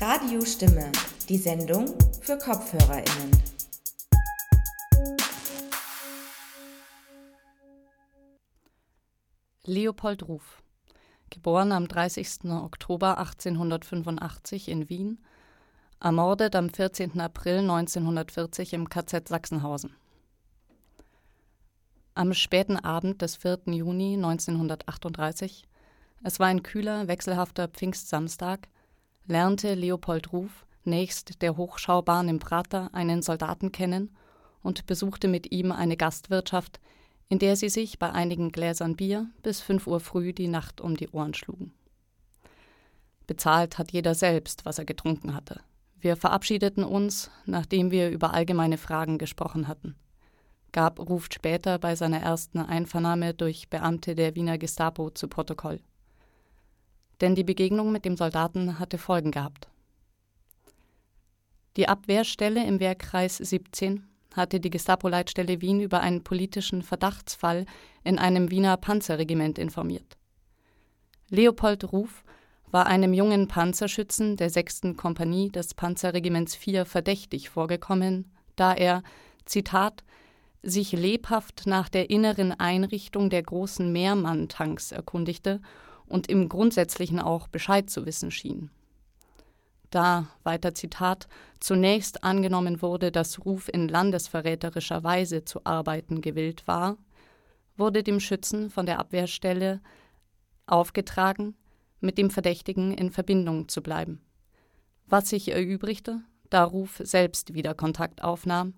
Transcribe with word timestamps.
Radiostimme, 0.00 0.92
die 1.28 1.36
Sendung 1.36 1.88
für 2.20 2.38
KopfhörerInnen. 2.38 3.32
Leopold 9.64 10.28
Ruf, 10.28 10.62
geboren 11.30 11.72
am 11.72 11.88
30. 11.88 12.44
Oktober 12.44 13.18
1885 13.18 14.68
in 14.68 14.88
Wien, 14.88 15.18
ermordet 16.00 16.54
am 16.54 16.70
14. 16.70 17.18
April 17.20 17.58
1940 17.58 18.74
im 18.74 18.88
KZ 18.88 19.26
Sachsenhausen. 19.26 19.96
Am 22.14 22.32
späten 22.34 22.76
Abend 22.76 23.20
des 23.20 23.34
4. 23.34 23.62
Juni 23.66 24.14
1938, 24.14 25.66
es 26.22 26.38
war 26.38 26.46
ein 26.46 26.62
kühler, 26.62 27.08
wechselhafter 27.08 27.66
Pfingstsamstag, 27.66 28.68
lernte 29.28 29.74
Leopold 29.74 30.32
Ruf 30.32 30.66
nächst 30.84 31.42
der 31.42 31.58
Hochschaubahn 31.58 32.30
im 32.30 32.38
Prater 32.38 32.88
einen 32.94 33.20
Soldaten 33.20 33.72
kennen 33.72 34.16
und 34.62 34.86
besuchte 34.86 35.28
mit 35.28 35.52
ihm 35.52 35.70
eine 35.70 35.98
Gastwirtschaft, 35.98 36.80
in 37.28 37.38
der 37.38 37.54
sie 37.54 37.68
sich 37.68 37.98
bei 37.98 38.10
einigen 38.10 38.52
Gläsern 38.52 38.96
Bier 38.96 39.28
bis 39.42 39.60
fünf 39.60 39.86
Uhr 39.86 40.00
früh 40.00 40.32
die 40.32 40.48
Nacht 40.48 40.80
um 40.80 40.96
die 40.96 41.10
Ohren 41.10 41.34
schlugen. 41.34 41.72
Bezahlt 43.26 43.76
hat 43.76 43.92
jeder 43.92 44.14
selbst, 44.14 44.64
was 44.64 44.78
er 44.78 44.86
getrunken 44.86 45.34
hatte. 45.34 45.60
Wir 46.00 46.16
verabschiedeten 46.16 46.82
uns, 46.82 47.30
nachdem 47.44 47.90
wir 47.90 48.08
über 48.08 48.32
allgemeine 48.32 48.78
Fragen 48.78 49.18
gesprochen 49.18 49.68
hatten. 49.68 49.94
Gab 50.72 50.98
ruft 51.00 51.34
später 51.34 51.78
bei 51.78 51.96
seiner 51.96 52.20
ersten 52.20 52.60
Einvernahme 52.60 53.34
durch 53.34 53.68
Beamte 53.68 54.14
der 54.14 54.34
Wiener 54.34 54.56
Gestapo 54.56 55.10
zu 55.10 55.28
Protokoll 55.28 55.80
denn 57.20 57.34
die 57.34 57.44
Begegnung 57.44 57.92
mit 57.92 58.04
dem 58.04 58.16
Soldaten 58.16 58.78
hatte 58.78 58.98
Folgen 58.98 59.30
gehabt. 59.30 59.68
Die 61.76 61.88
Abwehrstelle 61.88 62.64
im 62.64 62.80
Wehrkreis 62.80 63.36
17 63.36 64.04
hatte 64.34 64.60
die 64.60 64.70
Gestapo-Leitstelle 64.70 65.60
Wien 65.60 65.80
über 65.80 66.00
einen 66.00 66.24
politischen 66.24 66.82
Verdachtsfall 66.82 67.66
in 68.04 68.18
einem 68.18 68.50
Wiener 68.50 68.76
Panzerregiment 68.76 69.58
informiert. 69.58 70.16
Leopold 71.30 71.92
Ruf 71.92 72.24
war 72.70 72.86
einem 72.86 73.12
jungen 73.14 73.48
Panzerschützen 73.48 74.36
der 74.36 74.50
6. 74.50 74.96
Kompanie 74.96 75.50
des 75.50 75.74
Panzerregiments 75.74 76.54
4 76.54 76.84
verdächtig 76.84 77.48
vorgekommen, 77.48 78.30
da 78.56 78.74
er, 78.74 79.02
Zitat, 79.44 80.04
sich 80.62 80.92
lebhaft 80.92 81.66
nach 81.66 81.88
der 81.88 82.10
inneren 82.10 82.52
Einrichtung 82.52 83.30
der 83.30 83.42
großen 83.42 83.90
Mehrmann-Tanks 83.92 84.92
erkundigte 84.92 85.60
und 86.08 86.28
im 86.28 86.48
Grundsätzlichen 86.48 87.20
auch 87.20 87.48
Bescheid 87.48 87.90
zu 87.90 88.06
wissen 88.06 88.30
schien. 88.30 88.70
Da, 89.90 90.26
weiter 90.42 90.74
Zitat, 90.74 91.28
zunächst 91.60 92.22
angenommen 92.22 92.82
wurde, 92.82 93.10
dass 93.10 93.44
Ruf 93.44 93.68
in 93.72 93.88
landesverräterischer 93.88 95.02
Weise 95.02 95.44
zu 95.44 95.64
arbeiten 95.64 96.20
gewillt 96.20 96.66
war, 96.66 96.98
wurde 97.76 98.02
dem 98.02 98.20
Schützen 98.20 98.70
von 98.70 98.86
der 98.86 98.98
Abwehrstelle 98.98 99.80
aufgetragen, 100.66 101.56
mit 102.00 102.18
dem 102.18 102.30
Verdächtigen 102.30 102.92
in 102.92 103.10
Verbindung 103.10 103.68
zu 103.68 103.82
bleiben. 103.82 104.20
Was 105.06 105.30
sich 105.30 105.50
erübrigte, 105.50 106.20
da 106.50 106.64
Ruf 106.64 107.00
selbst 107.02 107.54
wieder 107.54 107.74
Kontakt 107.74 108.22
aufnahm, 108.22 108.74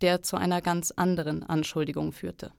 der 0.00 0.22
zu 0.22 0.36
einer 0.36 0.60
ganz 0.60 0.90
anderen 0.90 1.42
Anschuldigung 1.42 2.12
führte. 2.12 2.52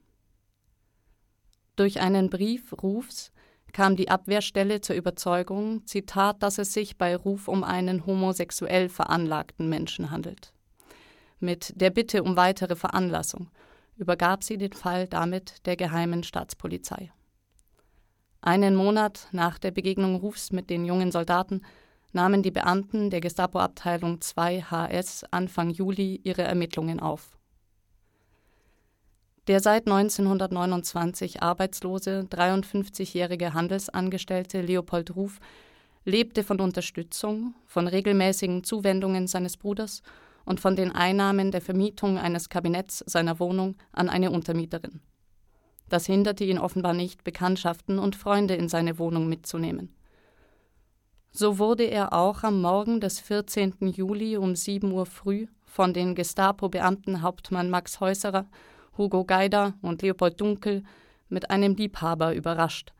Durch 1.75 1.99
einen 1.99 2.29
Brief 2.29 2.73
Rufs 2.81 3.31
kam 3.73 3.95
die 3.95 4.09
Abwehrstelle 4.09 4.81
zur 4.81 4.95
Überzeugung, 4.95 5.85
Zitat, 5.85 6.41
dass 6.41 6.57
es 6.57 6.73
sich 6.73 6.97
bei 6.97 7.15
Ruf 7.15 7.47
um 7.47 7.63
einen 7.63 8.05
homosexuell 8.05 8.89
veranlagten 8.89 9.69
Menschen 9.69 10.11
handelt. 10.11 10.53
Mit 11.39 11.73
der 11.79 11.89
Bitte 11.89 12.23
um 12.23 12.37
weitere 12.37 12.75
Veranlassung 12.75 13.49
übergab 13.97 14.43
sie 14.43 14.57
den 14.57 14.73
Fall 14.73 15.07
damit 15.07 15.65
der 15.65 15.75
geheimen 15.75 16.23
Staatspolizei. 16.23 17.11
Einen 18.41 18.75
Monat 18.75 19.27
nach 19.31 19.57
der 19.57 19.71
Begegnung 19.71 20.15
Rufs 20.15 20.51
mit 20.51 20.69
den 20.69 20.85
jungen 20.85 21.11
Soldaten 21.11 21.61
nahmen 22.13 22.43
die 22.43 22.51
Beamten 22.51 23.09
der 23.09 23.19
Gestapo-Abteilung 23.19 24.21
2 24.21 24.61
HS 24.61 25.25
Anfang 25.31 25.69
Juli 25.69 26.21
ihre 26.23 26.43
Ermittlungen 26.43 26.99
auf. 26.99 27.37
Der 29.47 29.59
seit 29.59 29.85
1929 29.85 31.43
arbeitslose, 31.43 32.27
53-jährige 32.31 33.53
Handelsangestellte 33.53 34.61
Leopold 34.61 35.15
Ruf 35.15 35.39
lebte 36.03 36.43
von 36.43 36.59
Unterstützung, 36.59 37.53
von 37.67 37.87
regelmäßigen 37.87 38.63
Zuwendungen 38.63 39.27
seines 39.27 39.57
Bruders 39.57 40.01
und 40.45 40.59
von 40.59 40.75
den 40.75 40.91
Einnahmen 40.91 41.51
der 41.51 41.61
Vermietung 41.61 42.17
eines 42.17 42.49
Kabinetts 42.49 43.03
seiner 43.05 43.39
Wohnung 43.39 43.75
an 43.91 44.09
eine 44.09 44.31
Untermieterin. 44.31 45.01
Das 45.89 46.07
hinderte 46.07 46.43
ihn 46.43 46.57
offenbar 46.57 46.93
nicht, 46.93 47.23
Bekanntschaften 47.23 47.99
und 47.99 48.15
Freunde 48.15 48.55
in 48.55 48.67
seine 48.67 48.97
Wohnung 48.97 49.29
mitzunehmen. 49.29 49.95
So 51.31 51.59
wurde 51.59 51.83
er 51.83 52.13
auch 52.13 52.43
am 52.43 52.61
Morgen 52.61 52.99
des 52.99 53.19
14. 53.19 53.75
Juli 53.81 54.37
um 54.37 54.55
7 54.55 54.91
Uhr 54.91 55.05
früh 55.05 55.45
von 55.65 55.93
den 55.93 56.15
Gestapo-Beamten 56.15 57.21
Hauptmann 57.21 57.69
Max 57.69 57.99
Häuserer 57.99 58.47
Hugo 58.97 59.25
Geider 59.25 59.73
und 59.81 60.01
Leopold 60.01 60.39
Dunkel 60.39 60.83
mit 61.29 61.49
einem 61.49 61.75
Liebhaber 61.75 62.33
überrascht, 62.33 62.93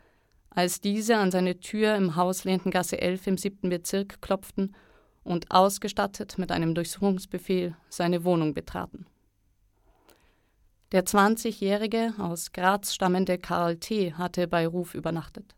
als 0.50 0.81
diese 0.81 1.17
an 1.17 1.31
seine 1.31 1.59
Tür 1.59 1.95
im 1.95 2.16
Haus 2.16 2.44
Lendengasse 2.44 3.00
11 3.01 3.28
im 3.28 3.38
siebten 3.38 3.69
Bezirk 3.69 4.22
klopften 4.22 4.75
und 5.23 5.51
ausgestattet 5.51 6.38
mit 6.38 6.51
einem 6.51 6.75
Durchsuchungsbefehl 6.75 7.75
seine 7.89 8.23
Wohnung 8.23 8.53
betraten. 8.53 9.05
Der 10.91 11.03
20-jährige 11.03 12.13
aus 12.19 12.51
Graz 12.51 12.94
stammende 12.94 13.38
Karl 13.38 13.78
T. 13.78 14.13
hatte 14.13 14.47
bei 14.47 14.67
Ruf 14.67 14.94
übernachtet. 14.94 15.55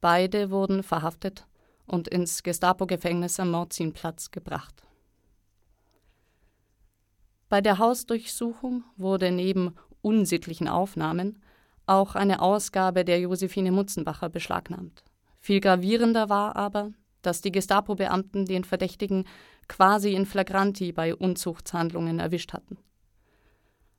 Beide 0.00 0.50
wurden 0.50 0.82
verhaftet 0.82 1.46
und 1.86 2.08
ins 2.08 2.42
Gestapo-Gefängnis 2.42 3.38
am 3.38 3.52
Morzinplatz 3.52 4.30
gebracht. 4.32 4.82
Bei 7.52 7.60
der 7.60 7.76
Hausdurchsuchung 7.76 8.82
wurde 8.96 9.30
neben 9.30 9.74
unsittlichen 10.00 10.68
Aufnahmen 10.68 11.42
auch 11.84 12.14
eine 12.14 12.40
Ausgabe 12.40 13.04
der 13.04 13.20
Josephine 13.20 13.72
Mutzenbacher 13.72 14.30
beschlagnahmt. 14.30 15.04
Viel 15.38 15.60
gravierender 15.60 16.30
war 16.30 16.56
aber, 16.56 16.92
dass 17.20 17.42
die 17.42 17.52
Gestapo-Beamten 17.52 18.46
den 18.46 18.64
Verdächtigen 18.64 19.26
quasi 19.68 20.14
in 20.14 20.24
flagranti 20.24 20.92
bei 20.92 21.14
Unzuchtshandlungen 21.14 22.20
erwischt 22.20 22.54
hatten. 22.54 22.78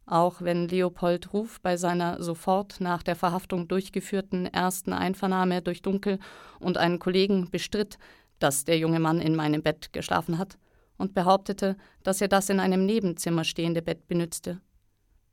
Auch 0.07 0.41
wenn 0.41 0.67
Leopold 0.67 1.31
Ruf 1.31 1.61
bei 1.61 1.77
seiner 1.77 2.23
sofort 2.23 2.81
nach 2.81 3.03
der 3.03 3.15
Verhaftung 3.15 3.67
durchgeführten 3.67 4.47
ersten 4.47 4.93
Einvernahme 4.93 5.61
durch 5.61 5.83
Dunkel 5.83 6.17
und 6.59 6.79
einen 6.79 6.97
Kollegen 6.97 7.51
bestritt, 7.51 7.99
dass 8.39 8.65
der 8.65 8.79
junge 8.79 8.99
Mann 8.99 9.21
in 9.21 9.35
meinem 9.35 9.61
Bett 9.61 9.93
geschlafen 9.93 10.39
hat, 10.39 10.57
und 11.03 11.13
behauptete, 11.13 11.75
dass 12.01 12.21
er 12.21 12.29
das 12.29 12.49
in 12.49 12.61
einem 12.61 12.85
Nebenzimmer 12.85 13.43
stehende 13.43 13.81
Bett 13.81 14.07
benützte. 14.07 14.61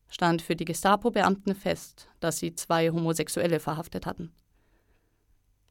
Stand 0.09 0.43
für 0.43 0.57
die 0.57 0.65
Gestapo-Beamten 0.65 1.55
fest, 1.55 2.09
dass 2.19 2.39
sie 2.39 2.57
zwei 2.57 2.91
Homosexuelle 2.91 3.61
verhaftet 3.61 4.05
hatten. 4.05 4.33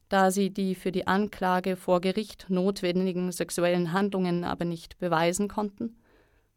Da 0.08 0.30
sie 0.30 0.48
die 0.48 0.74
für 0.74 0.90
die 0.90 1.06
Anklage 1.06 1.76
vor 1.76 2.00
Gericht 2.00 2.46
notwendigen 2.48 3.30
sexuellen 3.30 3.92
Handlungen 3.92 4.42
aber 4.42 4.64
nicht 4.64 4.98
beweisen 4.98 5.46
konnten, 5.46 5.98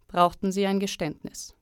brauchten 0.08 0.54
sie 0.54 0.66
ein 0.66 0.80
Geständnis. 0.80 1.54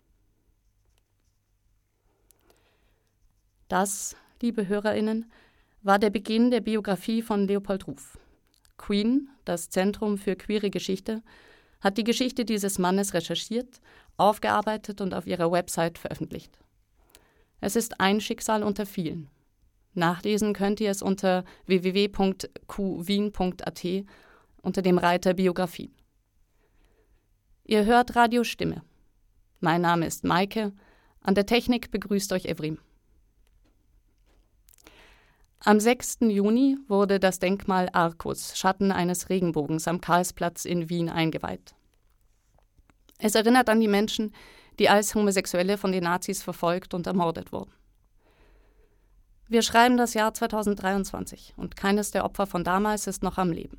Das, 3.68 4.16
liebe 4.40 4.68
Hörerinnen, 4.68 5.32
war 5.82 5.98
der 5.98 6.12
Beginn 6.12 6.52
der 6.52 6.62
Biografie 6.62 7.24
von 7.24 7.48
Leopold 7.48 7.88
Ruf. 7.88 8.20
Queen, 8.78 9.30
das 9.46 9.70
Zentrum 9.70 10.20
für 10.20 10.36
queere 10.36 10.70
Geschichte, 10.70 11.24
hat 11.82 11.98
die 11.98 12.04
Geschichte 12.04 12.46
dieses 12.46 12.80
Mannes 12.80 13.14
recherchiert, 13.14 13.82
aufgearbeitet 14.18 15.02
und 15.02 15.14
auf 15.14 15.28
ihrer 15.28 15.52
Website 15.52 15.98
veröffentlicht. 15.98 16.58
Es 17.60 17.76
ist 17.76 18.00
ein 18.00 18.22
Schicksal 18.22 18.64
unter 18.64 18.86
vielen. 18.86 19.30
Nachlesen 19.94 20.54
könnt 20.54 20.80
ihr 20.80 20.90
es 20.90 21.02
unter 21.02 21.44
www.qwien.at 21.66 22.46
unter 24.62 24.82
dem 24.82 24.98
Reiter 24.98 25.34
Biografien. 25.34 25.94
Ihr 27.66 27.86
hört 27.86 28.16
Radio 28.16 28.44
Stimme. 28.44 28.84
Mein 29.60 29.82
Name 29.82 30.06
ist 30.06 30.24
Maike. 30.24 30.72
An 31.22 31.36
der 31.36 31.46
Technik 31.46 31.92
begrüßt 31.92 32.32
euch 32.34 32.46
Evrim. 32.46 32.80
Am 35.64 35.80
6. 35.80 36.22
Juni 36.22 36.80
wurde 36.88 37.20
das 37.20 37.38
Denkmal 37.38 37.88
Arcus, 37.94 38.58
Schatten 38.58 38.92
eines 38.92 39.30
Regenbogens, 39.30 39.88
am 39.88 40.02
Karlsplatz 40.02 40.66
in 40.66 40.90
Wien 40.90 41.08
eingeweiht. 41.08 41.76
Es 43.20 43.36
erinnert 43.36 43.70
an 43.70 43.80
die 43.80 43.88
Menschen, 43.88 44.34
die 44.80 44.90
als 44.90 45.14
Homosexuelle 45.14 45.78
von 45.78 45.92
den 45.92 46.06
Nazis 46.06 46.42
verfolgt 46.42 46.96
und 46.96 47.06
ermordet 47.06 47.52
wurden. 47.52 47.72
Wir 49.50 49.62
schreiben 49.62 49.98
das 49.98 50.16
Jahr 50.16 50.34
2023 50.34 51.54
und 51.58 51.76
keines 51.76 52.10
der 52.10 52.26
Opfer 52.26 52.48
von 52.48 52.64
damals 52.64 53.06
ist 53.06 53.22
noch 53.22 53.38
am 53.38 53.52
Leben. 53.52 53.78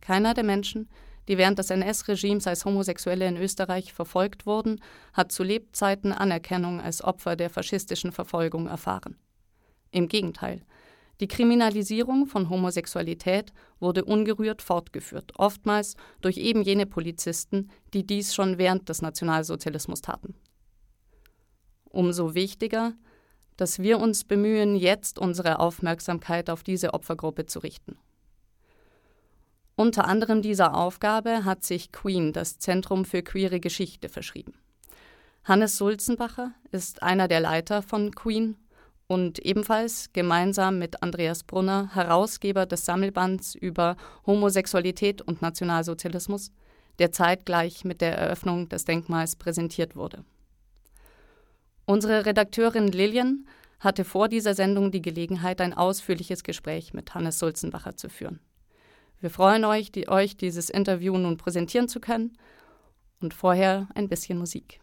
Keiner 0.00 0.32
der 0.32 0.44
Menschen, 0.44 0.88
die 1.28 1.36
während 1.36 1.58
des 1.58 1.68
NS-Regimes 1.68 2.46
als 2.46 2.64
Homosexuelle 2.64 3.28
in 3.28 3.36
Österreich 3.36 3.92
verfolgt 3.92 4.46
wurden, 4.46 4.80
hat 5.12 5.30
zu 5.30 5.42
Lebzeiten 5.42 6.10
Anerkennung 6.10 6.80
als 6.80 7.04
Opfer 7.04 7.36
der 7.36 7.50
faschistischen 7.50 8.12
Verfolgung 8.12 8.66
erfahren. 8.66 9.18
Im 9.90 10.08
Gegenteil, 10.08 10.62
die 11.20 11.28
Kriminalisierung 11.28 12.26
von 12.26 12.48
Homosexualität 12.48 13.52
wurde 13.80 14.04
ungerührt 14.04 14.62
fortgeführt, 14.62 15.32
oftmals 15.36 15.96
durch 16.20 16.36
eben 16.36 16.62
jene 16.62 16.86
Polizisten, 16.86 17.70
die 17.92 18.06
dies 18.06 18.34
schon 18.34 18.58
während 18.58 18.88
des 18.88 19.02
Nationalsozialismus 19.02 20.00
taten. 20.00 20.34
Umso 21.84 22.34
wichtiger, 22.34 22.94
dass 23.56 23.80
wir 23.80 23.98
uns 23.98 24.22
bemühen, 24.24 24.76
jetzt 24.76 25.18
unsere 25.18 25.58
Aufmerksamkeit 25.58 26.48
auf 26.50 26.62
diese 26.62 26.94
Opfergruppe 26.94 27.46
zu 27.46 27.58
richten. 27.58 27.98
Unter 29.74 30.06
anderem 30.06 30.42
dieser 30.42 30.76
Aufgabe 30.76 31.44
hat 31.44 31.64
sich 31.64 31.90
Queen, 31.90 32.32
das 32.32 32.58
Zentrum 32.58 33.04
für 33.04 33.22
queere 33.22 33.58
Geschichte, 33.58 34.08
verschrieben. 34.08 34.54
Hannes 35.44 35.76
Sulzenbacher 35.76 36.52
ist 36.72 37.02
einer 37.02 37.26
der 37.26 37.40
Leiter 37.40 37.82
von 37.82 38.14
Queen 38.14 38.56
und 39.08 39.38
ebenfalls 39.40 40.10
gemeinsam 40.12 40.78
mit 40.78 41.02
Andreas 41.02 41.42
Brunner 41.42 41.90
Herausgeber 41.94 42.66
des 42.66 42.84
Sammelbands 42.84 43.54
über 43.54 43.96
Homosexualität 44.26 45.22
und 45.22 45.42
Nationalsozialismus, 45.42 46.52
der 46.98 47.10
zeitgleich 47.10 47.84
mit 47.84 48.00
der 48.00 48.16
Eröffnung 48.16 48.68
des 48.68 48.84
Denkmals 48.84 49.34
präsentiert 49.34 49.96
wurde. 49.96 50.24
Unsere 51.86 52.26
Redakteurin 52.26 52.88
Lilian 52.88 53.46
hatte 53.80 54.04
vor 54.04 54.28
dieser 54.28 54.54
Sendung 54.54 54.90
die 54.90 55.02
Gelegenheit, 55.02 55.60
ein 55.60 55.72
ausführliches 55.72 56.42
Gespräch 56.42 56.92
mit 56.92 57.14
Hannes 57.14 57.38
Sulzenbacher 57.38 57.96
zu 57.96 58.10
führen. 58.10 58.40
Wir 59.20 59.30
freuen 59.30 59.64
euch, 59.64 59.90
die, 59.90 60.08
euch 60.08 60.36
dieses 60.36 60.68
Interview 60.68 61.16
nun 61.16 61.38
präsentieren 61.38 61.88
zu 61.88 61.98
können 61.98 62.36
und 63.20 63.32
vorher 63.32 63.88
ein 63.94 64.08
bisschen 64.08 64.38
Musik. 64.38 64.80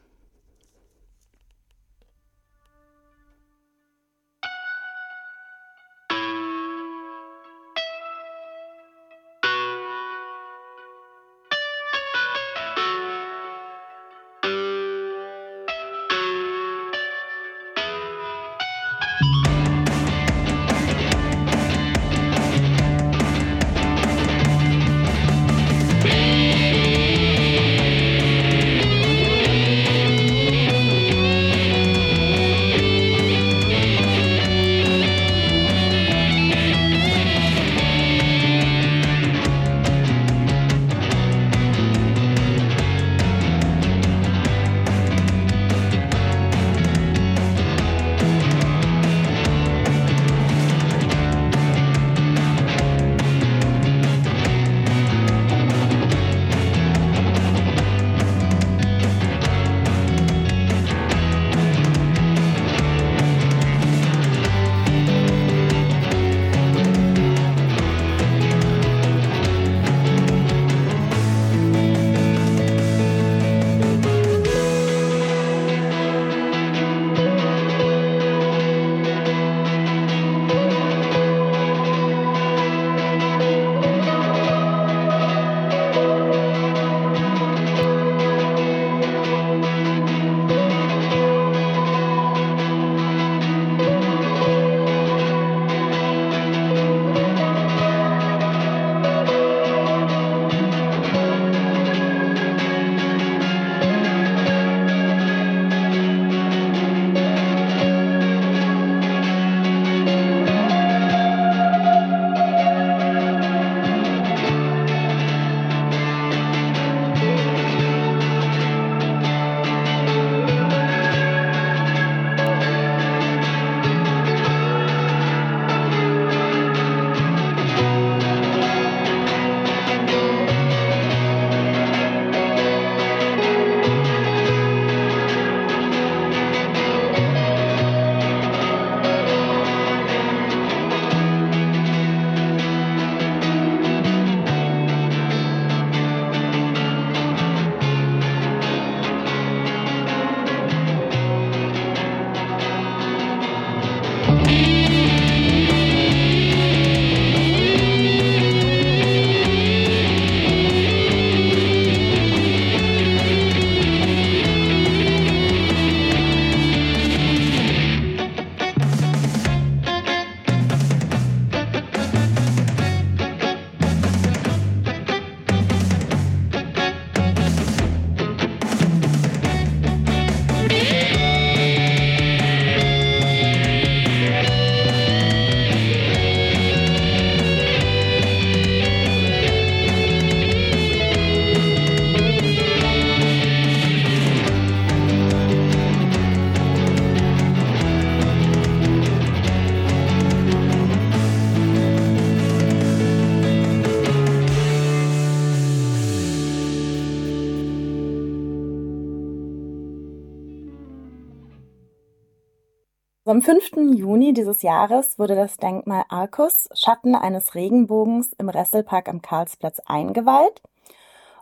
Am 213.28 213.42
5. 213.42 213.96
Juni 213.96 214.34
dieses 214.34 214.62
Jahres 214.62 215.18
wurde 215.18 215.34
das 215.34 215.58
Denkmal 215.58 216.04
Arcus, 216.10 216.70
Schatten 216.76 217.16
eines 217.16 217.56
Regenbogens 217.56 218.34
im 218.34 218.50
Resselpark 218.50 219.10
am 219.10 219.24
Karlsplatz 219.24 219.82
eingeweiht 219.88 220.62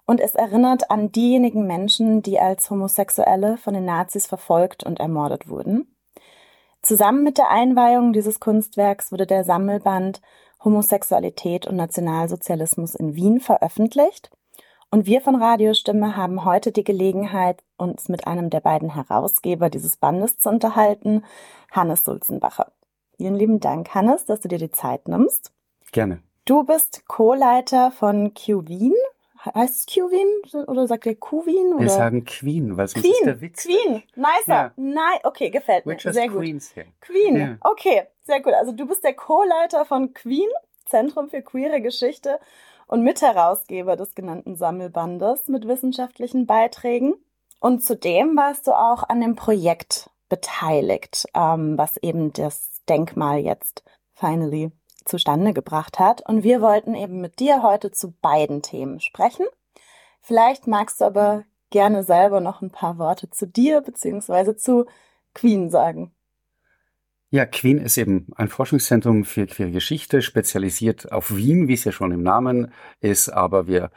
und 0.06 0.22
es 0.22 0.34
erinnert 0.34 0.90
an 0.90 1.12
diejenigen 1.12 1.68
Menschen, 1.68 2.22
die 2.22 2.40
als 2.40 2.70
Homosexuelle 2.70 3.58
von 3.58 3.74
den 3.74 3.84
Nazis 3.84 4.28
verfolgt 4.28 4.86
und 4.86 5.02
ermordet 5.02 5.50
wurden. 5.50 5.94
Zusammen 6.82 7.22
mit 7.22 7.38
der 7.38 7.50
Einweihung 7.50 8.13
dieses 8.13 8.40
Kunstwerks 8.40 9.12
wurde 9.12 9.28
der 9.28 9.44
Sammelband 9.44 10.22
Homosexualität 10.63 11.68
und 11.68 11.75
Nationalsozialismus 11.75 12.96
in 12.96 13.13
Wien 13.16 13.42
veröffentlicht. 13.42 14.32
Und 14.94 15.08
wir 15.08 15.22
von 15.22 15.34
Radiostimme 15.34 16.16
haben 16.16 16.46
heute 16.46 16.72
die 16.72 16.84
Gelegenheit, 16.84 17.64
uns 17.78 18.10
mit 18.10 18.28
einem 18.28 18.52
der 18.52 18.60
beiden 18.60 18.94
Herausgeber 18.94 19.72
dieses 19.72 19.98
Bandes 19.98 20.38
zu 20.38 20.50
unterhalten, 20.50 21.26
Hannes 21.72 22.04
Sulzenbacher. 22.04 22.72
Vielen 23.18 23.34
lieben 23.34 23.60
Dank, 23.60 23.96
Hannes, 23.96 24.26
dass 24.26 24.42
du 24.42 24.50
dir 24.50 24.60
die 24.60 24.70
Zeit 24.70 25.08
nimmst. 25.08 25.52
Gerne. 25.92 26.22
Du 26.46 26.64
bist 26.64 27.08
Co-Leiter 27.08 27.90
von 27.90 28.36
Q 28.36 28.68
Wien. 28.68 28.94
Heißt 29.44 29.90
es 29.90 29.92
Q 29.92 30.12
Wien 30.12 30.64
oder 30.68 30.86
sagt 30.86 31.08
ihr 31.08 31.16
Q 31.16 31.48
Wien? 31.48 31.80
Wir 31.80 31.90
sagen 31.90 32.24
Queen, 32.24 32.78
weil 32.78 32.88
sonst 32.88 33.02
Queen, 33.02 33.14
ist 33.14 33.26
der 33.26 33.42
Witz. 33.42 33.64
Queen, 33.64 34.04
nicer. 34.16 34.46
Ja. 34.48 34.72
Nein, 34.76 35.20
okay, 35.24 35.50
gefällt 35.50 35.88
mir. 35.88 35.98
Sehr 35.98 36.30
gut. 36.30 36.42
Queens 36.42 36.76
here. 36.76 36.86
Queen, 37.02 37.36
Ja. 37.36 37.58
okay, 37.62 38.04
sehr 38.22 38.42
gut. 38.44 38.54
Also 38.54 38.72
du 38.74 38.86
bist 38.86 39.04
der 39.04 39.16
Co-Leiter 39.16 39.86
von 39.86 40.14
Queen, 40.14 40.50
Zentrum 40.86 41.30
für 41.30 41.42
queere 41.42 41.82
Geschichte 41.82 42.40
und 42.88 43.04
Mitherausgeber 43.04 43.96
des 43.96 44.16
genannten 44.16 44.56
Sammelbandes 44.56 45.48
mit 45.48 45.68
wissenschaftlichen 45.68 46.46
Beiträgen. 46.46 47.16
Und 47.60 47.84
zudem 47.84 48.36
warst 48.36 48.68
du 48.68 48.72
auch 48.72 49.04
an 49.08 49.22
dem 49.22 49.36
Projekt 49.36 50.10
beteiligt, 50.30 51.25
ähm, 51.34 51.78
was 51.78 51.98
eben 51.98 52.34
das 52.34 52.82
Denkmal 52.90 53.40
jetzt 53.40 53.84
finally 54.13 54.72
zustande 55.06 55.54
gebracht 55.54 56.00
hat. 56.00 56.28
Und 56.28 56.44
wir 56.44 56.62
wollten 56.62 56.96
eben 56.96 57.22
mit 57.22 57.40
dir 57.40 57.62
heute 57.63 57.92
zu 57.92 58.12
beiden 58.22 58.62
Themen 58.62 59.00
sprechen. 59.00 59.46
Vielleicht 60.22 60.68
magst 60.68 61.02
du 61.02 61.06
aber 61.06 61.44
gerne 61.70 62.04
selber 62.04 62.40
noch 62.40 62.62
ein 62.62 62.70
paar 62.70 62.98
Worte 62.98 63.30
zu 63.30 63.48
dir 63.48 63.82
beziehungsweise 63.82 64.56
zu 64.56 64.86
Queen 65.34 65.70
sagen. 65.70 66.13
Ja, 67.34 67.48
Queen 67.48 67.80
ist 67.80 67.98
eben 67.98 68.28
ein 68.36 68.48
Forschungszentrum 68.48 69.25
für 69.25 69.48
queere 69.48 69.72
Geschichte, 69.72 70.22
spezialisiert 70.22 71.12
auf 71.12 71.36
Wien, 71.36 71.68
wie 71.68 71.74
es 71.74 71.84
ja 71.84 71.92
schon 71.92 72.12
im 72.12 72.22
Namen 72.22 72.72
ist, 73.00 73.30
aber 73.30 73.66
wir 73.66 73.90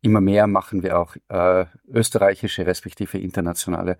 immer 0.00 0.20
mehr 0.20 0.48
machen 0.48 0.82
wir 0.82 0.98
auch 0.98 1.14
äh, 1.28 1.66
österreichische 1.86 2.66
respektive 2.66 3.18
internationale 3.18 3.98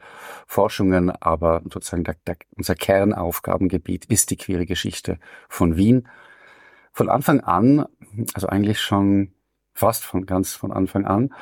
Forschungen, 0.49 1.11
aber 1.11 1.63
sozusagen 1.73 2.03
der, 2.03 2.17
der, 2.27 2.37
unser 2.57 2.75
Kernaufgabengebiet 2.75 4.07
ist 4.07 4.31
die 4.31 4.37
queere 4.37 4.67
Geschichte 4.67 5.21
von 5.49 5.77
Wien. 5.77 6.09
Von 6.91 7.09
Anfang 7.09 7.39
an, 7.39 7.87
also 8.35 8.49
eigentlich 8.49 8.81
schon 8.81 9.31
fast 9.75 10.05
von 10.05 10.27
ganz 10.27 10.55
von 10.55 10.73
Anfang 10.73 11.05
an, 11.05 11.33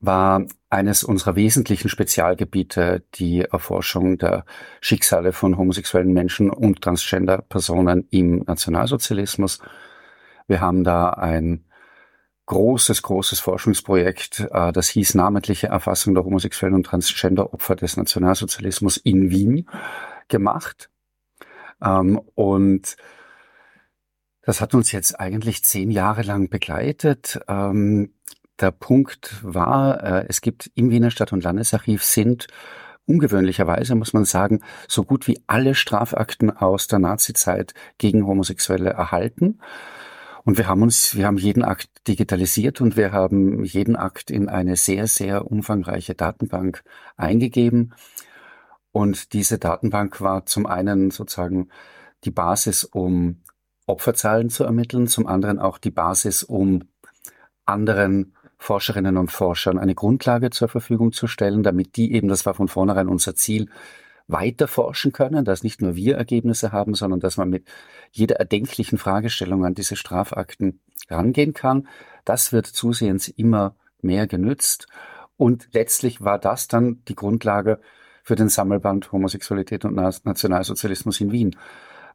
war 0.00 0.46
eines 0.72 1.04
unserer 1.04 1.36
wesentlichen 1.36 1.90
Spezialgebiete 1.90 3.04
die 3.14 3.42
Erforschung 3.42 4.16
der 4.16 4.46
Schicksale 4.80 5.32
von 5.32 5.58
homosexuellen 5.58 6.14
Menschen 6.14 6.50
und 6.50 6.80
Transgender-Personen 6.80 8.08
im 8.10 8.38
Nationalsozialismus. 8.46 9.58
Wir 10.46 10.62
haben 10.62 10.82
da 10.82 11.10
ein 11.10 11.66
großes, 12.46 13.02
großes 13.02 13.40
Forschungsprojekt, 13.40 14.48
äh, 14.50 14.72
das 14.72 14.88
hieß 14.88 15.14
namentliche 15.14 15.66
Erfassung 15.66 16.14
der 16.14 16.24
homosexuellen 16.24 16.74
und 16.74 16.86
Transgender-Opfer 16.86 17.76
des 17.76 17.98
Nationalsozialismus 17.98 18.96
in 18.96 19.30
Wien 19.30 19.68
gemacht. 20.28 20.88
Ähm, 21.82 22.18
Und 22.34 22.96
das 24.40 24.62
hat 24.62 24.74
uns 24.74 24.90
jetzt 24.90 25.20
eigentlich 25.20 25.64
zehn 25.64 25.90
Jahre 25.90 26.22
lang 26.22 26.48
begleitet. 26.48 27.40
Der 28.62 28.70
Punkt 28.70 29.40
war, 29.42 30.02
äh, 30.04 30.26
es 30.28 30.40
gibt 30.40 30.70
im 30.76 30.90
Wiener 30.90 31.10
Stadt- 31.10 31.32
und 31.32 31.42
Landesarchiv 31.42 32.04
sind 32.04 32.46
ungewöhnlicherweise, 33.06 33.96
muss 33.96 34.12
man 34.12 34.24
sagen, 34.24 34.60
so 34.86 35.02
gut 35.02 35.26
wie 35.26 35.42
alle 35.48 35.74
Strafakten 35.74 36.56
aus 36.56 36.86
der 36.86 37.00
Nazizeit 37.00 37.74
gegen 37.98 38.24
Homosexuelle 38.24 38.90
erhalten. 38.90 39.58
Und 40.44 40.58
wir 40.58 40.68
haben 40.68 40.82
uns, 40.82 41.16
wir 41.16 41.26
haben 41.26 41.38
jeden 41.38 41.64
Akt 41.64 41.88
digitalisiert 42.06 42.80
und 42.80 42.96
wir 42.96 43.10
haben 43.10 43.64
jeden 43.64 43.96
Akt 43.96 44.30
in 44.30 44.48
eine 44.48 44.76
sehr, 44.76 45.08
sehr 45.08 45.50
umfangreiche 45.50 46.14
Datenbank 46.14 46.84
eingegeben. 47.16 47.94
Und 48.92 49.32
diese 49.32 49.58
Datenbank 49.58 50.20
war 50.20 50.46
zum 50.46 50.66
einen 50.66 51.10
sozusagen 51.10 51.68
die 52.22 52.30
Basis, 52.30 52.84
um 52.84 53.42
Opferzahlen 53.86 54.50
zu 54.50 54.62
ermitteln, 54.62 55.08
zum 55.08 55.26
anderen 55.26 55.58
auch 55.58 55.78
die 55.78 55.90
Basis, 55.90 56.44
um 56.44 56.84
anderen 57.66 58.36
Forscherinnen 58.62 59.16
und 59.16 59.32
Forschern 59.32 59.76
eine 59.76 59.96
Grundlage 59.96 60.50
zur 60.50 60.68
Verfügung 60.68 61.12
zu 61.12 61.26
stellen, 61.26 61.64
damit 61.64 61.96
die 61.96 62.12
eben, 62.12 62.28
das 62.28 62.46
war 62.46 62.54
von 62.54 62.68
vornherein 62.68 63.08
unser 63.08 63.34
Ziel, 63.34 63.68
weiter 64.28 64.68
forschen 64.68 65.10
können, 65.10 65.44
dass 65.44 65.64
nicht 65.64 65.82
nur 65.82 65.96
wir 65.96 66.16
Ergebnisse 66.16 66.70
haben, 66.70 66.94
sondern 66.94 67.18
dass 67.18 67.36
man 67.36 67.50
mit 67.50 67.66
jeder 68.12 68.36
erdenklichen 68.36 68.98
Fragestellung 68.98 69.64
an 69.64 69.74
diese 69.74 69.96
Strafakten 69.96 70.80
rangehen 71.10 71.54
kann. 71.54 71.88
Das 72.24 72.52
wird 72.52 72.66
zusehends 72.66 73.26
immer 73.26 73.74
mehr 74.00 74.28
genützt. 74.28 74.86
Und 75.36 75.68
letztlich 75.72 76.20
war 76.20 76.38
das 76.38 76.68
dann 76.68 77.02
die 77.08 77.16
Grundlage 77.16 77.80
für 78.22 78.36
den 78.36 78.48
Sammelband 78.48 79.10
Homosexualität 79.10 79.84
und 79.84 79.96
Nationalsozialismus 79.96 81.20
in 81.20 81.32
Wien. 81.32 81.56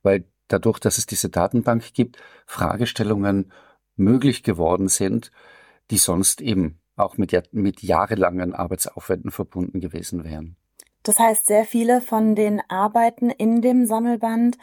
Weil 0.02 0.24
dadurch, 0.48 0.80
dass 0.80 0.98
es 0.98 1.08
diese 1.08 1.28
Datenbank 1.28 1.94
gibt, 1.94 2.18
Fragestellungen 2.46 3.52
möglich 3.98 4.44
geworden 4.44 4.88
sind, 4.88 5.32
die 5.92 5.98
sonst 5.98 6.42
eben 6.42 6.80
auch 6.96 7.18
mit, 7.18 7.34
mit 7.54 7.84
jahrelangen 7.84 8.54
Arbeitsaufwänden 8.54 9.32
verbunden 9.32 9.80
gewesen 9.80 10.24
wären. 10.24 10.56
Das 11.04 11.20
heißt, 11.20 11.46
sehr 11.46 11.66
viele 11.66 12.02
von 12.02 12.36
den 12.36 12.62
Arbeiten 12.68 13.30
in 13.30 13.62
dem 13.62 13.86
Sammelband 13.86 14.58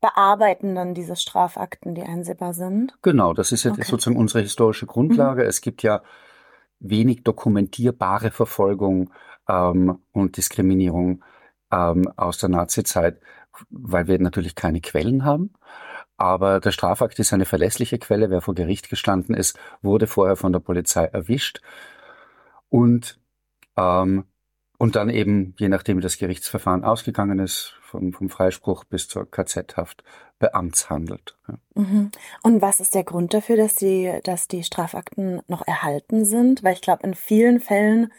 bearbeiten 0.00 0.74
dann 0.74 0.94
diese 0.94 1.16
Strafakten, 1.16 1.94
die 1.94 2.02
einsehbar 2.02 2.52
sind. 2.52 2.94
Genau, 3.02 3.32
das 3.32 3.52
ist 3.52 3.64
ja 3.64 3.72
okay. 3.72 3.84
sozusagen 3.84 4.18
unsere 4.18 4.42
historische 4.42 4.86
Grundlage. 4.86 5.42
Mhm. 5.42 5.48
Es 5.48 5.60
gibt 5.62 5.82
ja 5.82 6.02
wenig 6.78 7.22
dokumentierbare 7.22 8.30
Verfolgung 8.30 9.10
ähm, 9.48 9.98
und 10.12 10.36
Diskriminierung 10.36 11.24
ähm, 11.72 12.10
aus 12.16 12.38
der 12.38 12.50
Nazizeit, 12.50 13.20
weil 13.70 14.06
wir 14.06 14.18
natürlich 14.18 14.54
keine 14.54 14.80
Quellen 14.80 15.24
haben. 15.24 15.54
Aber 16.16 16.60
der 16.60 16.70
Strafakt 16.70 17.18
ist 17.18 17.32
eine 17.32 17.44
verlässliche 17.44 17.98
Quelle. 17.98 18.30
Wer 18.30 18.40
vor 18.40 18.54
Gericht 18.54 18.88
gestanden 18.88 19.34
ist, 19.34 19.58
wurde 19.82 20.06
vorher 20.06 20.36
von 20.36 20.52
der 20.52 20.60
Polizei 20.60 21.04
erwischt. 21.04 21.60
Und, 22.68 23.18
ähm, 23.76 24.24
und 24.78 24.96
dann 24.96 25.10
eben, 25.10 25.54
je 25.58 25.68
nachdem 25.68 25.98
wie 25.98 26.02
das 26.02 26.18
Gerichtsverfahren 26.18 26.84
ausgegangen 26.84 27.38
ist, 27.38 27.74
vom, 27.82 28.12
vom 28.12 28.28
Freispruch 28.28 28.84
bis 28.84 29.08
zur 29.08 29.30
KZ-Haft 29.30 30.04
beamtshandelt. 30.38 31.36
Mhm. 31.74 32.10
Und 32.42 32.62
was 32.62 32.80
ist 32.80 32.94
der 32.94 33.04
Grund 33.04 33.34
dafür, 33.34 33.56
dass 33.56 33.74
die, 33.74 34.20
dass 34.24 34.48
die 34.48 34.64
Strafakten 34.64 35.42
noch 35.48 35.66
erhalten 35.66 36.24
sind? 36.24 36.62
Weil 36.62 36.74
ich 36.74 36.80
glaube, 36.80 37.04
in 37.04 37.14
vielen 37.14 37.60
Fällen 37.60 38.12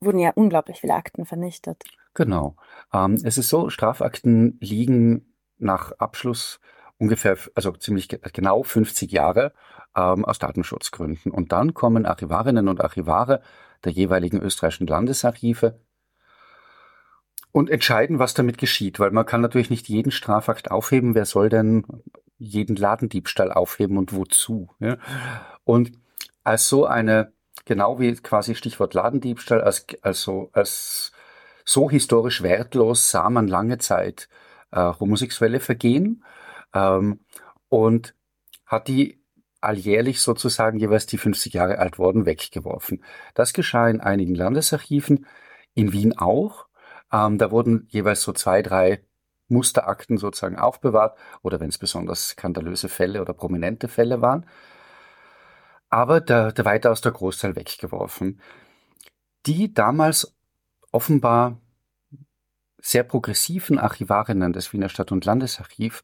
wurden 0.00 0.18
ja 0.18 0.32
unglaublich 0.34 0.80
viele 0.80 0.94
Akten 0.94 1.26
vernichtet. 1.26 1.84
Genau. 2.14 2.56
Ähm, 2.92 3.18
es 3.22 3.38
ist 3.38 3.48
so, 3.48 3.70
Strafakten 3.70 4.58
liegen 4.60 5.34
nach 5.58 5.92
Abschluss 5.92 6.60
ungefähr, 7.00 7.36
also 7.54 7.72
ziemlich 7.72 8.08
genau 8.08 8.62
50 8.62 9.10
Jahre 9.10 9.52
ähm, 9.96 10.24
aus 10.24 10.38
Datenschutzgründen. 10.38 11.32
Und 11.32 11.50
dann 11.52 11.74
kommen 11.74 12.06
Archivarinnen 12.06 12.68
und 12.68 12.80
Archivare 12.80 13.42
der 13.84 13.92
jeweiligen 13.92 14.40
österreichischen 14.40 14.86
Landesarchive 14.86 15.80
und 17.52 17.70
entscheiden, 17.70 18.18
was 18.18 18.34
damit 18.34 18.58
geschieht, 18.58 19.00
weil 19.00 19.10
man 19.10 19.26
kann 19.26 19.40
natürlich 19.40 19.70
nicht 19.70 19.88
jeden 19.88 20.12
Strafakt 20.12 20.70
aufheben. 20.70 21.14
Wer 21.14 21.24
soll 21.24 21.48
denn 21.48 21.84
jeden 22.38 22.76
Ladendiebstahl 22.76 23.50
aufheben 23.50 23.96
und 23.96 24.12
wozu? 24.12 24.68
Ja? 24.78 24.98
Und 25.64 25.92
als 26.44 26.68
so 26.68 26.86
eine, 26.86 27.32
genau 27.64 27.98
wie 27.98 28.14
quasi 28.14 28.54
Stichwort 28.54 28.94
Ladendiebstahl, 28.94 29.62
als, 29.62 29.86
also 30.02 30.50
als 30.52 31.12
so 31.64 31.90
historisch 31.90 32.42
wertlos 32.42 33.10
sah 33.10 33.30
man 33.30 33.48
lange 33.48 33.78
Zeit 33.78 34.28
äh, 34.70 34.92
homosexuelle 35.00 35.60
Vergehen 35.60 36.22
ähm, 36.74 37.20
und 37.68 38.14
hat 38.66 38.88
die 38.88 39.20
alljährlich 39.60 40.20
sozusagen 40.20 40.78
jeweils 40.78 41.06
die 41.06 41.18
50 41.18 41.52
Jahre 41.52 41.78
alt 41.78 41.98
wurden 41.98 42.26
weggeworfen. 42.26 43.04
Das 43.34 43.52
geschah 43.52 43.88
in 43.88 44.00
einigen 44.00 44.34
Landesarchiven, 44.34 45.26
in 45.74 45.92
Wien 45.92 46.16
auch. 46.16 46.66
Ähm, 47.12 47.38
da 47.38 47.50
wurden 47.50 47.86
jeweils 47.90 48.22
so 48.22 48.32
zwei, 48.32 48.62
drei 48.62 49.04
Musterakten 49.48 50.16
sozusagen 50.16 50.56
aufbewahrt 50.56 51.18
oder 51.42 51.60
wenn 51.60 51.68
es 51.68 51.78
besonders 51.78 52.30
skandalöse 52.30 52.88
Fälle 52.88 53.20
oder 53.20 53.34
prominente 53.34 53.88
Fälle 53.88 54.22
waren. 54.22 54.46
Aber 55.88 56.20
der, 56.20 56.52
der 56.52 56.64
weitaus 56.64 57.00
der 57.00 57.12
Großteil 57.12 57.56
weggeworfen. 57.56 58.40
Die 59.46 59.74
damals 59.74 60.36
offenbar 60.92 61.60
sehr 62.78 63.02
progressiven 63.02 63.78
Archivarinnen 63.78 64.52
des 64.52 64.72
Wiener 64.72 64.88
Stadt- 64.88 65.12
und 65.12 65.24
Landesarchiv 65.24 66.02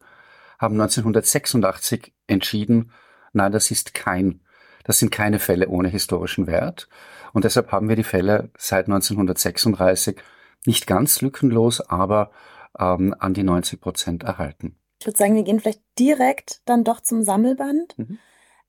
haben 0.58 0.80
1986 0.80 2.12
entschieden, 2.26 2.92
nein, 3.32 3.52
das 3.52 3.70
ist 3.70 3.94
kein, 3.94 4.40
das 4.84 4.98
sind 4.98 5.10
keine 5.10 5.38
Fälle 5.38 5.68
ohne 5.68 5.88
historischen 5.88 6.46
Wert. 6.46 6.88
Und 7.32 7.44
deshalb 7.44 7.72
haben 7.72 7.88
wir 7.88 7.96
die 7.96 8.04
Fälle 8.04 8.50
seit 8.56 8.86
1936 8.86 10.16
nicht 10.64 10.86
ganz 10.86 11.20
lückenlos, 11.20 11.80
aber 11.80 12.30
ähm, 12.78 13.14
an 13.18 13.34
die 13.34 13.42
90 13.42 13.80
Prozent 13.80 14.22
erhalten. 14.22 14.78
Ich 15.00 15.06
würde 15.06 15.18
sagen, 15.18 15.34
wir 15.34 15.42
gehen 15.42 15.60
vielleicht 15.60 15.82
direkt 15.98 16.62
dann 16.64 16.84
doch 16.84 17.00
zum 17.00 17.22
Sammelband. 17.22 17.98
Mhm. 17.98 18.18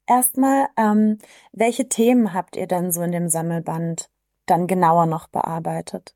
Erstmal, 0.05 0.67
ähm, 0.77 1.17
welche 1.51 1.89
Themen 1.89 2.33
habt 2.33 2.55
ihr 2.55 2.67
denn 2.67 2.91
so 2.91 3.01
in 3.01 3.11
dem 3.11 3.29
Sammelband 3.29 4.09
dann 4.45 4.67
genauer 4.67 5.05
noch 5.05 5.27
bearbeitet? 5.27 6.15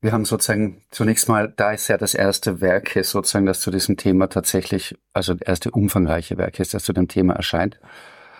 Wir 0.00 0.12
haben 0.12 0.24
sozusagen 0.24 0.82
zunächst 0.90 1.28
mal, 1.28 1.52
da 1.56 1.72
ist 1.72 1.88
ja 1.88 1.98
das 1.98 2.14
erste 2.14 2.60
Werk 2.60 2.94
ist 2.94 3.10
sozusagen, 3.10 3.46
das 3.46 3.60
zu 3.60 3.72
diesem 3.72 3.96
Thema 3.96 4.28
tatsächlich, 4.28 4.96
also 5.12 5.34
das 5.34 5.48
erste 5.48 5.70
umfangreiche 5.72 6.38
Werk 6.38 6.60
ist, 6.60 6.72
das 6.72 6.84
zu 6.84 6.92
dem 6.92 7.08
Thema 7.08 7.34
erscheint, 7.34 7.80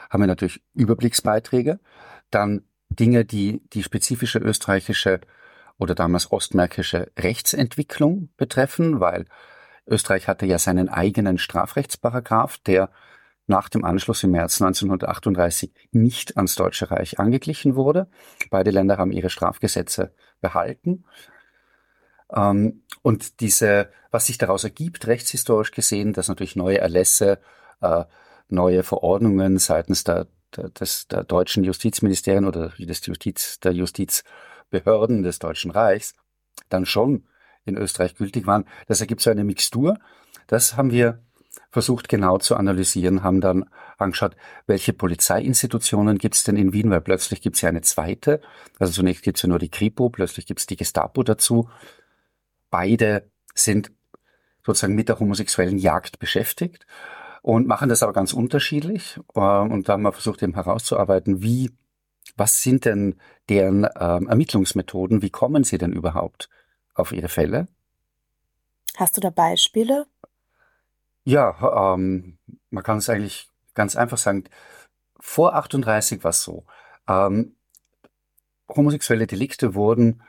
haben 0.08 0.22
wir 0.22 0.28
natürlich 0.28 0.62
Überblicksbeiträge, 0.74 1.80
dann 2.30 2.62
Dinge, 2.90 3.24
die 3.24 3.60
die 3.72 3.82
spezifische 3.82 4.38
österreichische 4.38 5.20
oder 5.78 5.96
damals 5.96 6.30
ostmärkische 6.30 7.10
Rechtsentwicklung 7.18 8.28
betreffen, 8.36 9.00
weil 9.00 9.26
Österreich 9.86 10.28
hatte 10.28 10.46
ja 10.46 10.58
seinen 10.58 10.88
eigenen 10.88 11.38
Strafrechtsparagraph, 11.38 12.58
der 12.58 12.90
nach 13.48 13.68
dem 13.68 13.84
Anschluss 13.84 14.22
im 14.22 14.32
März 14.32 14.60
1938 14.60 15.72
nicht 15.90 16.36
ans 16.36 16.54
Deutsche 16.54 16.90
Reich 16.90 17.18
angeglichen 17.18 17.74
wurde. 17.74 18.08
Beide 18.50 18.70
Länder 18.70 18.98
haben 18.98 19.10
ihre 19.10 19.30
Strafgesetze 19.30 20.12
behalten. 20.40 21.04
Ähm, 22.34 22.82
und 23.02 23.40
diese, 23.40 23.90
was 24.10 24.26
sich 24.26 24.38
daraus 24.38 24.64
ergibt, 24.64 25.06
rechtshistorisch 25.06 25.70
gesehen, 25.70 26.12
dass 26.12 26.28
natürlich 26.28 26.56
neue 26.56 26.78
Erlässe, 26.78 27.38
äh, 27.80 28.04
neue 28.48 28.82
Verordnungen 28.82 29.58
seitens 29.58 30.04
der, 30.04 30.26
der, 30.56 30.70
des, 30.70 31.08
der 31.08 31.24
deutschen 31.24 31.64
Justizministerien 31.64 32.44
oder 32.44 32.70
des 32.78 33.06
Justiz, 33.06 33.60
der 33.60 33.72
Justizbehörden 33.72 35.22
des 35.22 35.38
Deutschen 35.38 35.70
Reichs 35.70 36.14
dann 36.68 36.86
schon 36.86 37.24
in 37.64 37.76
Österreich 37.76 38.14
gültig 38.16 38.46
waren. 38.46 38.64
Das 38.86 39.00
ergibt 39.00 39.20
so 39.20 39.30
eine 39.30 39.44
Mixtur. 39.44 39.98
Das 40.46 40.76
haben 40.76 40.90
wir 40.90 41.22
versucht 41.70 42.08
genau 42.08 42.38
zu 42.38 42.56
analysieren, 42.56 43.22
haben 43.22 43.40
dann 43.40 43.66
angeschaut, 43.98 44.36
welche 44.66 44.92
Polizeiinstitutionen 44.92 46.18
gibt 46.18 46.34
es 46.36 46.44
denn 46.44 46.56
in 46.56 46.72
Wien, 46.72 46.90
weil 46.90 47.00
plötzlich 47.00 47.40
gibt 47.42 47.56
es 47.56 47.62
ja 47.62 47.68
eine 47.68 47.82
zweite. 47.82 48.40
Also 48.78 48.92
zunächst 48.92 49.22
gibt 49.22 49.38
es 49.38 49.42
ja 49.42 49.48
nur 49.48 49.58
die 49.58 49.70
Kripo, 49.70 50.08
plötzlich 50.08 50.46
gibt 50.46 50.60
es 50.60 50.66
die 50.66 50.76
Gestapo 50.76 51.22
dazu. 51.22 51.68
Beide 52.70 53.30
sind 53.54 53.90
sozusagen 54.64 54.94
mit 54.94 55.08
der 55.08 55.18
homosexuellen 55.18 55.78
Jagd 55.78 56.18
beschäftigt 56.18 56.86
und 57.42 57.66
machen 57.66 57.88
das 57.88 58.02
aber 58.02 58.12
ganz 58.12 58.32
unterschiedlich. 58.32 59.18
Ähm, 59.34 59.72
und 59.72 59.88
da 59.88 59.94
haben 59.94 60.02
wir 60.02 60.12
versucht 60.12 60.42
eben 60.42 60.54
herauszuarbeiten, 60.54 61.42
wie, 61.42 61.70
was 62.36 62.62
sind 62.62 62.84
denn 62.84 63.16
deren 63.48 63.86
ähm, 63.98 64.28
Ermittlungsmethoden, 64.28 65.22
wie 65.22 65.30
kommen 65.30 65.64
sie 65.64 65.78
denn 65.78 65.92
überhaupt 65.92 66.48
auf 66.94 67.12
ihre 67.12 67.28
Fälle? 67.28 67.68
Hast 68.96 69.16
du 69.16 69.20
da 69.20 69.30
Beispiele? 69.30 70.06
Ja, 71.24 71.94
ähm, 71.94 72.38
man 72.70 72.82
kann 72.82 72.98
es 72.98 73.08
eigentlich 73.08 73.48
ganz 73.74 73.96
einfach 73.96 74.18
sagen. 74.18 74.44
Vor 75.20 75.54
38 75.54 76.24
war 76.24 76.30
es 76.30 76.42
so. 76.42 76.64
Ähm, 77.08 77.54
homosexuelle 78.68 79.26
Delikte 79.26 79.74
wurden 79.74 80.22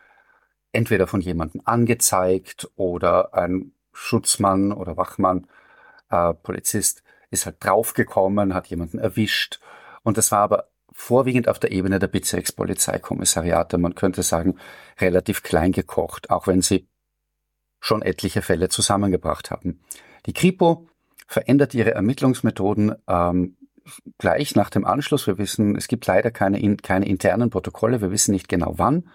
entweder 0.72 1.08
von 1.08 1.22
jemandem 1.22 1.62
angezeigt 1.66 2.70
oder 2.76 3.34
ein 3.34 3.72
Schutzmann 3.94 4.72
oder 4.72 4.98
Wachmann, 4.98 5.48
äh, 6.10 6.34
Polizist 6.34 7.04
ist 7.32 7.46
halt 7.46 7.58
draufgekommen, 7.60 8.54
hat 8.54 8.68
jemanden 8.68 9.00
erwischt. 9.00 9.60
Und 10.04 10.18
das 10.18 10.32
war 10.32 10.40
aber 10.40 10.70
vorwiegend 10.92 11.48
auf 11.48 11.60
der 11.60 11.72
Ebene 11.72 12.00
der 12.00 12.08
Bezirkspolizeikommissariate, 12.08 13.78
man 13.78 13.96
könnte 13.96 14.24
sagen, 14.24 14.58
relativ 15.00 15.44
klein 15.44 15.72
gekocht, 15.72 16.30
auch 16.30 16.48
wenn 16.48 16.62
sie 16.62 16.88
schon 17.80 18.02
etliche 18.02 18.42
Fälle 18.42 18.70
zusammengebracht 18.70 19.52
haben. 19.52 19.80
Die 20.26 20.34
Kripo 20.34 20.88
verändert 21.28 21.74
ihre 21.74 21.94
Ermittlungsmethoden 21.94 22.96
ähm, 23.08 23.58
gleich 24.18 24.56
nach 24.56 24.70
dem 24.70 24.86
Anschluss. 24.86 25.28
Wir 25.28 25.38
wissen, 25.38 25.76
es 25.76 25.88
gibt 25.88 26.06
leider 26.06 26.32
keine, 26.32 26.76
keine 26.78 27.08
internen 27.08 27.50
Protokolle, 27.50 28.02
wir 28.02 28.12
wissen 28.12 28.34
nicht 28.34 28.50
genau 28.50 28.74
wann 28.78 29.10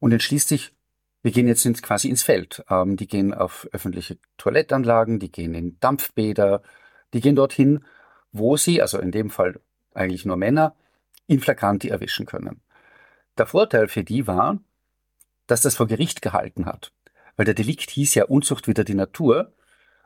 und 0.00 0.12
entschließt 0.12 0.48
sich, 0.48 0.72
wir 1.22 1.32
gehen 1.32 1.48
jetzt 1.48 1.64
ins, 1.66 1.82
quasi 1.82 2.08
ins 2.08 2.22
Feld. 2.22 2.64
Ähm, 2.70 2.96
die 2.96 3.06
gehen 3.06 3.34
auf 3.34 3.68
öffentliche 3.72 4.18
Toilettanlagen, 4.36 5.18
die 5.18 5.30
gehen 5.30 5.54
in 5.54 5.78
Dampfbäder, 5.80 6.62
die 7.12 7.20
gehen 7.20 7.36
dorthin, 7.36 7.84
wo 8.32 8.56
sie, 8.56 8.80
also 8.80 8.98
in 8.98 9.10
dem 9.10 9.30
Fall 9.30 9.60
eigentlich 9.94 10.24
nur 10.24 10.36
Männer, 10.36 10.74
in 11.26 11.40
flagranti 11.40 11.88
erwischen 11.88 12.26
können. 12.26 12.60
Der 13.36 13.46
Vorteil 13.46 13.88
für 13.88 14.04
die 14.04 14.26
war, 14.26 14.58
dass 15.46 15.62
das 15.62 15.76
vor 15.76 15.86
Gericht 15.86 16.22
gehalten 16.22 16.66
hat, 16.66 16.92
weil 17.36 17.46
der 17.46 17.54
Delikt 17.54 17.90
hieß 17.90 18.14
ja 18.14 18.24
Unzucht 18.24 18.68
wieder 18.68 18.84
die 18.84 18.94
Natur 18.94 19.52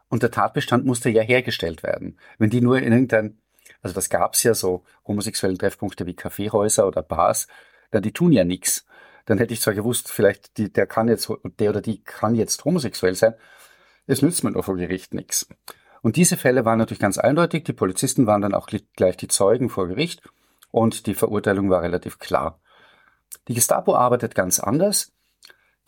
und 0.09 0.23
der 0.23 0.31
Tatbestand 0.31 0.85
musste 0.85 1.11
ja 1.11 1.23
hergestellt 1.23 1.83
werden. 1.83 2.19
Wenn 2.39 2.51
die 2.51 2.61
nur 2.61 2.79
in 2.79 2.93
irgendein, 2.93 3.39
also 3.81 3.95
das 3.95 4.11
gab's 4.11 4.43
ja 4.43 4.55
so 4.55 4.85
homosexuellen 5.07 5.59
Treffpunkte 5.59 6.07
wie 6.07 6.15
Kaffeehäuser 6.15 6.87
oder 6.87 7.03
Bars, 7.03 7.49
dann 7.91 8.03
die 8.03 8.13
tun 8.13 8.33
ja 8.33 8.45
nichts 8.45 8.87
dann 9.27 9.39
hätte 9.39 9.55
ich 9.55 9.61
zwar 9.61 9.75
gewusst, 9.75 10.11
vielleicht 10.11 10.57
die, 10.59 10.73
der 10.73 10.87
kann 10.87 11.09
jetzt, 11.09 11.31
der 11.59 11.71
oder 11.71 11.81
die 11.81 12.03
kann 12.03 12.35
jetzt 12.35 12.65
homosexuell 12.65 13.15
sein. 13.15 13.35
Es 14.07 14.23
nützt 14.23 14.45
mir 14.45 14.51
nur 14.51 14.63
vor 14.63 14.77
Gericht 14.77 15.15
nichts. 15.15 15.47
Und 16.03 16.17
diese 16.17 16.37
Fälle 16.37 16.65
waren 16.65 16.79
natürlich 16.79 17.01
ganz 17.01 17.19
eindeutig. 17.19 17.65
Die 17.65 17.73
Polizisten 17.73 18.27
waren 18.27 18.43
dann 18.43 18.55
auch 18.55 18.69
gleich 18.97 19.17
die 19.17 19.29
Zeugen 19.29 19.69
vor 19.69 19.87
Gericht 19.87 20.23
und 20.71 21.07
die 21.07 21.15
Verurteilung 21.15 21.71
war 21.71 21.83
relativ 21.83 22.19
klar. 22.19 22.61
Die 23.49 23.55
Gestapo 23.55 23.95
arbeitet 23.95 24.35
ganz 24.35 24.59
anders. 24.59 25.13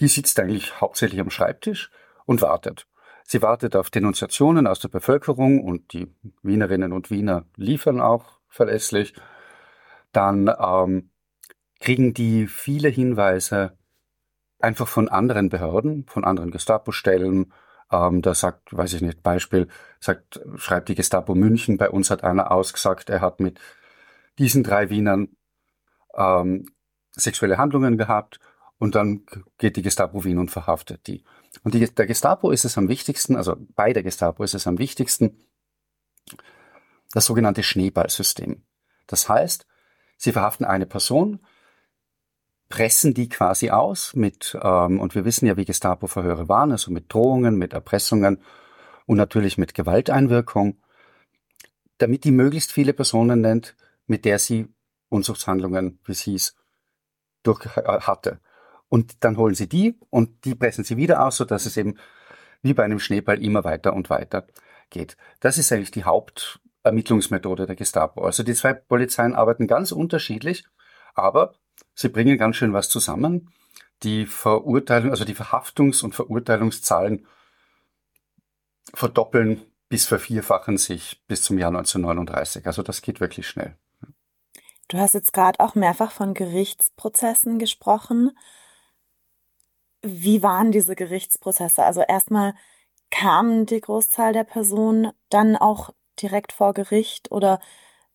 Die 0.01 0.09
sitzt 0.09 0.39
eigentlich 0.39 0.81
hauptsächlich 0.81 1.21
am 1.21 1.31
Schreibtisch 1.31 1.91
und 2.27 2.43
wartet. 2.43 2.87
Sie 3.25 3.43
wartet 3.43 3.75
auf 3.75 3.91
Denunziationen 3.91 4.67
aus 4.67 4.81
der 4.81 4.89
Bevölkerung 4.89 5.65
und 5.65 5.93
die 5.93 6.15
Wienerinnen 6.43 6.93
und 6.93 7.11
Wiener 7.11 7.47
liefern 7.57 8.01
auch 8.01 8.39
verlässlich. 8.49 9.15
Dann 10.13 10.53
ähm, 10.59 11.11
kriegen 11.81 12.15
die 12.15 12.47
viele 12.47 12.89
Hinweise 12.89 13.77
einfach 14.59 14.89
von 14.89 15.09
anderen 15.09 15.49
Behörden, 15.49 16.07
von 16.07 16.25
anderen 16.25 16.51
Gestapo-Stellen. 16.51 17.53
Ähm, 17.93 18.23
da 18.23 18.35
sagt, 18.35 18.77
weiß 18.77 18.95
ich 18.95 19.03
nicht, 19.03 19.23
Beispiel, 19.23 19.69
sagt, 20.01 20.41
schreibt 20.57 20.89
die 20.89 20.95
Gestapo 20.95 21.35
München, 21.35 21.77
bei 21.77 21.91
uns 21.91 22.11
hat 22.11 22.25
einer 22.25 22.51
ausgesagt, 22.51 23.11
er 23.11 23.21
hat 23.21 23.41
mit 23.41 23.61
diesen 24.39 24.65
drei 24.65 24.91
Wienern 24.91 25.29
ähm, 26.15 26.67
sexuelle 27.13 27.59
Handlungen 27.59 27.99
gehabt 27.99 28.41
und 28.79 28.95
dann 28.95 29.25
geht 29.59 29.77
die 29.77 29.83
Gestapo 29.83 30.25
Wien 30.25 30.39
und 30.39 30.51
verhaftet 30.51 31.07
die. 31.07 31.25
Und 31.63 31.75
die, 31.75 31.87
der 31.87 32.07
Gestapo 32.07 32.51
ist 32.51 32.65
es 32.65 32.77
am 32.77 32.89
wichtigsten, 32.89 33.37
also 33.37 33.57
bei 33.75 33.93
der 33.93 34.03
Gestapo 34.03 34.43
ist 34.43 34.55
es 34.55 34.67
am 34.67 34.79
wichtigsten, 34.79 35.39
das 37.13 37.27
sogenannte 37.27 37.63
Schneeballsystem. 37.63 38.65
Das 39.07 39.29
heißt, 39.29 39.67
sie 40.17 40.33
verhaften 40.33 40.65
eine 40.65 40.87
Person, 40.87 41.41
pressen 42.75 43.15
die 43.15 43.29
quasi 43.29 43.71
aus 43.71 44.17
mit, 44.17 44.59
ähm, 44.61 44.99
und 44.99 45.15
wir 45.15 45.25
wissen 45.25 45.47
ja, 45.47 45.57
wie 45.57 45.65
Gestapo-Verhöre 45.65 46.49
waren, 46.49 46.73
also 46.73 46.91
mit 46.91 47.15
Drohungen, 47.15 47.57
mit 47.57 47.73
Erpressungen 47.73 48.43
und 49.07 49.17
natürlich 49.17 49.59
mit 49.59 49.75
Gewalteinwirkung, 49.75 50.79
damit 51.99 52.25
die 52.25 52.33
möglichst 52.33 52.73
viele 52.73 52.93
Personen 52.93 53.43
nennt, 53.43 53.77
mit 54.09 54.25
der 54.25 54.41
sie 54.41 54.67
Unzuchtshandlungen, 55.09 56.01
wie 56.05 56.11
es 56.11 56.23
hieß, 56.23 56.57
durch, 57.45 57.65
äh, 57.77 58.01
hatte. 58.01 58.41
Und 58.89 59.23
dann 59.23 59.37
holen 59.37 59.55
sie 59.55 59.69
die 59.69 59.97
und 60.11 60.45
die 60.45 60.57
pressen 60.57 60.83
sie 60.83 60.97
wieder 60.97 61.25
aus, 61.25 61.37
sodass 61.37 61.67
es 61.67 61.77
eben 61.77 61.95
wie 62.63 62.75
bei 62.75 62.83
einem 62.83 62.99
Schneeball 62.99 63.41
immer 63.41 63.63
weiter 63.63 63.93
und 63.93 64.11
weiter 64.11 64.49
geht. 64.91 65.17
Das 65.39 65.59
ist 65.59 65.71
eigentlich 65.71 65.93
die 65.93 66.03
Hauptermittlungsmethode 66.03 67.67
der 67.67 67.77
Gestapo. 67.77 68.25
Also 68.25 68.43
die 68.43 68.55
zwei 68.55 68.73
Polizeien 68.73 69.37
arbeiten 69.37 69.69
ganz 69.69 69.93
unterschiedlich, 69.93 70.65
aber 71.15 71.55
Sie 71.95 72.09
bringen 72.09 72.39
ganz 72.39 72.57
schön 72.57 72.73
was 72.73 72.89
zusammen. 72.89 73.53
Die 74.03 74.27
Verurteilung, 74.27 75.11
also 75.11 75.25
die 75.25 75.35
Verhaftungs- 75.35 76.03
und 76.03 76.15
Verurteilungszahlen 76.15 77.27
verdoppeln 78.93 79.63
bis 79.89 80.07
vervierfachen 80.07 80.77
sich 80.77 81.23
bis 81.27 81.43
zum 81.43 81.59
Jahr 81.59 81.69
1939. 81.69 82.67
Also 82.67 82.83
das 82.83 83.03
geht 83.03 83.21
wirklich 83.21 83.47
schnell. 83.47 83.77
Du 84.89 84.99
hast 84.99 85.15
jetzt 85.15 85.33
gerade 85.33 85.61
auch 85.61 85.75
mehrfach 85.75 86.11
von 86.11 86.35
Gerichtsprozessen 86.35 87.59
gesprochen. 87.59 88.37
Wie 90.03 90.43
waren 90.43 90.73
diese 90.73 90.95
Gerichtsprozesse? 90.95 91.83
Also 91.83 92.03
erstmal 92.03 92.55
kamen 93.11 93.67
die 93.67 93.81
Großzahl 93.81 94.33
der 94.33 94.45
Personen 94.45 95.13
dann 95.31 95.57
auch 95.57 95.91
direkt 96.21 96.53
vor 96.53 96.75
Gericht 96.75 97.31
oder 97.31 97.61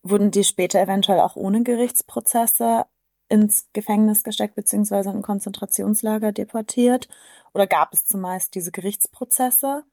wurden 0.02 0.30
die 0.30 0.44
später 0.44 0.80
eventuell 0.80 1.20
auch 1.20 1.36
ohne 1.36 1.62
Gerichtsprozesse 1.62 2.86
ins 3.30 3.68
Gefängnis 3.72 4.22
gesteckt 4.22 4.54
beziehungsweise 4.54 5.10
in 5.10 5.16
ein 5.16 5.22
Konzentrationslager 5.22 6.32
deportiert? 6.32 7.08
Oder 7.54 7.66
gab 7.66 7.92
es 7.92 8.04
zumeist 8.04 8.54
diese 8.54 8.72
Gerichtsprozesse? 8.72 9.84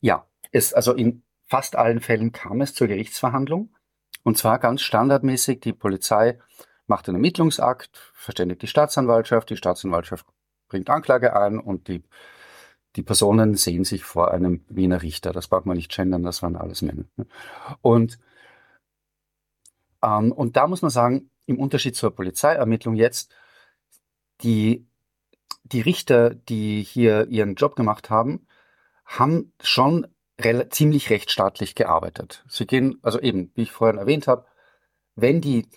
Ja, 0.00 0.26
es, 0.50 0.72
also 0.72 0.94
in 0.94 1.22
fast 1.46 1.76
allen 1.76 2.00
Fällen 2.00 2.32
kam 2.32 2.60
es 2.60 2.74
zur 2.74 2.86
Gerichtsverhandlung. 2.86 3.74
Und 4.22 4.38
zwar 4.38 4.58
ganz 4.58 4.82
standardmäßig, 4.82 5.60
die 5.60 5.72
Polizei 5.72 6.38
macht 6.86 7.08
einen 7.08 7.16
Ermittlungsakt, 7.16 8.12
verständigt 8.14 8.62
die 8.62 8.68
Staatsanwaltschaft, 8.68 9.50
die 9.50 9.56
Staatsanwaltschaft 9.56 10.26
bringt 10.68 10.88
Anklage 10.88 11.36
ein 11.36 11.58
und 11.58 11.88
die 11.88 12.02
die 12.96 13.02
Personen 13.02 13.54
sehen 13.54 13.84
sich 13.84 14.04
vor 14.04 14.32
einem 14.32 14.64
Wiener 14.68 15.02
Richter. 15.02 15.32
Das 15.32 15.48
braucht 15.48 15.66
man 15.66 15.76
nicht 15.76 15.94
gendern, 15.94 16.22
das 16.22 16.42
waren 16.42 16.56
alles 16.56 16.82
Männer. 16.82 17.04
Ne? 17.16 17.26
Und, 17.80 18.18
ähm, 20.02 20.32
und 20.32 20.56
da 20.56 20.66
muss 20.66 20.82
man 20.82 20.90
sagen, 20.90 21.30
im 21.52 21.60
Unterschied 21.60 21.96
zur 21.96 22.14
Polizeiermittlung 22.14 22.94
jetzt, 22.94 23.34
die, 24.42 24.86
die 25.64 25.80
Richter, 25.80 26.34
die 26.34 26.82
hier 26.82 27.28
ihren 27.28 27.54
Job 27.54 27.76
gemacht 27.76 28.10
haben, 28.10 28.46
haben 29.04 29.52
schon 29.62 30.06
ziemlich 30.70 31.10
rechtsstaatlich 31.10 31.74
gearbeitet. 31.74 32.44
Sie 32.48 32.66
gehen, 32.66 32.98
also 33.02 33.20
eben, 33.20 33.52
wie 33.54 33.62
ich 33.62 33.72
vorhin 33.72 33.98
erwähnt 33.98 34.26
habe, 34.26 34.46
wenn 35.14 35.40
die 35.40 35.68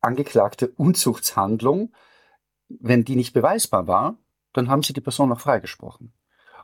angeklagte 0.00 0.68
Unzuchtshandlung, 0.68 1.92
wenn 2.68 3.04
die 3.04 3.16
nicht 3.16 3.32
beweisbar 3.32 3.86
war, 3.86 4.16
dann 4.52 4.68
haben 4.68 4.82
sie 4.82 4.92
die 4.92 5.00
Person 5.00 5.28
noch 5.28 5.40
freigesprochen. 5.40 6.12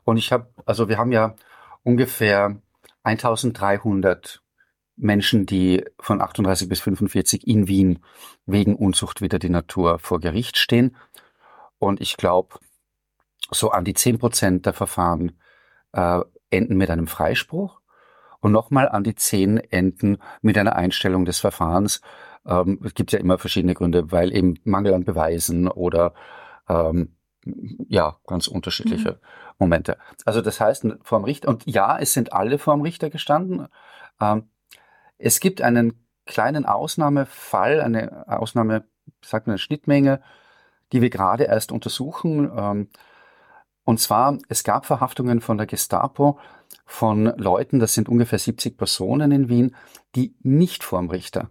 Und 0.05 0.17
ich 0.17 0.33
habe, 0.33 0.49
also 0.65 0.89
wir 0.89 0.99
haben 0.99 1.13
ja 1.13 1.37
ungefähr 1.83 2.61
1300 3.03 4.43
Menschen, 4.97 5.47
die 5.47 5.85
von 6.01 6.21
38 6.21 6.69
bis 6.69 6.81
45 6.81 7.47
in 7.47 7.69
Wien 7.69 8.01
wegen 8.47 8.75
Unzucht 8.77 9.21
wieder 9.21 9.39
die 9.39 9.51
Natur 9.51 9.99
vor 9.99 10.21
Gericht 10.21 10.57
stehen. 10.57 10.97
Und 11.79 12.01
ich 12.01 12.17
glaube, 12.17 12.59
so 13.51 13.71
an 13.71 13.85
die 13.85 13.95
10 13.95 14.19
Prozent 14.19 14.67
der 14.67 14.73
Verfahren 14.73 15.39
äh, 15.93 16.21
enden 16.51 16.77
mit 16.77 16.91
einem 16.91 17.07
Freispruch 17.07 17.81
und 18.41 18.53
nochmal 18.53 18.89
an 18.89 19.05
die 19.05 19.15
10 19.15 19.59
enden 19.59 20.19
mit 20.41 20.57
einer 20.57 20.77
Einstellung 20.77 21.25
des 21.25 21.39
Verfahrens. 21.39 22.01
Ähm, 22.47 22.81
es 22.85 22.95
gibt 22.95 23.13
ja 23.13 23.19
immer 23.19 23.39
verschiedene 23.39 23.75
Gründe, 23.75 24.11
weil 24.13 24.35
eben 24.35 24.55
Mangel 24.65 24.95
an 24.95 25.05
Beweisen 25.05 25.69
oder 25.69 26.15
ähm, 26.69 27.17
ja, 27.89 28.17
ganz 28.27 28.49
unterschiedliche 28.49 29.13
mhm. 29.13 29.19
Momente. 29.59 29.99
Also 30.25 30.41
das 30.41 30.61
heißt, 30.61 30.87
vorm 31.03 31.25
Richter, 31.25 31.49
und 31.49 31.65
ja, 31.67 31.99
es 31.99 32.13
sind 32.13 32.33
alle 32.33 32.59
vorm 32.59 32.83
Richter 32.83 33.11
gestanden. 33.11 33.69
Ähm, 34.21 34.49
es 35.19 35.41
gibt 35.41 35.63
einen 35.63 36.07
kleinen 36.27 36.67
Ausnahmefall, 36.67 37.81
eine 37.81 38.27
Ausnahme, 38.29 38.85
sagt 39.23 39.47
man, 39.47 39.53
eine 39.53 39.59
Schnittmenge, 39.59 40.21
die 40.93 41.03
wir 41.03 41.11
gerade 41.11 41.45
erst 41.45 41.73
untersuchen. 41.73 42.51
Ähm, 42.57 42.89
und 43.85 44.01
zwar, 44.01 44.39
es 44.49 44.65
gab 44.65 44.85
Verhaftungen 44.85 45.41
von 45.41 45.59
der 45.59 45.67
Gestapo 45.67 46.39
von 46.85 47.27
Leuten, 47.37 47.79
das 47.79 47.95
sind 47.95 48.09
ungefähr 48.09 48.39
70 48.39 48.77
Personen 48.77 49.31
in 49.31 49.49
Wien, 49.49 49.77
die 50.17 50.35
nicht 50.43 50.83
vorm 50.83 51.09
Richter 51.09 51.51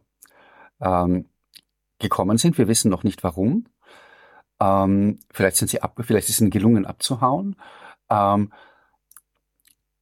ähm, 0.82 1.30
gekommen 2.00 2.38
sind. 2.38 2.58
Wir 2.58 2.68
wissen 2.68 2.92
noch 2.92 3.04
nicht 3.04 3.24
warum. 3.24 3.66
Ähm, 4.60 5.20
vielleicht 5.32 5.58
sind 5.58 5.70
sie 5.70 5.82
ab, 5.82 6.00
vielleicht 6.02 6.30
ist 6.30 6.42
ihnen 6.42 6.50
gelungen 6.50 6.86
abzuhauen 6.86 7.56
ähm, 8.10 8.52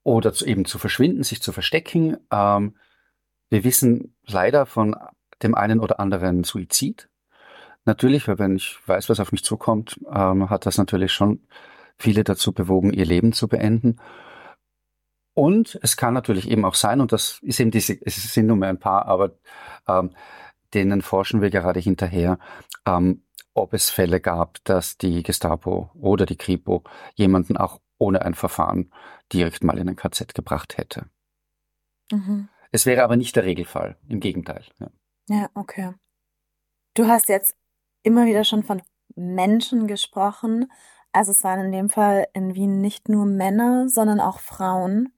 oder 0.03 0.33
zu, 0.33 0.45
eben 0.45 0.65
zu 0.65 0.79
verschwinden, 0.79 1.23
sich 1.23 1.41
zu 1.41 1.51
verstecken. 1.51 2.17
Ähm, 2.31 2.75
wir 3.49 3.63
wissen 3.63 4.15
leider 4.25 4.65
von 4.65 4.95
dem 5.41 5.55
einen 5.55 5.79
oder 5.79 5.99
anderen 5.99 6.43
Suizid. 6.43 7.09
Natürlich, 7.85 8.27
weil 8.27 8.39
wenn 8.39 8.55
ich 8.55 8.77
weiß, 8.85 9.09
was 9.09 9.19
auf 9.19 9.31
mich 9.31 9.43
zukommt, 9.43 9.99
ähm, 10.13 10.49
hat 10.49 10.65
das 10.65 10.77
natürlich 10.77 11.11
schon 11.11 11.45
viele 11.97 12.23
dazu 12.23 12.53
bewogen, 12.53 12.93
ihr 12.93 13.05
Leben 13.05 13.33
zu 13.33 13.47
beenden. 13.47 13.97
Und 15.33 15.79
es 15.81 15.97
kann 15.97 16.13
natürlich 16.13 16.49
eben 16.49 16.63
auch 16.63 16.75
sein, 16.75 17.01
und 17.01 17.11
das 17.11 17.39
ist 17.41 17.59
eben 17.59 17.71
diese, 17.71 17.97
es 18.05 18.15
sind 18.33 18.47
nur 18.47 18.57
mehr 18.57 18.69
ein 18.69 18.79
paar, 18.79 19.07
aber 19.07 19.31
ähm, 19.87 20.11
denen 20.73 21.01
forschen 21.01 21.41
wir 21.41 21.49
gerade 21.49 21.79
hinterher, 21.79 22.37
ähm, 22.85 23.23
ob 23.53 23.73
es 23.73 23.89
Fälle 23.89 24.19
gab, 24.19 24.63
dass 24.63 24.97
die 24.97 25.23
Gestapo 25.23 25.91
oder 25.93 26.25
die 26.25 26.37
Kripo 26.37 26.83
jemanden 27.15 27.57
auch 27.57 27.79
ohne 27.97 28.23
ein 28.23 28.33
Verfahren 28.33 28.91
direkt 29.31 29.63
mal 29.63 29.77
in 29.77 29.89
ein 29.89 29.95
KZ 29.95 30.33
gebracht 30.33 30.77
hätte. 30.77 31.05
Mhm. 32.11 32.49
Es 32.73 32.87
wäre 32.87 33.03
aber 33.03 33.17
nicht 33.17 33.35
der 33.35 33.45
Regelfall, 33.45 33.97
im 34.09 34.19
Gegenteil. 34.19 34.65
Ja. 34.79 34.89
ja, 35.29 35.49
okay. 35.53 35.93
Du 36.95 37.07
hast 37.07 37.29
jetzt 37.29 37.55
immer 38.01 38.25
wieder 38.25 38.43
schon 38.43 38.63
von 38.63 38.81
Menschen 39.15 39.85
gesprochen. 39.85 40.71
Also 41.11 41.31
es 41.31 41.43
waren 41.43 41.65
in 41.65 41.71
dem 41.71 41.89
Fall 41.91 42.27
in 42.33 42.55
Wien 42.55 42.81
nicht 42.81 43.09
nur 43.09 43.25
Männer, 43.25 43.87
sondern 43.89 44.19
auch 44.19 44.39
Frauen. 44.39 45.13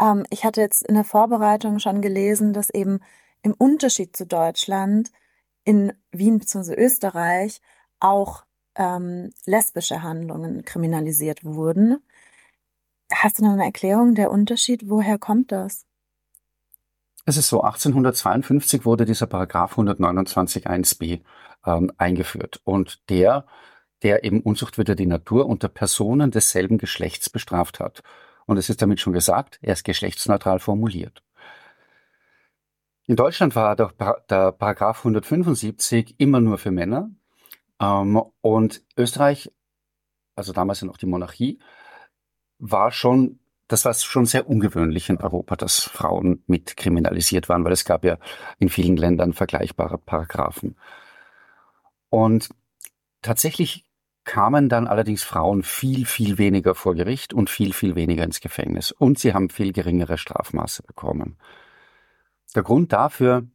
Ähm, 0.00 0.24
ich 0.30 0.44
hatte 0.44 0.60
jetzt 0.60 0.84
in 0.84 0.94
der 0.94 1.02
Vorbereitung 1.02 1.80
schon 1.80 2.00
gelesen, 2.00 2.52
dass 2.52 2.70
eben 2.70 3.00
im 3.42 3.52
Unterschied 3.52 4.16
zu 4.16 4.24
Deutschland 4.24 5.10
in 5.64 5.92
Wien 6.12 6.38
bzw. 6.38 6.74
Österreich 6.74 7.60
auch 7.98 8.44
ähm, 8.76 9.32
lesbische 9.44 10.04
Handlungen 10.04 10.64
kriminalisiert 10.64 11.44
wurden. 11.44 11.98
Hast 13.12 13.40
du 13.40 13.44
noch 13.44 13.54
eine 13.54 13.64
Erklärung, 13.64 14.14
der 14.14 14.30
Unterschied? 14.30 14.88
Woher 14.88 15.18
kommt 15.18 15.50
das? 15.50 15.84
Es 17.30 17.36
ist 17.36 17.48
so, 17.48 17.60
1852 17.60 18.84
wurde 18.84 19.04
dieser 19.04 19.28
Paragraph 19.28 19.70
129 19.74 20.66
1b 20.66 21.20
ähm, 21.64 21.92
eingeführt 21.96 22.60
und 22.64 23.08
der, 23.08 23.46
der 24.02 24.24
eben 24.24 24.40
Unzucht 24.40 24.78
wider 24.78 24.96
die 24.96 25.06
Natur 25.06 25.46
unter 25.46 25.68
Personen 25.68 26.32
desselben 26.32 26.76
Geschlechts 26.76 27.30
bestraft 27.30 27.78
hat. 27.78 28.02
Und 28.46 28.56
es 28.56 28.68
ist 28.68 28.82
damit 28.82 28.98
schon 28.98 29.12
gesagt, 29.12 29.60
er 29.62 29.74
ist 29.74 29.84
geschlechtsneutral 29.84 30.58
formuliert. 30.58 31.22
In 33.06 33.14
Deutschland 33.14 33.54
war 33.54 33.76
der, 33.76 33.92
der 34.28 34.50
Paragraph 34.50 34.98
175 34.98 36.16
immer 36.18 36.40
nur 36.40 36.58
für 36.58 36.72
Männer. 36.72 37.10
Ähm, 37.80 38.20
und 38.40 38.82
Österreich, 38.96 39.52
also 40.34 40.52
damals 40.52 40.80
ja 40.80 40.88
noch 40.88 40.96
die 40.96 41.06
Monarchie, 41.06 41.60
war 42.58 42.90
schon, 42.90 43.38
das 43.70 43.84
war 43.84 43.94
schon 43.94 44.26
sehr 44.26 44.48
ungewöhnlich 44.48 45.10
in 45.10 45.18
Europa, 45.18 45.54
dass 45.54 45.80
Frauen 45.80 46.42
mit 46.48 46.76
kriminalisiert 46.76 47.48
waren, 47.48 47.64
weil 47.64 47.72
es 47.72 47.84
gab 47.84 48.04
ja 48.04 48.18
in 48.58 48.68
vielen 48.68 48.96
Ländern 48.96 49.32
vergleichbare 49.32 49.96
Paragraphen. 49.96 50.76
Und 52.08 52.48
tatsächlich 53.22 53.86
kamen 54.24 54.68
dann 54.68 54.88
allerdings 54.88 55.22
Frauen 55.22 55.62
viel, 55.62 56.04
viel 56.04 56.36
weniger 56.36 56.74
vor 56.74 56.96
Gericht 56.96 57.32
und 57.32 57.48
viel, 57.48 57.72
viel 57.72 57.94
weniger 57.94 58.24
ins 58.24 58.40
Gefängnis. 58.40 58.90
Und 58.90 59.20
sie 59.20 59.34
haben 59.34 59.50
viel 59.50 59.72
geringere 59.72 60.18
Strafmaße 60.18 60.82
bekommen. 60.82 61.38
Der 62.56 62.64
Grund 62.64 62.92
dafür 62.92 63.46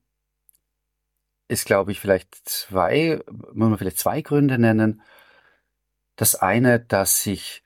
ist, 1.50 1.66
glaube 1.66 1.92
ich, 1.92 2.00
vielleicht 2.00 2.34
zwei, 2.48 3.22
muss 3.28 3.68
man 3.68 3.78
vielleicht 3.78 4.00
zwei 4.00 4.22
Gründe 4.22 4.58
nennen. 4.60 5.02
Das 6.16 6.36
eine, 6.36 6.80
dass 6.80 7.22
sich 7.22 7.65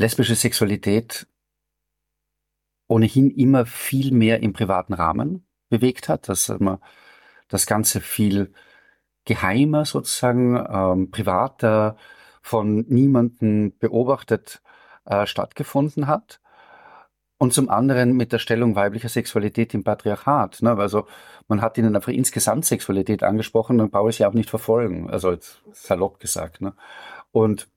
lesbische 0.00 0.34
Sexualität 0.34 1.26
ohnehin 2.88 3.30
immer 3.30 3.66
viel 3.66 4.12
mehr 4.12 4.42
im 4.42 4.52
privaten 4.52 4.94
Rahmen 4.94 5.46
bewegt 5.68 6.08
hat, 6.08 6.28
dass 6.28 6.48
man 6.58 6.78
das 7.48 7.66
Ganze 7.66 8.00
viel 8.00 8.52
geheimer 9.26 9.84
sozusagen, 9.84 10.56
ähm, 10.56 11.10
privater, 11.10 11.96
von 12.42 12.86
niemanden 12.88 13.76
beobachtet 13.78 14.62
äh, 15.04 15.26
stattgefunden 15.26 16.06
hat 16.06 16.40
und 17.36 17.52
zum 17.52 17.68
anderen 17.68 18.16
mit 18.16 18.32
der 18.32 18.38
Stellung 18.38 18.74
weiblicher 18.76 19.10
Sexualität 19.10 19.74
im 19.74 19.84
Patriarchat. 19.84 20.62
Ne? 20.62 20.74
Also 20.76 21.06
man 21.46 21.60
hat 21.60 21.76
ihnen 21.76 21.94
einfach 21.94 22.12
insgesamt 22.12 22.64
Sexualität 22.64 23.22
angesprochen, 23.22 23.90
brauche 23.90 24.08
ich 24.08 24.16
sie 24.16 24.24
auch 24.24 24.32
nicht 24.32 24.48
verfolgen, 24.48 25.10
also 25.10 25.36
salopp 25.72 26.18
gesagt. 26.18 26.62
Ne? 26.62 26.72
Und 27.30 27.68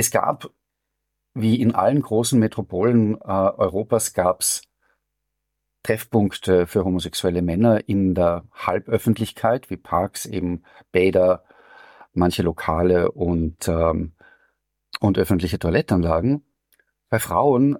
es 0.00 0.10
gab, 0.10 0.50
wie 1.34 1.60
in 1.60 1.74
allen 1.74 2.02
großen 2.02 2.38
Metropolen 2.38 3.14
äh, 3.14 3.24
Europas, 3.24 4.14
gab 4.14 4.40
es 4.40 4.62
Treffpunkte 5.82 6.66
für 6.66 6.84
homosexuelle 6.84 7.42
Männer 7.42 7.88
in 7.88 8.14
der 8.14 8.44
Halböffentlichkeit, 8.52 9.70
wie 9.70 9.76
Parks, 9.76 10.26
eben 10.26 10.64
Bäder, 10.92 11.44
manche 12.12 12.42
Lokale 12.42 13.12
und, 13.12 13.68
ähm, 13.68 14.12
und 15.00 15.18
öffentliche 15.18 15.58
Toilettanlagen. 15.58 16.44
Bei 17.08 17.18
Frauen 17.18 17.78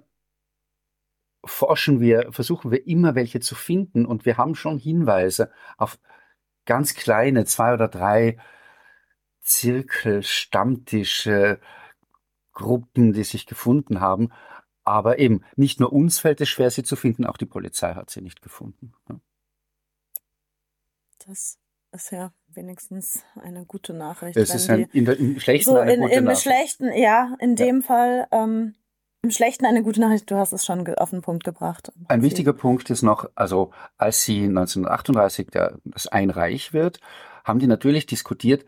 forschen 1.43 1.99
wir, 1.99 2.31
versuchen 2.31 2.71
wir 2.71 2.87
immer 2.87 3.15
welche 3.15 3.39
zu 3.39 3.55
finden 3.55 4.05
und 4.05 4.25
wir 4.25 4.37
haben 4.37 4.55
schon 4.55 4.77
Hinweise 4.77 5.51
auf 5.77 5.99
ganz 6.65 6.93
kleine, 6.93 7.45
zwei 7.45 7.73
oder 7.73 7.87
drei 7.87 8.37
Zirkel, 9.41 10.23
Stammtische, 10.23 11.59
Gruppen, 12.53 13.13
die 13.13 13.23
sich 13.23 13.45
gefunden 13.45 13.99
haben. 13.99 14.31
Aber 14.83 15.19
eben, 15.19 15.43
nicht 15.55 15.79
nur 15.79 15.93
uns 15.93 16.19
fällt 16.19 16.41
es 16.41 16.49
schwer, 16.49 16.71
sie 16.71 16.83
zu 16.83 16.95
finden, 16.95 17.25
auch 17.25 17.37
die 17.37 17.45
Polizei 17.45 17.93
hat 17.93 18.09
sie 18.09 18.21
nicht 18.21 18.41
gefunden. 18.41 18.93
Das 21.25 21.59
ist 21.91 22.11
ja 22.11 22.33
wenigstens 22.47 23.23
eine 23.41 23.65
gute 23.65 23.93
Nachricht. 23.93 24.37
Es 24.37 24.55
ist 24.55 24.69
ein, 24.69 24.89
in 24.91 25.05
der, 25.05 25.19
im 25.19 25.39
Schlechten 25.39 25.71
so 25.71 25.77
eine 25.77 25.93
in, 25.93 26.01
gute 26.01 26.13
im 26.13 26.23
Nachricht. 26.25 26.41
Schlechten, 26.41 26.91
ja, 26.93 27.35
in 27.39 27.55
dem 27.55 27.81
ja. 27.81 27.85
Fall 27.85 28.27
ähm, 28.31 28.75
im 29.21 29.29
Schlechten 29.29 29.65
eine 29.65 29.83
gute 29.83 30.01
Nachricht, 30.01 30.29
du 30.31 30.35
hast 30.35 30.51
es 30.51 30.65
schon 30.65 30.87
auf 30.95 31.11
den 31.11 31.21
Punkt 31.21 31.43
gebracht. 31.43 31.91
Ein 32.07 32.23
wichtiger 32.23 32.53
Punkt 32.53 32.89
ist 32.89 33.03
noch, 33.03 33.29
also 33.35 33.71
als 33.97 34.23
sie 34.23 34.45
1938 34.45 35.47
der, 35.51 35.77
das 35.85 36.07
ein 36.07 36.31
Reich 36.31 36.73
wird, 36.73 36.99
haben 37.43 37.59
die 37.59 37.67
natürlich 37.67 38.07
diskutiert, 38.07 38.65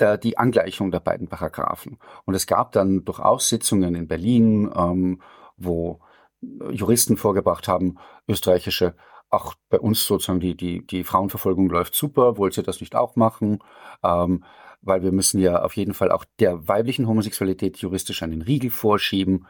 der, 0.00 0.18
die 0.18 0.38
Angleichung 0.38 0.90
der 0.90 1.00
beiden 1.00 1.28
Paragraphen. 1.28 1.98
Und 2.24 2.34
es 2.34 2.46
gab 2.46 2.72
dann 2.72 3.04
durchaus 3.04 3.48
Sitzungen 3.48 3.94
in 3.94 4.08
Berlin, 4.08 4.70
ähm, 4.74 5.22
wo 5.56 6.00
Juristen 6.40 7.16
vorgebracht 7.16 7.68
haben, 7.68 7.98
österreichische, 8.28 8.94
auch 9.28 9.54
bei 9.68 9.78
uns 9.78 10.04
sozusagen 10.04 10.40
die, 10.40 10.56
die, 10.56 10.86
die 10.86 11.04
Frauenverfolgung 11.04 11.68
läuft 11.68 11.94
super, 11.94 12.36
wollt 12.36 12.56
ihr 12.56 12.64
das 12.64 12.80
nicht 12.80 12.96
auch 12.96 13.16
machen? 13.16 13.58
Ähm, 14.02 14.44
weil 14.82 15.02
wir 15.02 15.12
müssen 15.12 15.40
ja 15.40 15.62
auf 15.62 15.76
jeden 15.76 15.94
Fall 15.94 16.10
auch 16.10 16.24
der 16.38 16.66
weiblichen 16.66 17.06
Homosexualität 17.06 17.76
juristisch 17.78 18.22
einen 18.22 18.42
Riegel 18.42 18.70
vorschieben. 18.70 19.46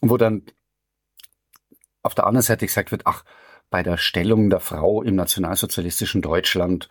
Wo 0.00 0.16
dann 0.16 0.46
auf 2.02 2.14
der 2.14 2.26
anderen 2.26 2.42
Seite 2.42 2.66
gesagt 2.66 2.90
wird, 2.90 3.02
ach, 3.04 3.24
bei 3.70 3.82
der 3.82 3.96
Stellung 3.96 4.50
der 4.50 4.60
Frau 4.60 5.02
im 5.02 5.14
nationalsozialistischen 5.14 6.22
Deutschland, 6.22 6.88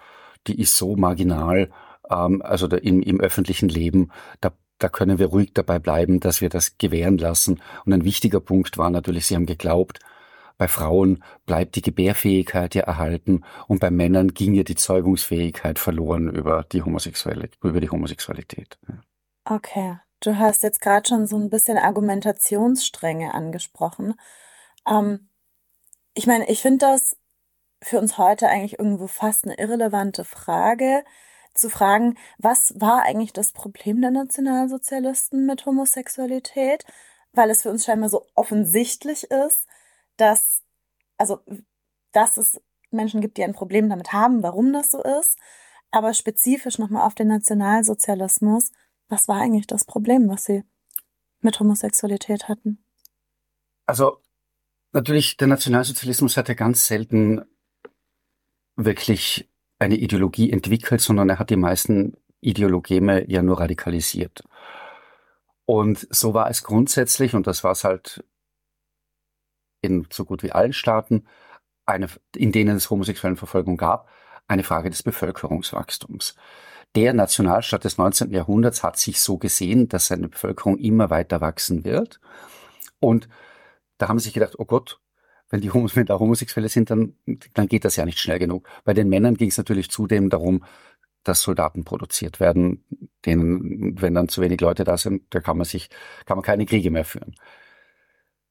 die 0.47 0.60
ist 0.60 0.78
so 0.78 0.95
marginal, 0.95 1.71
ähm, 2.12 2.41
also 2.41 2.67
der, 2.67 2.84
im, 2.84 3.02
im 3.02 3.19
öffentlichen 3.19 3.69
Leben, 3.69 4.12
da, 4.41 4.52
da 4.80 4.89
können 4.89 5.19
wir 5.19 5.28
ruhig 5.28 5.52
dabei 5.54 5.80
bleiben, 5.80 6.19
dass 6.19 6.41
wir 6.41 6.50
das 6.50 6.78
gewähren 6.78 7.17
lassen. 7.17 7.62
Und 7.86 7.93
ein 7.93 8.04
wichtiger 8.04 8.39
Punkt 8.39 8.78
war 8.78 8.89
natürlich, 8.89 9.28
sie 9.28 9.36
haben 9.36 9.45
geglaubt, 9.45 10.00
bei 10.62 10.67
Frauen 10.67 11.24
bleibt 11.47 11.76
die 11.76 11.82
Gebärfähigkeit 11.82 12.76
ja 12.76 12.84
erhalten 12.84 13.43
und 13.67 13.80
bei 13.80 13.89
Männern 13.89 14.36
ging 14.36 14.54
ja 14.54 14.62
die 14.62 14.76
Zeugungsfähigkeit 14.76 15.80
verloren 15.80 16.30
über 16.30 16.65
die 16.71 16.84
Homosexualität. 16.84 17.58
Über 17.63 17.82
die 17.82 17.89
Homosexualität. 17.89 18.78
Okay, 19.43 19.97
du 20.19 20.38
hast 20.38 20.62
jetzt 20.62 20.80
gerade 20.80 21.10
schon 21.10 21.26
so 21.26 21.36
ein 21.36 21.50
bisschen 21.50 21.80
Argumentationsstränge 21.80 23.34
angesprochen. 23.34 24.13
Ähm, 24.88 25.30
ich 26.13 26.28
meine, 26.28 26.47
ich 26.47 26.62
finde 26.62 26.86
das 26.86 27.17
für 27.82 27.97
uns 27.97 28.19
heute 28.19 28.47
eigentlich 28.47 28.78
irgendwo 28.78 29.08
fast 29.08 29.45
eine 29.45 29.58
irrelevante 29.58 30.24
Frage, 30.24 31.04
zu 31.54 31.70
fragen, 31.70 32.18
was 32.38 32.74
war 32.80 33.04
eigentlich 33.04 33.34
das 33.34 33.52
Problem 33.52 34.02
der 34.02 34.12
Nationalsozialisten 34.12 35.46
mit 35.46 35.66
Homosexualität? 35.66 36.86
Weil 37.34 37.50
es 37.50 37.62
für 37.64 37.70
uns 37.70 37.86
scheinbar 37.86 38.10
so 38.10 38.26
offensichtlich 38.36 39.24
ist, 39.26 39.66
dass, 40.18 40.64
also, 41.18 41.40
dass 42.12 42.38
es 42.38 42.62
Menschen 42.90 43.22
gibt, 43.22 43.38
die 43.38 43.44
ein 43.44 43.54
Problem 43.54 43.90
damit 43.90 44.14
haben, 44.14 44.44
warum 44.44 44.74
das 44.74 44.92
so 44.92 45.02
ist. 45.02 45.38
Aber 45.92 46.14
spezifisch 46.14 46.78
nochmal 46.78 47.06
auf 47.06 47.16
den 47.16 47.28
Nationalsozialismus, 47.28 48.72
was 49.10 49.28
war 49.28 49.42
eigentlich 49.42 49.68
das 49.68 49.86
Problem, 49.86 50.30
was 50.30 50.46
sie 50.46 50.64
mit 51.42 51.60
Homosexualität 51.60 52.48
hatten? 52.48 52.84
Also, 53.86 54.18
natürlich, 54.94 55.38
der 55.38 55.48
Nationalsozialismus 55.48 56.38
hatte 56.38 56.56
ganz 56.56 56.88
selten 56.88 57.44
wirklich 58.76 59.51
eine 59.82 59.96
Ideologie 59.96 60.52
entwickelt, 60.52 61.02
sondern 61.02 61.30
er 61.30 61.39
hat 61.39 61.50
die 61.50 61.56
meisten 61.56 62.15
Ideologeme 62.39 63.28
ja 63.30 63.41
nur 63.41 63.60
radikalisiert. 63.60 64.44
Und 65.65 66.08
so 66.12 66.36
war 66.36 66.50
es 66.52 66.63
grundsätzlich, 66.63 67.34
und 67.34 67.48
das 67.48 67.63
war 67.63 67.72
es 67.72 67.84
halt 67.84 68.24
in 69.82 70.08
so 70.13 70.24
gut 70.24 70.44
wie 70.44 70.52
allen 70.52 70.74
Staaten, 70.74 71.26
eine, 71.88 72.08
in 72.36 72.52
denen 72.52 72.78
es 72.78 72.91
homosexuellen 72.91 73.38
Verfolgung 73.38 73.76
gab, 73.76 74.08
eine 74.48 74.63
Frage 74.63 74.91
des 74.91 75.02
Bevölkerungswachstums. 75.02 76.36
Der 76.94 77.13
Nationalstaat 77.13 77.84
des 77.84 77.98
19. 77.98 78.32
Jahrhunderts 78.32 78.84
hat 78.84 78.98
sich 78.98 79.20
so 79.20 79.39
gesehen, 79.39 79.89
dass 79.89 80.08
seine 80.08 80.28
Bevölkerung 80.28 80.78
immer 80.78 81.10
weiter 81.10 81.41
wachsen 81.41 81.86
wird. 81.86 82.20
Und 83.00 83.28
da 83.98 84.10
haben 84.10 84.20
sie 84.20 84.26
sich 84.26 84.34
gedacht, 84.34 84.60
oh 84.60 84.65
Gott, 84.65 85.00
wenn, 85.52 85.62
die 85.62 85.72
wenn 85.74 86.06
da 86.06 86.18
Homosexuelle 86.18 86.70
sind, 86.70 86.90
dann, 86.90 87.16
dann 87.54 87.68
geht 87.68 87.86
das 87.86 87.98
ja 87.98 88.06
nicht 88.06 88.20
schnell 88.20 88.40
genug. 88.40 88.68
Bei 88.84 88.94
den 88.94 89.10
Männern 89.10 89.36
ging 89.36 89.50
es 89.50 89.58
natürlich 89.58 89.92
zudem 89.92 90.30
darum, 90.30 90.64
dass 91.24 91.42
Soldaten 91.42 91.84
produziert 91.84 92.40
werden, 92.40 92.84
denen, 93.26 94.02
wenn 94.02 94.16
dann 94.16 94.30
zu 94.30 94.42
wenig 94.42 94.62
Leute 94.62 94.86
da 94.86 94.98
sind, 94.98 95.24
da 95.30 95.40
kann 95.40 95.58
man 95.58 95.66
sich, 95.66 95.90
kann 96.26 96.38
man 96.38 96.44
keine 96.44 96.66
Kriege 96.66 96.90
mehr 96.90 97.06
führen. 97.06 97.36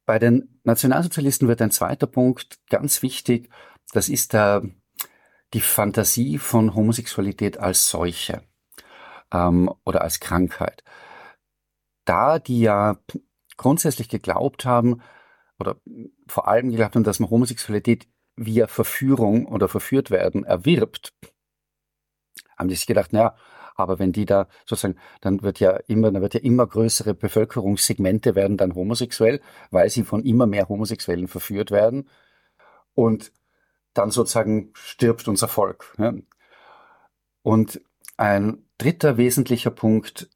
Bei 0.07 0.19
den 0.19 0.61
Nationalsozialisten 0.63 1.49
wird 1.49 1.63
ein 1.63 1.71
zweiter 1.71 2.07
Punkt 2.07 2.61
ganz 2.69 3.03
wichtig. 3.03 3.49
Das 3.93 4.09
ist 4.09 4.35
der, 4.35 4.63
die 5.55 5.61
Fantasie 5.61 6.39
von 6.39 6.75
Homosexualität 6.75 7.59
als 7.59 7.89
Seuche 7.89 8.43
ähm, 9.33 9.73
oder 9.85 10.03
als 10.03 10.21
Krankheit. 10.21 10.85
Da 12.05 12.39
die 12.39 12.61
ja 12.61 12.99
grundsätzlich 13.57 14.09
geglaubt 14.09 14.65
haben, 14.65 15.01
oder 15.61 15.77
vor 16.27 16.49
allem 16.49 16.71
geglaubt 16.71 16.95
haben, 16.95 17.05
dass 17.05 17.21
man 17.21 17.31
Homosexualität 17.31 18.09
via 18.37 18.67
Verführung 18.67 19.47
oder 19.47 19.69
verführt 19.69 20.11
werden 20.11 20.45
erwirbt, 20.45 21.13
haben 22.57 22.69
die 22.69 22.75
sich 22.75 22.87
gedacht, 22.87 23.13
naja, 23.13 23.37
aber 23.77 23.99
wenn 23.99 24.13
die 24.13 24.27
da 24.27 24.49
sozusagen, 24.67 24.99
dann 25.21 25.43
wird 25.43 25.61
ja 25.61 25.77
immer, 25.87 26.11
dann 26.11 26.23
wird 26.23 26.35
ja 26.35 26.41
immer 26.41 26.67
größere 26.67 27.15
Bevölkerungssegmente 27.15 28.35
werden 28.35 28.57
dann 28.57 28.75
homosexuell, 28.75 29.41
weil 29.71 29.89
sie 29.91 30.05
von 30.05 30.25
immer 30.25 30.47
mehr 30.47 30.69
Homosexuellen 30.69 31.29
verführt 31.29 31.71
werden. 31.71 32.09
Und 32.95 33.33
dann 33.95 34.11
sozusagen 34.11 34.71
stirbt 34.75 35.29
unser 35.29 35.49
Volk. 35.49 35.95
Ja. 35.99 36.13
Und 37.43 37.81
ein 38.17 38.67
dritter 38.79 39.17
wesentlicher 39.17 39.71
Punkt 39.71 40.29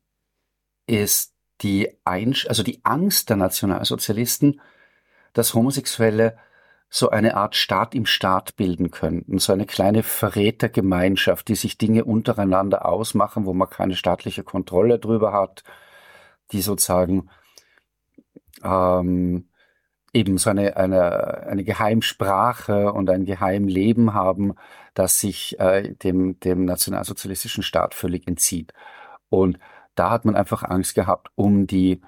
ist 0.87 1.34
die 1.60 1.98
Einsch 2.04 2.46
also 2.48 2.62
die 2.62 2.84
Angst 2.84 3.28
der 3.28 3.37
Nationalsozialisten, 3.37 4.60
dass 5.35 5.55
Homosexuelle 5.55 6.38
so 6.88 7.11
eine 7.11 7.37
Art 7.37 7.57
Staat 7.57 7.94
im 7.94 8.07
Staat 8.07 8.57
bilden 8.57 8.90
könnten, 8.90 9.38
so 9.38 9.53
eine 9.53 9.66
kleine 9.66 10.03
Verrätergemeinschaft, 10.03 11.49
die 11.49 11.57
sich 11.57 11.77
Dinge 11.77 12.05
untereinander 12.05 12.87
ausmachen, 12.87 13.47
wo 13.47 13.53
man 13.53 13.68
keine 13.68 13.97
staatliche 13.97 14.44
Kontrolle 14.44 14.99
drüber 14.99 15.33
hat, 15.33 15.64
die 16.53 16.62
sozusagen 16.62 17.29
ähm, 18.62 19.49
eben 20.12 20.38
so 20.38 20.51
eine, 20.51 20.77
eine, 20.77 21.47
eine 21.49 21.64
Geheimsprache 21.64 22.92
und 22.92 23.11
ein 23.11 23.25
Geheimleben 23.25 24.14
haben, 24.14 24.55
das 24.94 25.18
sich 25.18 25.59
äh, 25.59 25.94
dem, 25.94 26.38
dem 26.40 26.64
nationalsozialistischen 26.64 27.64
Staat 27.64 27.94
völlig 27.94 28.29
entzieht. 28.29 28.73
Und 29.29 29.59
da 29.97 30.11
hat 30.11 30.25
man 30.25 30.37
einfach 30.37 30.62
Angst 30.62 30.94
gehabt 30.94 31.31
um 31.35 31.66
die 31.66 32.03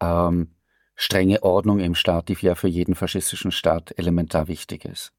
ähm, 0.00 0.54
strenge 0.98 1.44
Ordnung 1.44 1.78
im 1.78 1.94
Staat, 1.94 2.28
die 2.28 2.36
ja 2.40 2.56
für 2.56 2.66
jeden 2.66 2.96
faschistischen 2.96 3.52
Staat 3.52 3.94
elementar 3.96 4.48
wichtig 4.48 4.84
ist. 4.84 5.12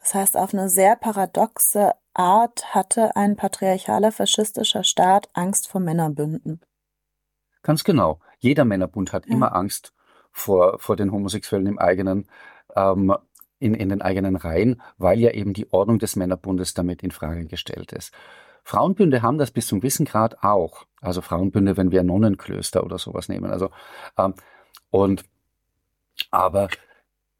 Das 0.00 0.14
heißt, 0.14 0.36
auf 0.36 0.54
eine 0.54 0.70
sehr 0.70 0.96
paradoxe 0.96 1.92
Art 2.14 2.74
hatte 2.74 3.14
ein 3.16 3.36
patriarchaler 3.36 4.12
faschistischer 4.12 4.82
Staat 4.82 5.28
Angst 5.34 5.68
vor 5.68 5.82
Männerbünden. 5.82 6.62
Ganz 7.62 7.84
genau. 7.84 8.18
Jeder 8.38 8.64
Männerbund 8.64 9.12
hat 9.12 9.26
ja. 9.26 9.34
immer 9.34 9.54
Angst 9.54 9.92
vor, 10.32 10.78
vor 10.78 10.96
den 10.96 11.12
Homosexuellen 11.12 11.66
im 11.66 11.78
eigenen, 11.78 12.26
ähm, 12.74 13.14
in, 13.58 13.74
in 13.74 13.90
den 13.90 14.00
eigenen 14.00 14.36
Reihen, 14.36 14.80
weil 14.96 15.20
ja 15.20 15.32
eben 15.32 15.52
die 15.52 15.70
Ordnung 15.70 15.98
des 15.98 16.16
Männerbundes 16.16 16.72
damit 16.72 17.02
in 17.02 17.10
Frage 17.10 17.44
gestellt 17.44 17.92
ist. 17.92 18.14
Frauenbünde 18.64 19.20
haben 19.20 19.36
das 19.36 19.50
bis 19.50 19.66
zum 19.66 19.80
gewissen 19.80 20.06
Grad 20.06 20.42
auch. 20.42 20.86
Also 21.02 21.20
Frauenbünde, 21.20 21.76
wenn 21.76 21.90
wir 21.90 22.02
Nonnenklöster 22.02 22.84
oder 22.84 22.96
sowas 22.96 23.28
nehmen. 23.28 23.50
Also 23.50 23.70
ähm, 24.16 24.34
und 24.90 25.24
aber 26.30 26.68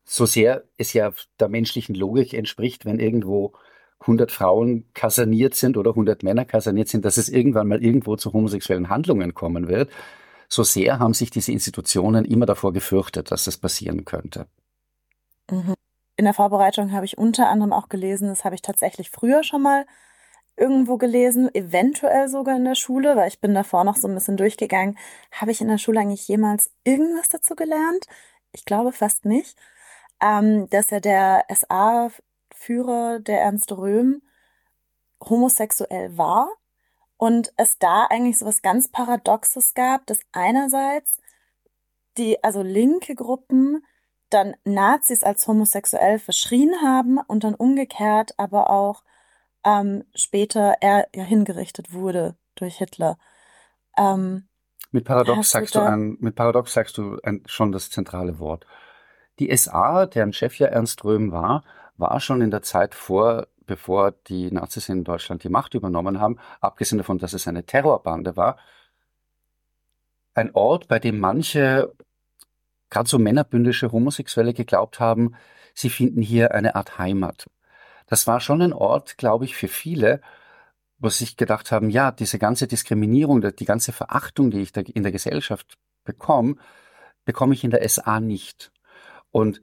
so 0.05 0.27
sehr 0.27 0.65
es 0.77 0.93
ja 0.93 1.13
der 1.39 1.49
menschlichen 1.49 1.95
Logik 1.95 2.35
entspricht, 2.35 2.85
wenn 2.85 2.99
irgendwo 2.99 3.53
100 4.01 4.33
Frauen 4.33 4.87
kaserniert 4.95 5.55
sind 5.55 5.77
oder 5.77 5.91
100 5.91 6.23
Männer 6.23 6.45
kaserniert 6.45 6.89
sind, 6.89 7.05
dass 7.05 7.17
es 7.17 7.29
irgendwann 7.29 7.69
mal 7.69 7.83
irgendwo 7.85 8.17
zu 8.17 8.33
homosexuellen 8.33 8.89
Handlungen 8.89 9.35
kommen 9.35 9.69
wird, 9.69 9.91
so 10.49 10.63
sehr 10.63 10.99
haben 10.99 11.15
sich 11.15 11.31
diese 11.31 11.53
Institutionen 11.53 12.25
immer 12.25 12.47
davor 12.47 12.73
gefürchtet, 12.73 13.31
dass 13.31 13.45
das 13.45 13.57
passieren 13.59 14.05
könnte. 14.05 14.47
Mhm. 15.51 15.75
In 16.17 16.25
der 16.25 16.35
Vorbereitung 16.35 16.93
habe 16.93 17.07
ich 17.07 17.17
unter 17.17 17.49
anderem 17.49 17.73
auch 17.73 17.89
gelesen, 17.89 18.29
das 18.29 18.45
habe 18.45 18.55
ich 18.55 18.63
tatsächlich 18.63 19.11
früher 19.11 19.45
schon 19.45 19.63
mal 19.63 19.87
irgendwo 20.61 20.99
gelesen, 20.99 21.53
eventuell 21.55 22.29
sogar 22.29 22.57
in 22.57 22.65
der 22.65 22.75
Schule, 22.75 23.17
weil 23.17 23.29
ich 23.29 23.41
bin 23.41 23.55
davor 23.55 23.85
noch 23.85 23.97
so 23.97 24.07
ein 24.07 24.15
bisschen 24.15 24.37
durchgegangen. 24.37 24.99
Habe 25.33 25.51
ich 25.53 25.61
in 25.61 25.69
der 25.69 25.79
Schule 25.79 26.01
eigentlich 26.01 26.29
jemals 26.29 26.71
irgendwas 26.85 27.29
dazu 27.29 27.57
gelernt? 27.57 28.07
Ich 28.53 28.65
glaube 28.65 28.93
fast 28.93 29.25
nicht. 29.25 29.57
Ähm, 30.23 30.69
dass 30.71 30.91
ja 30.91 31.01
der 31.01 31.45
SA-Führer, 31.49 33.21
der 33.21 33.41
Ernst 33.41 33.73
Röhm, 33.73 34.23
homosexuell 35.29 36.17
war 36.17 36.49
und 37.17 37.53
es 37.57 37.79
da 37.79 38.07
eigentlich 38.11 38.39
so 38.39 38.47
was 38.47 38.63
ganz 38.63 38.89
Paradoxes 38.89 39.75
gab, 39.75 40.07
dass 40.07 40.21
einerseits 40.33 41.19
die, 42.19 42.43
also 42.45 42.63
linke 42.63 43.15
Gruppen 43.15 43.85
dann 44.31 44.57
Nazis 44.65 45.23
als 45.23 45.47
homosexuell 45.47 46.19
verschrien 46.19 46.83
haben 46.83 47.19
und 47.19 47.45
dann 47.45 47.55
umgekehrt 47.55 48.35
aber 48.39 48.71
auch 48.71 49.03
ähm, 49.65 50.05
später 50.15 50.77
er 50.81 51.07
ja 51.15 51.25
hingerichtet 51.25 51.93
wurde 51.93 52.37
durch 52.55 52.77
Hitler. 52.79 53.19
Ähm, 53.97 54.49
mit 54.91 55.05
Paradox 55.05 55.51
sagst 55.51 55.75
du, 55.75 55.81
ein, 55.81 56.17
mit 56.21 56.35
Paradox 56.35 56.73
sagst 56.73 56.99
du 56.99 57.19
ein, 57.23 57.43
schon 57.47 57.73
das 57.73 57.91
zentrale 57.91 58.39
Wort. 58.39 58.67
Die 59.39 59.57
SA, 59.57 60.07
deren 60.07 60.33
Chef 60.33 60.59
ja 60.59 60.67
Ernst 60.67 61.05
Röhm 61.05 61.33
war, 61.33 61.65
war 61.97 62.21
schon 62.21 62.43
in 62.43 62.51
der 62.51 62.63
Zeit 62.63 62.95
vor 62.95 63.47
bevor 63.71 64.11
die 64.11 64.51
Nazis 64.51 64.89
in 64.89 65.05
Deutschland 65.05 65.45
die 65.45 65.49
Macht 65.49 65.75
übernommen 65.75 66.19
haben, 66.19 66.41
abgesehen 66.61 66.99
davon, 66.99 67.19
dass 67.19 67.35
es 67.35 67.47
eine 67.47 67.65
Terrorbande 67.65 68.37
war, 68.37 68.59
ein 70.35 70.53
Ort, 70.55 70.89
bei 70.89 70.99
dem 70.99 71.21
manche, 71.21 71.95
gerade 72.91 73.09
so 73.09 73.21
männerbündische 73.21 73.93
Homosexuelle 73.93 74.55
geglaubt 74.55 74.99
haben, 74.99 75.37
sie 75.73 75.89
finden 75.89 76.21
hier 76.21 76.53
eine 76.53 76.75
Art 76.75 76.99
Heimat. 76.99 77.49
Das 78.11 78.27
war 78.27 78.41
schon 78.41 78.61
ein 78.61 78.73
Ort, 78.73 79.19
glaube 79.19 79.45
ich, 79.45 79.55
für 79.55 79.69
viele, 79.69 80.21
wo 80.99 81.09
sie 81.09 81.25
sich 81.25 81.37
gedacht 81.37 81.71
haben, 81.71 81.91
ja, 81.91 82.11
diese 82.11 82.41
ganze 82.41 82.67
Diskriminierung, 82.67 83.41
die 83.41 83.65
ganze 83.65 83.93
Verachtung, 83.93 84.51
die 84.51 84.61
ich 84.61 84.77
in 84.77 85.05
der 85.05 85.13
Gesellschaft 85.13 85.79
bekomme, 86.05 86.57
bekomme 87.25 87.55
ich 87.55 87.63
in 87.63 87.71
der 87.71 87.89
SA 87.89 88.19
nicht. 88.19 88.73
Und 89.31 89.63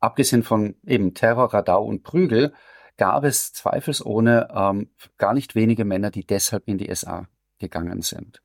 abgesehen 0.00 0.42
von 0.42 0.74
eben 0.86 1.12
Terror, 1.12 1.52
Radau 1.52 1.84
und 1.84 2.02
Prügel, 2.02 2.54
gab 2.96 3.24
es 3.24 3.52
zweifelsohne 3.52 4.48
ähm, 4.54 4.90
gar 5.18 5.34
nicht 5.34 5.54
wenige 5.54 5.84
Männer, 5.84 6.10
die 6.10 6.26
deshalb 6.26 6.66
in 6.66 6.78
die 6.78 6.94
SA 6.94 7.28
gegangen 7.58 8.00
sind. 8.00 8.42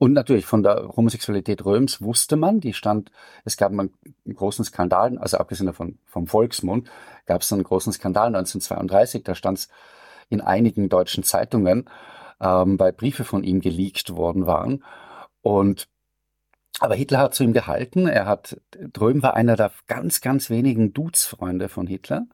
Und 0.00 0.14
natürlich 0.14 0.46
von 0.46 0.62
der 0.62 0.96
Homosexualität 0.96 1.62
Röms 1.66 2.00
wusste 2.00 2.36
man, 2.36 2.58
die 2.58 2.72
stand, 2.72 3.12
es 3.44 3.58
gab 3.58 3.70
einen 3.70 3.92
großen 4.34 4.64
Skandal, 4.64 5.18
also 5.18 5.36
abgesehen 5.36 5.66
davon 5.66 5.98
vom 6.06 6.26
Volksmund, 6.26 6.90
gab 7.26 7.42
es 7.42 7.52
einen 7.52 7.64
großen 7.64 7.92
Skandal 7.92 8.28
1932, 8.28 9.24
da 9.24 9.34
stand 9.34 9.58
es 9.58 9.68
in 10.30 10.40
einigen 10.40 10.88
deutschen 10.88 11.22
Zeitungen, 11.22 11.90
ähm, 12.40 12.78
weil 12.78 12.94
Briefe 12.94 13.24
von 13.24 13.44
ihm 13.44 13.60
geleakt 13.60 14.16
worden 14.16 14.46
waren. 14.46 14.82
Und 15.42 15.86
aber 16.78 16.94
Hitler 16.94 17.18
hat 17.18 17.34
zu 17.34 17.44
ihm 17.44 17.52
gehalten. 17.52 18.06
Er 18.06 18.24
hat, 18.24 18.58
Dröm 18.94 19.22
war 19.22 19.34
einer 19.34 19.54
der 19.54 19.70
ganz, 19.86 20.22
ganz 20.22 20.48
wenigen 20.48 20.94
Dudesfreunde 20.94 21.68
von 21.68 21.86
Hitler. 21.86 22.24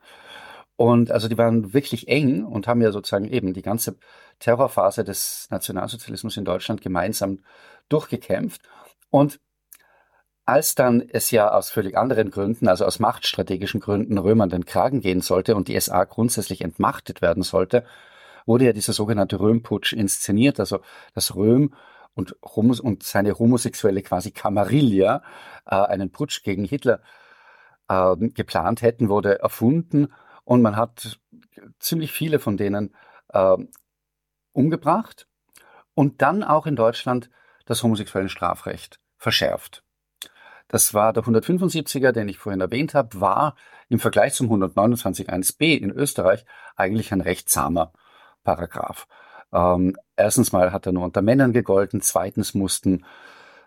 Und 0.77 1.11
also 1.11 1.29
die 1.29 1.39
waren 1.39 1.73
wirklich 1.73 2.09
eng 2.09 2.45
und 2.45 2.69
haben 2.69 2.83
ja 2.83 2.93
sozusagen 2.93 3.27
eben 3.29 3.55
die 3.55 3.63
ganze 3.63 3.97
Terrorphase 4.39 5.05
des 5.05 5.49
Nationalsozialismus 5.51 6.37
in 6.37 6.45
Deutschland 6.45 6.83
gemeinsam 6.83 7.41
durchgekämpft. 7.89 8.61
Und 9.11 9.41
als 10.45 10.75
dann 10.75 11.01
es 11.01 11.31
ja 11.31 11.51
aus 11.51 11.71
völlig 11.71 11.97
anderen 11.97 12.31
Gründen, 12.31 12.69
also 12.69 12.85
aus 12.85 13.01
machtstrategischen 13.01 13.81
Gründen, 13.81 14.19
Römern 14.19 14.51
den 14.51 14.67
Kragen 14.67 15.01
gehen 15.01 15.21
sollte 15.23 15.57
und 15.57 15.69
die 15.69 15.81
SA 15.81 16.05
grundsätzlich 16.05 16.61
entmachtet 16.61 17.23
werden 17.23 17.43
sollte, 17.43 17.85
wurde 18.45 18.67
ja 18.67 18.73
dieser 18.73 18.93
sogenannte 18.93 19.41
Römputsch 19.41 19.93
inszeniert, 19.93 20.61
also 20.61 20.81
das 21.15 21.35
Röhm 21.35 21.75
und, 22.15 22.37
Homos 22.45 22.81
und 22.81 23.03
seine 23.03 23.39
homosexuelle 23.39 24.03
quasi 24.03 24.31
Kamarilla 24.31 25.23
äh, 25.67 25.75
einen 25.75 26.13
Putsch 26.13 26.43
gegen 26.45 26.65
Hitler 26.65 27.01
äh, 27.89 28.15
geplant 28.17 28.83
hätten, 28.83 29.09
wurde 29.09 29.41
erfunden 29.41 30.09
und 30.47 30.63
man 30.63 30.77
hat 30.77 31.19
ziemlich 31.81 32.13
viele 32.13 32.39
von 32.39 32.57
denen 32.57 32.95
äh, 33.29 33.57
umgebracht 34.53 35.27
und 35.95 36.23
dann 36.23 36.43
auch 36.43 36.67
in 36.67 36.77
Deutschland 36.77 37.31
das 37.67 37.83
homosexuelle 37.83 38.29
Strafrecht 38.29 39.01
verschärft. 39.19 39.83
Das 40.69 40.95
war 40.95 41.13
der 41.13 41.25
175er, 41.25 42.13
den 42.13 42.29
ich 42.29 42.39
vorhin 42.39 42.61
erwähnt 42.61 42.95
habe, 42.95 43.21
war 43.21 43.57
im 43.89 43.99
Vergleich 43.99 44.35
zum 44.35 44.51
129.1b 44.51 45.79
in 45.79 45.91
Österreich 45.91 46.45
eigentlich 46.77 47.13
ein 47.13 47.21
recht 47.21 47.49
zahmer 47.49 47.93
Paragraph. 48.45 49.09
Ähm, 49.53 49.97
erstens 50.17 50.53
mal 50.53 50.73
hat 50.73 50.87
er 50.87 50.93
nur 50.93 51.05
unter 51.05 51.23
Männern 51.23 51.53
gegolten, 51.53 52.01
zweitens 52.01 52.55
mussten 52.55 53.05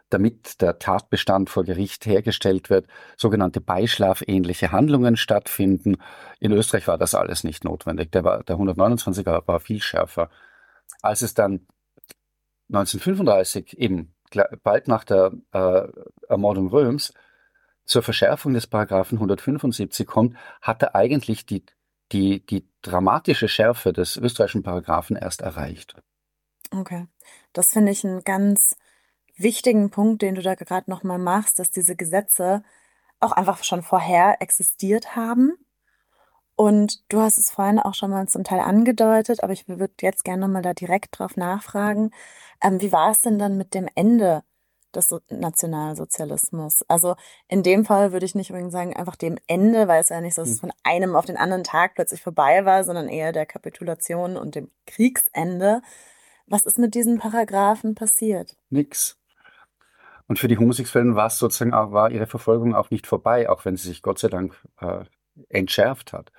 damit 0.09 0.61
der 0.61 0.79
Tatbestand 0.79 1.49
vor 1.49 1.63
Gericht 1.63 2.05
hergestellt 2.05 2.69
wird, 2.69 2.87
sogenannte 3.17 3.61
beischlafähnliche 3.61 4.71
Handlungen 4.71 5.17
stattfinden. 5.17 5.97
In 6.39 6.51
Österreich 6.51 6.87
war 6.87 6.97
das 6.97 7.15
alles 7.15 7.43
nicht 7.43 7.63
notwendig. 7.63 8.11
Der, 8.11 8.23
war, 8.23 8.43
der 8.43 8.57
129er 8.57 9.47
war 9.47 9.59
viel 9.59 9.81
schärfer. 9.81 10.29
Als 11.01 11.21
es 11.21 11.33
dann 11.33 11.67
1935, 12.69 13.77
eben 13.77 14.13
bald 14.63 14.87
nach 14.87 15.03
der 15.03 15.31
äh, 15.53 15.87
Ermordung 16.27 16.69
Röms, 16.69 17.13
zur 17.85 18.03
Verschärfung 18.03 18.53
des 18.53 18.67
Paragraphen 18.67 19.17
175 19.17 20.05
kommt, 20.05 20.37
hat 20.61 20.83
er 20.83 20.95
eigentlich 20.95 21.47
die, 21.47 21.65
die, 22.11 22.45
die 22.45 22.69
dramatische 22.83 23.47
Schärfe 23.47 23.93
des 23.93 24.15
österreichischen 24.15 24.61
Paragraphen 24.61 25.15
erst 25.15 25.41
erreicht. 25.41 25.95
Okay. 26.71 27.07
Das 27.51 27.73
finde 27.73 27.91
ich 27.91 28.05
einen 28.05 28.23
ganz 28.23 28.75
wichtigen 29.39 29.89
Punkt, 29.89 30.21
den 30.21 30.35
du 30.35 30.41
da 30.41 30.55
gerade 30.55 30.89
nochmal 30.89 31.19
machst, 31.19 31.59
dass 31.59 31.71
diese 31.71 31.95
Gesetze 31.95 32.63
auch 33.19 33.31
einfach 33.31 33.63
schon 33.63 33.83
vorher 33.83 34.41
existiert 34.41 35.15
haben. 35.15 35.53
Und 36.55 37.09
du 37.09 37.21
hast 37.21 37.37
es 37.37 37.51
vorhin 37.51 37.79
auch 37.79 37.93
schon 37.93 38.11
mal 38.11 38.27
zum 38.27 38.43
Teil 38.43 38.59
angedeutet, 38.59 39.43
aber 39.43 39.53
ich 39.53 39.67
würde 39.69 39.93
jetzt 40.01 40.25
gerne 40.25 40.41
nochmal 40.41 40.61
da 40.61 40.73
direkt 40.73 41.17
drauf 41.17 41.37
nachfragen. 41.37 42.11
Ähm, 42.61 42.81
wie 42.81 42.91
war 42.91 43.11
es 43.11 43.21
denn 43.21 43.39
dann 43.39 43.55
mit 43.55 43.73
dem 43.73 43.87
Ende 43.95 44.43
des 44.93 45.15
Nationalsozialismus? 45.29 46.83
Also 46.89 47.15
in 47.47 47.63
dem 47.63 47.85
Fall 47.85 48.11
würde 48.11 48.25
ich 48.25 48.35
nicht 48.35 48.51
unbedingt 48.51 48.73
sagen, 48.73 48.93
einfach 48.93 49.15
dem 49.15 49.37
Ende, 49.47 49.87
weil 49.87 50.01
es 50.01 50.09
ja 50.09 50.19
nicht 50.19 50.35
so, 50.35 50.41
dass 50.41 50.49
es 50.49 50.61
hm. 50.61 50.69
von 50.69 50.73
einem 50.83 51.15
auf 51.15 51.25
den 51.25 51.37
anderen 51.37 51.63
Tag 51.63 51.95
plötzlich 51.95 52.21
vorbei 52.21 52.65
war, 52.65 52.83
sondern 52.83 53.07
eher 53.07 53.31
der 53.31 53.45
Kapitulation 53.45 54.35
und 54.35 54.55
dem 54.55 54.69
Kriegsende. 54.85 55.81
Was 56.45 56.65
ist 56.65 56.77
mit 56.77 56.95
diesen 56.95 57.19
Paragraphen 57.19 57.95
passiert? 57.95 58.57
Nix. 58.69 59.18
Und 60.29 60.37
für 60.37 60.47
die 60.47 60.59
Homosexuellen 60.59 61.15
war 61.15 61.25
es 61.25 61.39
sozusagen 61.39 61.73
auch, 61.73 61.91
war 61.91 62.11
ihre 62.11 62.27
Verfolgung 62.27 62.75
auch 62.75 62.91
nicht 62.91 63.07
vorbei, 63.07 63.49
auch 63.49 63.65
wenn 63.65 63.75
sie 63.75 63.87
sich 63.87 64.03
Gott 64.03 64.19
sei 64.19 64.27
Dank 64.27 64.55
äh, 64.79 65.03
entschärft 65.49 66.13
hat. 66.13 66.31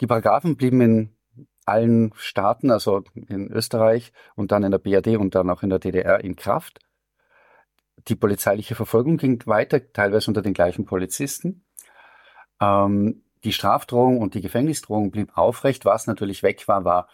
Die 0.00 0.06
Paragraphen 0.06 0.56
blieben 0.56 0.80
in 0.80 1.16
allen 1.64 2.12
Staaten, 2.14 2.70
also 2.70 3.02
in 3.14 3.50
Österreich 3.50 4.12
und 4.36 4.52
dann 4.52 4.62
in 4.62 4.70
der 4.70 4.78
BRD 4.78 5.16
und 5.16 5.34
dann 5.34 5.50
auch 5.50 5.64
in 5.64 5.70
der 5.70 5.80
DDR 5.80 6.22
in 6.22 6.36
Kraft. 6.36 6.78
Die 8.06 8.14
polizeiliche 8.14 8.76
Verfolgung 8.76 9.16
ging 9.16 9.44
weiter, 9.46 9.92
teilweise 9.92 10.30
unter 10.30 10.42
den 10.42 10.54
gleichen 10.54 10.84
Polizisten. 10.84 11.64
Ähm, 12.60 13.24
die 13.42 13.52
Strafdrohung 13.52 14.20
und 14.20 14.34
die 14.34 14.40
Gefängnisdrohung 14.40 15.10
blieb 15.10 15.36
aufrecht. 15.36 15.84
Was 15.84 16.06
natürlich 16.06 16.44
weg 16.44 16.68
war, 16.68 16.84
war 16.84 17.08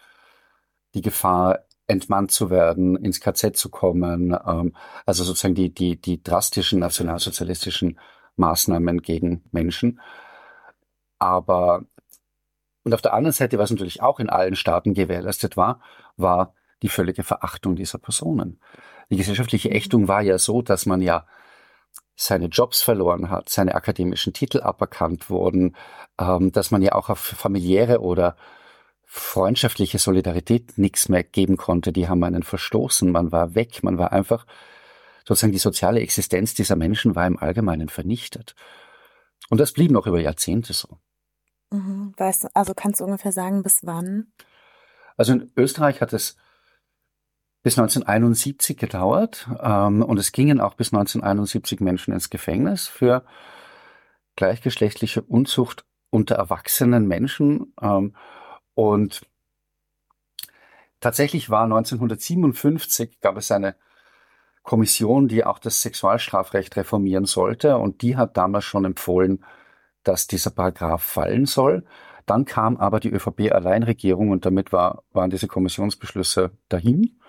die 0.93 1.01
Gefahr, 1.01 1.65
entmannt 1.89 2.31
zu 2.31 2.49
werden, 2.49 2.95
ins 2.95 3.19
KZ 3.19 3.57
zu 3.57 3.69
kommen, 3.69 4.37
ähm, 4.45 4.75
also 5.05 5.23
sozusagen 5.23 5.55
die, 5.55 5.73
die, 5.73 5.99
die 5.99 6.23
drastischen 6.23 6.79
nationalsozialistischen 6.79 7.99
Maßnahmen 8.37 9.01
gegen 9.01 9.43
Menschen. 9.51 9.99
Aber 11.17 11.83
und 12.83 12.93
auf 12.93 13.01
der 13.01 13.13
anderen 13.13 13.33
Seite, 13.33 13.57
was 13.59 13.71
natürlich 13.71 14.01
auch 14.01 14.19
in 14.19 14.29
allen 14.29 14.55
Staaten 14.55 14.93
gewährleistet 14.93 15.57
war, 15.57 15.81
war 16.15 16.53
die 16.81 16.89
völlige 16.89 17.23
Verachtung 17.23 17.75
dieser 17.75 17.97
Personen. 17.97 18.61
Die 19.09 19.17
gesellschaftliche 19.17 19.69
Ächtung 19.69 20.07
war 20.07 20.21
ja 20.21 20.37
so, 20.37 20.61
dass 20.61 20.85
man 20.85 21.01
ja 21.01 21.25
seine 22.15 22.47
Jobs 22.47 22.81
verloren 22.81 23.29
hat, 23.29 23.49
seine 23.49 23.75
akademischen 23.75 24.33
Titel 24.33 24.61
aberkannt 24.61 25.29
wurden, 25.29 25.75
ähm, 26.19 26.51
dass 26.51 26.71
man 26.71 26.81
ja 26.81 26.93
auch 26.93 27.09
auf 27.09 27.19
familiäre 27.19 28.01
oder 28.01 28.35
freundschaftliche 29.11 29.97
Solidarität 29.97 30.77
nichts 30.77 31.09
mehr 31.09 31.23
geben 31.23 31.57
konnte. 31.57 31.91
Die 31.91 32.07
haben 32.07 32.23
einen 32.23 32.43
verstoßen, 32.43 33.11
man 33.11 33.31
war 33.31 33.55
weg, 33.55 33.81
man 33.81 33.97
war 33.97 34.11
einfach 34.11 34.45
sozusagen 35.27 35.51
die 35.51 35.57
soziale 35.57 35.99
Existenz 35.99 36.53
dieser 36.53 36.75
Menschen 36.75 37.15
war 37.15 37.25
im 37.25 37.39
Allgemeinen 37.39 37.89
vernichtet. 37.89 38.53
Und 39.49 39.59
das 39.59 39.73
blieb 39.73 39.89
noch 39.89 40.05
über 40.05 40.19
Jahrzehnte 40.19 40.73
so. 40.73 40.99
Mhm. 41.71 42.13
Weißt 42.17 42.43
du, 42.43 42.47
also 42.53 42.73
kannst 42.75 42.99
du 42.99 43.05
ungefähr 43.05 43.31
sagen, 43.31 43.63
bis 43.63 43.79
wann? 43.81 44.31
Also 45.17 45.33
in 45.33 45.51
Österreich 45.57 46.01
hat 46.01 46.13
es 46.13 46.37
bis 47.63 47.79
1971 47.79 48.77
gedauert 48.77 49.49
ähm, 49.59 50.03
und 50.03 50.19
es 50.19 50.31
gingen 50.33 50.61
auch 50.61 50.75
bis 50.75 50.93
1971 50.93 51.79
Menschen 51.79 52.13
ins 52.13 52.29
Gefängnis 52.29 52.87
für 52.87 53.25
gleichgeschlechtliche 54.35 55.23
Unzucht 55.23 55.83
unter 56.11 56.35
erwachsenen 56.35 57.07
Menschen. 57.07 57.73
Ähm, 57.81 58.13
und 58.79 59.23
tatsächlich 61.01 61.49
war 61.49 61.63
1957, 61.63 63.19
gab 63.19 63.35
es 63.35 63.51
eine 63.51 63.75
Kommission, 64.63 65.27
die 65.27 65.43
auch 65.43 65.59
das 65.59 65.81
Sexualstrafrecht 65.81 66.77
reformieren 66.77 67.25
sollte. 67.25 67.75
Und 67.75 68.01
die 68.03 68.15
hat 68.15 68.37
damals 68.37 68.63
schon 68.63 68.85
empfohlen, 68.85 69.43
dass 70.03 70.27
dieser 70.27 70.51
Paragraph 70.51 71.03
fallen 71.03 71.45
soll. 71.45 71.83
Dann 72.25 72.45
kam 72.45 72.77
aber 72.77 73.01
die 73.01 73.11
ÖVP-Alleinregierung 73.11 74.29
und 74.29 74.45
damit 74.45 74.71
war, 74.71 75.03
waren 75.11 75.29
diese 75.29 75.47
Kommissionsbeschlüsse 75.47 76.51
dahin. 76.69 77.19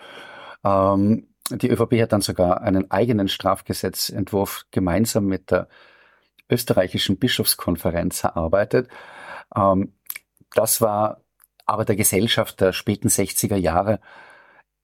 Ähm, 0.63 1.27
die 1.51 1.69
ÖVP 1.69 2.01
hat 2.01 2.13
dann 2.13 2.21
sogar 2.21 2.61
einen 2.61 2.93
eigenen 2.93 3.27
Strafgesetzentwurf 3.27 4.67
gemeinsam 4.71 5.25
mit 5.25 5.51
der 5.51 5.67
österreichischen 6.49 7.19
Bischofskonferenz 7.19 8.23
erarbeitet. 8.23 8.89
Ähm, 9.57 9.95
das 10.55 10.81
war 10.81 11.23
aber 11.71 11.85
der 11.85 11.95
Gesellschaft 11.95 12.61
der 12.61 12.73
späten 12.73 13.09
60er 13.09 13.57
Jahre 13.57 14.01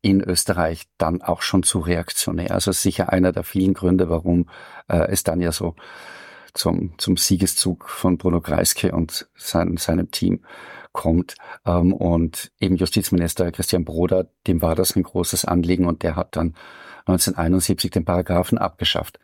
in 0.03 0.21
Österreich 0.21 0.87
dann 0.99 1.21
auch 1.21 1.43
schon 1.43 1.65
zu 1.65 1.81
reaktionär. 1.81 2.53
Also 2.53 2.71
sicher 2.71 3.13
einer 3.13 3.33
der 3.33 3.43
vielen 3.43 3.75
Gründe, 3.75 4.09
warum 4.09 4.49
äh, 4.89 5.09
es 5.09 5.25
dann 5.25 5.41
ja 5.41 5.51
so 5.51 5.75
zum, 6.55 6.97
zum 6.97 7.17
Siegeszug 7.17 7.89
von 7.89 8.19
Bruno 8.19 8.41
Kreisky 8.41 8.93
und 8.93 9.29
sein, 9.35 9.77
seinem 9.79 10.13
Team 10.13 10.45
kommt. 10.93 11.35
Ähm, 11.65 11.93
und 11.93 12.53
eben 12.61 12.77
Justizminister 12.77 13.51
Christian 13.51 13.85
Broder, 13.85 14.29
dem 14.47 14.63
war 14.63 14.77
das 14.77 14.95
ein 14.95 15.03
großes 15.03 15.45
Anliegen 15.45 15.87
und 15.87 16.05
der 16.05 16.15
hat 16.15 16.37
dann 16.37 16.55
1971 17.07 17.91
den 17.91 18.05
Paragraphen 18.05 18.59
abgeschafft. 18.59 19.19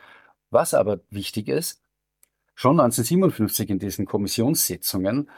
Was 0.51 0.75
aber 0.75 0.99
wichtig 1.11 1.47
ist, 1.47 1.81
schon 2.57 2.81
1957 2.81 3.71
in 3.71 3.79
diesen 3.79 4.05
Kommissionssitzungen 4.05 5.31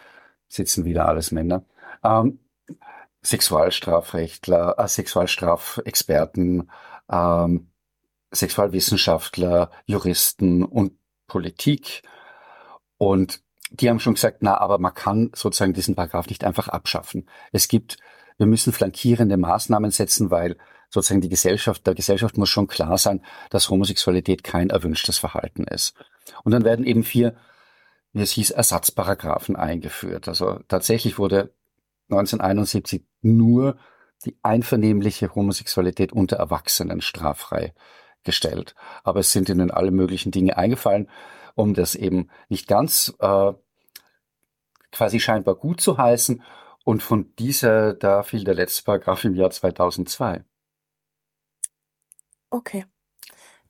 sitzen 0.48 0.86
wieder 0.86 1.06
alles 1.06 1.30
Männer, 1.32 1.64
ähm, 2.02 2.40
Sexualstrafrechtler, 3.22 4.78
äh, 4.78 4.88
Sexualstrafexperten, 4.88 6.70
ähm, 7.10 7.70
Sexualwissenschaftler, 8.32 9.70
Juristen 9.86 10.64
und 10.64 10.92
Politik. 11.26 12.02
Und 12.98 13.40
die 13.70 13.88
haben 13.88 14.00
schon 14.00 14.14
gesagt, 14.14 14.38
na, 14.40 14.58
aber 14.58 14.78
man 14.78 14.94
kann 14.94 15.30
sozusagen 15.34 15.72
diesen 15.72 15.94
Paragraph 15.94 16.28
nicht 16.28 16.44
einfach 16.44 16.68
abschaffen. 16.68 17.28
Es 17.52 17.68
gibt, 17.68 17.96
wir 18.36 18.46
müssen 18.46 18.72
flankierende 18.72 19.36
Maßnahmen 19.36 19.90
setzen, 19.90 20.30
weil 20.30 20.56
sozusagen 20.90 21.20
die 21.20 21.28
Gesellschaft, 21.28 21.86
der 21.86 21.94
Gesellschaft 21.94 22.36
muss 22.36 22.50
schon 22.50 22.68
klar 22.68 22.98
sein, 22.98 23.22
dass 23.50 23.68
Homosexualität 23.70 24.44
kein 24.44 24.70
erwünschtes 24.70 25.18
Verhalten 25.18 25.64
ist. 25.64 25.94
Und 26.44 26.52
dann 26.52 26.64
werden 26.64 26.84
eben 26.84 27.04
vier, 27.04 27.34
wie 28.12 28.22
es 28.22 28.30
hieß, 28.32 28.50
Ersatzparagraphen 28.50 29.56
eingeführt. 29.56 30.28
Also 30.28 30.60
tatsächlich 30.68 31.18
wurde 31.18 31.52
1971 32.10 33.04
nur 33.22 33.76
die 34.24 34.36
einvernehmliche 34.42 35.34
Homosexualität 35.34 36.12
unter 36.12 36.36
Erwachsenen 36.36 37.00
straffrei 37.00 37.74
gestellt. 38.22 38.74
Aber 39.02 39.20
es 39.20 39.32
sind 39.32 39.48
ihnen 39.48 39.70
alle 39.70 39.90
möglichen 39.90 40.32
Dinge 40.32 40.56
eingefallen, 40.56 41.08
um 41.54 41.74
das 41.74 41.94
eben 41.94 42.28
nicht 42.48 42.66
ganz 42.66 43.14
äh, 43.20 43.52
quasi 44.92 45.20
scheinbar 45.20 45.54
gut 45.54 45.80
zu 45.80 45.98
heißen. 45.98 46.42
Und 46.84 47.02
von 47.02 47.34
dieser, 47.38 47.94
da 47.94 48.22
fiel 48.22 48.44
der 48.44 48.54
letzte 48.54 48.84
Paragraph 48.84 49.24
im 49.24 49.34
Jahr 49.34 49.50
2002. 49.50 50.44
Okay. 52.50 52.84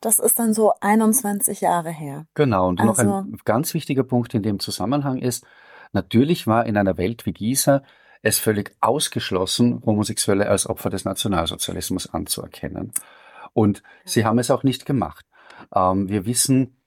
Das 0.00 0.18
ist 0.18 0.38
dann 0.38 0.52
so 0.52 0.74
21 0.80 1.62
Jahre 1.62 1.90
her. 1.90 2.26
Genau. 2.34 2.68
Und 2.68 2.80
also, 2.80 2.90
noch 2.90 2.98
ein 2.98 3.32
also 3.32 3.36
ganz 3.44 3.72
wichtiger 3.72 4.04
Punkt 4.04 4.34
in 4.34 4.42
dem 4.42 4.60
Zusammenhang 4.60 5.18
ist, 5.18 5.46
natürlich 5.92 6.46
war 6.46 6.66
in 6.66 6.76
einer 6.76 6.98
Welt 6.98 7.24
wie 7.24 7.32
dieser 7.32 7.82
es 8.24 8.38
völlig 8.38 8.74
ausgeschlossen, 8.80 9.82
Homosexuelle 9.84 10.48
als 10.48 10.66
Opfer 10.66 10.88
des 10.88 11.04
Nationalsozialismus 11.04 12.12
anzuerkennen. 12.12 12.92
Und 13.52 13.82
sie 14.04 14.24
haben 14.24 14.38
es 14.38 14.50
auch 14.50 14.62
nicht 14.62 14.86
gemacht. 14.86 15.26
Ähm, 15.74 16.08
wir 16.08 16.24
wissen 16.24 16.80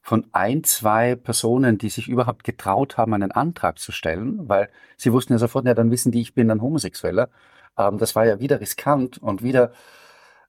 von 0.00 0.26
ein, 0.32 0.62
zwei 0.62 1.16
Personen, 1.16 1.76
die 1.76 1.88
sich 1.88 2.08
überhaupt 2.08 2.44
getraut 2.44 2.96
haben, 2.96 3.14
einen 3.14 3.32
Antrag 3.32 3.80
zu 3.80 3.90
stellen, 3.90 4.48
weil 4.48 4.70
sie 4.96 5.12
wussten 5.12 5.32
ja 5.32 5.38
sofort, 5.38 5.66
ja, 5.66 5.74
dann 5.74 5.90
wissen 5.90 6.12
die, 6.12 6.20
ich 6.20 6.34
bin 6.34 6.50
ein 6.50 6.62
Homosexueller. 6.62 7.30
Ähm, 7.76 7.98
das 7.98 8.14
war 8.14 8.24
ja 8.24 8.38
wieder 8.38 8.60
riskant 8.60 9.18
und 9.18 9.42
wieder 9.42 9.72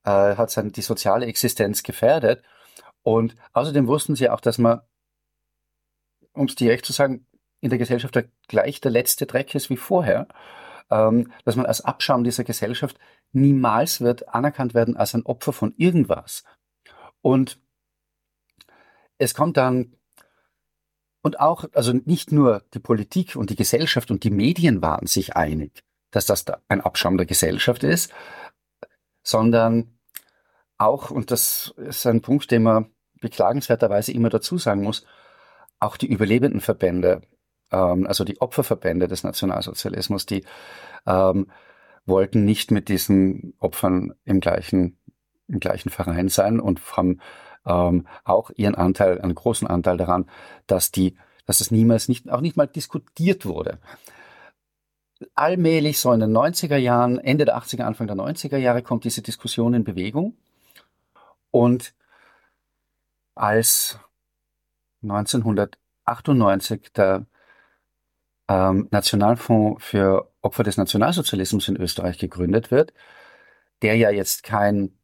äh, 0.03 0.35
hat 0.35 0.55
dann 0.55 0.71
die 0.71 0.83
soziale 0.83 1.25
Existenz 1.25 1.81
gefährdet. 1.81 2.43
Und 3.01 3.35
außerdem 3.53 3.87
wussten 3.87 4.15
sie 4.15 4.29
auch, 4.29 4.39
dass 4.39 4.59
man, 4.59 4.81
um 6.33 6.45
es 6.45 6.53
direkt 6.53 6.85
zu 6.85 6.93
sagen, 6.93 7.25
in 7.65 7.69
der 7.71 7.79
Gesellschaft 7.79 8.17
gleich 8.47 8.79
der 8.79 8.91
letzte 8.91 9.25
Dreck 9.25 9.55
ist 9.55 9.69
wie 9.69 9.77
vorher, 9.77 10.27
ähm, 10.91 11.31
dass 11.43 11.55
man 11.55 11.65
als 11.65 11.81
Abschaum 11.81 12.23
dieser 12.23 12.43
Gesellschaft 12.43 12.97
niemals 13.31 14.01
wird 14.01 14.29
anerkannt 14.29 14.73
werden 14.73 14.95
als 14.95 15.15
ein 15.15 15.25
Opfer 15.25 15.51
von 15.51 15.73
irgendwas. 15.77 16.43
Und 17.21 17.59
es 19.17 19.33
kommt 19.33 19.57
dann, 19.57 19.95
und 21.23 21.39
auch, 21.39 21.65
also 21.73 21.91
nicht 21.91 22.31
nur 22.31 22.63
die 22.75 22.79
Politik 22.79 23.35
und 23.35 23.49
die 23.49 23.55
Gesellschaft 23.55 24.11
und 24.11 24.23
die 24.23 24.29
Medien 24.29 24.83
waren 24.83 25.07
sich 25.07 25.35
einig, 25.35 25.83
dass 26.11 26.27
das 26.27 26.45
ein 26.67 26.81
Abschaum 26.81 27.17
der 27.17 27.25
Gesellschaft 27.25 27.83
ist, 27.83 28.13
sondern 29.23 29.97
auch, 30.77 31.09
und 31.09 31.31
das 31.31 31.73
ist 31.77 32.05
ein 32.05 32.21
Punkt, 32.21 32.51
den 32.51 32.61
man 32.61 32.91
beklagenswerterweise 33.21 34.11
immer 34.11 34.29
dazu 34.29 34.59
sagen 34.59 34.83
muss, 34.83 35.03
auch 35.79 35.97
die 35.97 36.07
Überlebendenverbände, 36.07 37.21
ähm, 37.71 38.07
also 38.07 38.23
die 38.23 38.41
Opferverbände 38.41 39.07
des 39.07 39.23
Nationalsozialismus, 39.23 40.25
die 40.25 40.43
ähm, 41.05 41.47
wollten 42.05 42.45
nicht 42.45 42.71
mit 42.71 42.89
diesen 42.89 43.53
Opfern 43.59 44.13
im 44.25 44.39
gleichen, 44.39 44.97
im 45.47 45.59
gleichen 45.59 45.89
Verein 45.89 46.29
sein 46.29 46.59
und 46.59 46.79
haben 46.95 47.19
ähm, 47.65 48.07
auch 48.23 48.51
ihren 48.55 48.75
Anteil, 48.75 49.19
einen 49.21 49.35
großen 49.35 49.67
Anteil 49.67 49.97
daran, 49.97 50.29
dass 50.67 50.91
die, 50.91 51.17
dass 51.45 51.61
es 51.61 51.71
niemals 51.71 52.07
nicht, 52.07 52.29
auch 52.29 52.41
nicht 52.41 52.57
mal 52.57 52.67
diskutiert 52.67 53.45
wurde. 53.45 53.79
Allmählich, 55.33 55.99
so 55.99 56.11
in 56.11 56.19
den 56.19 56.35
90er 56.35 56.77
Jahren, 56.77 57.17
Ende 57.19 57.45
der 57.45 57.57
80er, 57.57 57.83
Anfang 57.83 58.07
der 58.07 58.17
90er 58.17 58.57
Jahre, 58.57 58.83
kommt 58.83 59.05
diese 59.05 59.21
Diskussion 59.21 59.73
in 59.73 59.83
Bewegung. 59.83 60.37
Und 61.51 61.93
als 63.33 63.97
1998 65.01 66.91
der 66.93 67.25
ähm, 68.47 68.87
Nationalfonds 68.91 69.83
für 69.83 70.31
Opfer 70.41 70.63
des 70.63 70.77
Nationalsozialismus 70.77 71.67
in 71.67 71.77
Österreich 71.77 72.17
gegründet 72.17 72.71
wird, 72.71 72.93
der 73.81 73.95
ja 73.95 74.09
jetzt 74.09 74.43
kein, 74.43 74.97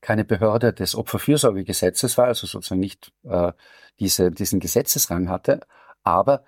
keine 0.00 0.24
Behörde 0.24 0.72
des 0.72 0.94
Opferfürsorgegesetzes 0.94 2.16
war, 2.16 2.26
also 2.26 2.46
sozusagen 2.46 2.80
nicht 2.80 3.12
äh, 3.24 3.52
diese, 3.98 4.30
diesen 4.30 4.60
Gesetzesrang 4.60 5.28
hatte, 5.28 5.60
aber 6.02 6.44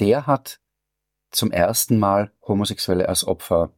der 0.00 0.26
hat 0.26 0.60
zum 1.30 1.50
ersten 1.50 1.98
Mal 1.98 2.32
Homosexuelle 2.46 3.08
als 3.08 3.26
Opfer 3.26 3.70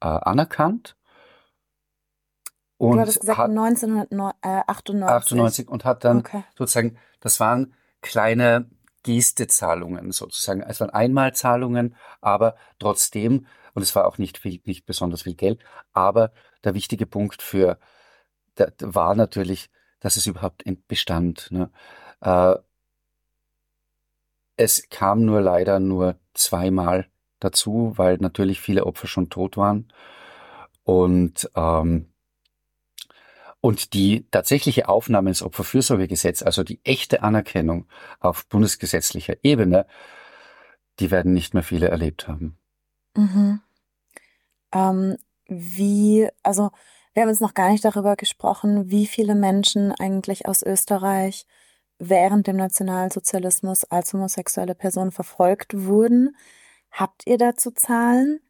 äh, 0.00 0.06
anerkannt. 0.06 0.96
Und 2.76 2.96
du 2.96 3.00
hattest 3.00 3.20
gesagt 3.20 3.38
hat, 3.38 3.50
1998. 3.50 5.08
98 5.08 5.68
und 5.68 5.84
hat 5.84 6.04
dann 6.04 6.18
okay. 6.18 6.44
sozusagen, 6.56 6.98
das 7.20 7.40
waren 7.40 7.74
kleine 8.02 8.68
Gestezahlungen 9.02 10.12
sozusagen. 10.12 10.62
Es 10.62 10.80
waren 10.80 10.90
Einmalzahlungen, 10.90 11.94
aber 12.20 12.56
trotzdem, 12.78 13.46
und 13.74 13.82
es 13.82 13.94
war 13.94 14.06
auch 14.06 14.18
nicht 14.18 14.38
viel, 14.38 14.60
nicht 14.64 14.86
besonders 14.86 15.22
viel 15.22 15.34
Geld, 15.34 15.60
aber 15.92 16.32
der 16.64 16.74
wichtige 16.74 17.06
Punkt 17.06 17.42
für, 17.42 17.78
der, 18.58 18.72
war 18.80 19.14
natürlich, 19.14 19.70
dass 20.00 20.16
es 20.16 20.26
überhaupt 20.26 20.64
bestand. 20.88 21.48
Ne? 21.50 21.70
Äh, 22.20 22.56
es 24.56 24.88
kam 24.90 25.24
nur 25.24 25.40
leider 25.40 25.78
nur 25.78 26.18
zweimal 26.34 27.06
dazu, 27.38 27.92
weil 27.96 28.16
natürlich 28.18 28.60
viele 28.60 28.84
Opfer 28.86 29.06
schon 29.06 29.30
tot 29.30 29.56
waren. 29.56 29.92
Und 30.82 31.50
ähm, 31.54 32.12
und 33.60 33.92
die 33.92 34.26
tatsächliche 34.30 34.88
Aufnahme 34.88 35.30
ins 35.30 35.42
Opferfürsorgegesetz, 35.42 36.42
also 36.42 36.62
die 36.62 36.80
echte 36.84 37.22
Anerkennung 37.22 37.86
auf 38.20 38.46
bundesgesetzlicher 38.46 39.36
Ebene, 39.42 39.86
die 41.00 41.10
werden 41.10 41.32
nicht 41.32 41.54
mehr 41.54 41.62
viele 41.62 41.88
erlebt 41.88 42.28
haben. 42.28 42.58
Mhm. 43.16 43.60
Ähm, 44.72 45.16
wie, 45.46 46.28
also 46.42 46.70
wir 47.14 47.22
haben 47.22 47.30
jetzt 47.30 47.40
noch 47.40 47.54
gar 47.54 47.70
nicht 47.70 47.84
darüber 47.84 48.16
gesprochen, 48.16 48.90
wie 48.90 49.06
viele 49.06 49.34
Menschen 49.34 49.92
eigentlich 49.92 50.46
aus 50.46 50.62
Österreich 50.62 51.46
während 51.98 52.46
dem 52.46 52.56
Nationalsozialismus 52.56 53.84
als 53.84 54.12
homosexuelle 54.12 54.76
Personen 54.76 55.10
verfolgt 55.10 55.74
wurden. 55.74 56.36
Habt 56.92 57.26
ihr 57.26 57.38
dazu 57.38 57.72
Zahlen? 57.72 58.40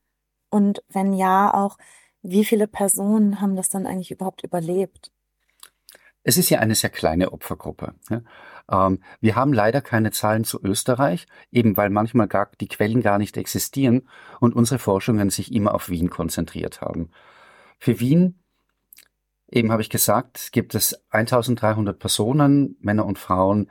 Und 0.50 0.82
wenn 0.88 1.12
ja, 1.12 1.52
auch 1.54 1.78
wie 2.22 2.44
viele 2.44 2.66
Personen 2.66 3.40
haben 3.40 3.56
das 3.56 3.68
dann 3.68 3.86
eigentlich 3.86 4.10
überhaupt 4.10 4.42
überlebt? 4.44 5.10
Es 6.22 6.36
ist 6.36 6.50
ja 6.50 6.58
eine 6.58 6.74
sehr 6.74 6.90
kleine 6.90 7.32
Opfergruppe. 7.32 7.94
Ähm, 8.70 9.02
wir 9.20 9.36
haben 9.36 9.52
leider 9.52 9.80
keine 9.80 10.10
Zahlen 10.10 10.44
zu 10.44 10.62
Österreich, 10.62 11.26
eben 11.50 11.76
weil 11.76 11.90
manchmal 11.90 12.28
gar 12.28 12.50
die 12.60 12.68
Quellen 12.68 13.00
gar 13.00 13.18
nicht 13.18 13.36
existieren 13.36 14.08
und 14.40 14.54
unsere 14.54 14.78
Forschungen 14.78 15.30
sich 15.30 15.52
immer 15.54 15.74
auf 15.74 15.88
Wien 15.88 16.10
konzentriert 16.10 16.80
haben. 16.82 17.10
Für 17.78 17.98
Wien, 18.00 18.38
eben 19.50 19.72
habe 19.72 19.80
ich 19.80 19.88
gesagt, 19.88 20.52
gibt 20.52 20.74
es 20.74 21.02
1300 21.10 21.98
Personen, 21.98 22.76
Männer 22.80 23.06
und 23.06 23.18
Frauen, 23.18 23.70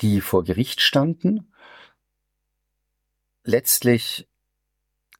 die 0.00 0.20
vor 0.20 0.44
Gericht 0.44 0.80
standen. 0.80 1.52
Letztlich, 3.44 4.28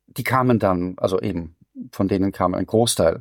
die 0.06 0.24
kamen 0.24 0.58
dann, 0.58 0.94
also 0.96 1.20
eben 1.20 1.57
von 1.92 2.08
denen 2.08 2.32
kam 2.32 2.54
ein 2.54 2.66
Großteil 2.66 3.20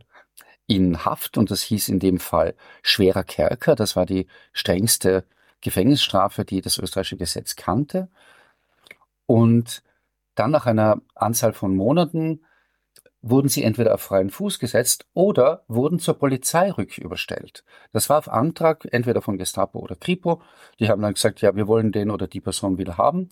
in 0.68 1.06
Haft 1.06 1.38
und 1.38 1.50
das 1.50 1.62
hieß 1.62 1.90
in 1.90 2.00
dem 2.00 2.20
Fall 2.20 2.56
schwerer 2.82 3.24
Kerker. 3.24 3.76
Das 3.76 3.96
war 3.96 4.06
die 4.06 4.28
strengste 4.52 5.24
Gefängnisstrafe, 5.62 6.46
die 6.46 6.62
das 6.62 6.78
österreichische 6.78 7.18
Gesetz 7.18 7.56
kannte. 7.56 8.10
Und 9.26 9.84
dann 10.36 10.52
nach 10.52 10.66
einer 10.66 11.02
Anzahl 11.16 11.54
von 11.54 11.76
Monaten 11.76 12.42
wurden 13.22 13.50
sie 13.50 13.64
entweder 13.64 13.94
auf 13.94 14.02
freien 14.02 14.30
Fuß 14.30 14.60
gesetzt 14.60 15.08
oder 15.14 15.64
wurden 15.68 16.00
zur 16.00 16.16
Polizei 16.16 16.72
rücküberstellt. 16.72 17.64
Das 17.92 18.10
war 18.10 18.20
auf 18.20 18.30
Antrag 18.30 18.88
entweder 18.92 19.22
von 19.22 19.38
Gestapo 19.38 19.80
oder 19.80 19.96
Kripo. 19.96 20.42
Die 20.80 20.90
haben 20.90 21.02
dann 21.02 21.16
gesagt, 21.16 21.42
ja, 21.42 21.56
wir 21.56 21.68
wollen 21.68 21.92
den 21.92 22.12
oder 22.12 22.28
die 22.28 22.42
Person 22.42 22.78
wieder 22.78 22.98
haben. 22.98 23.30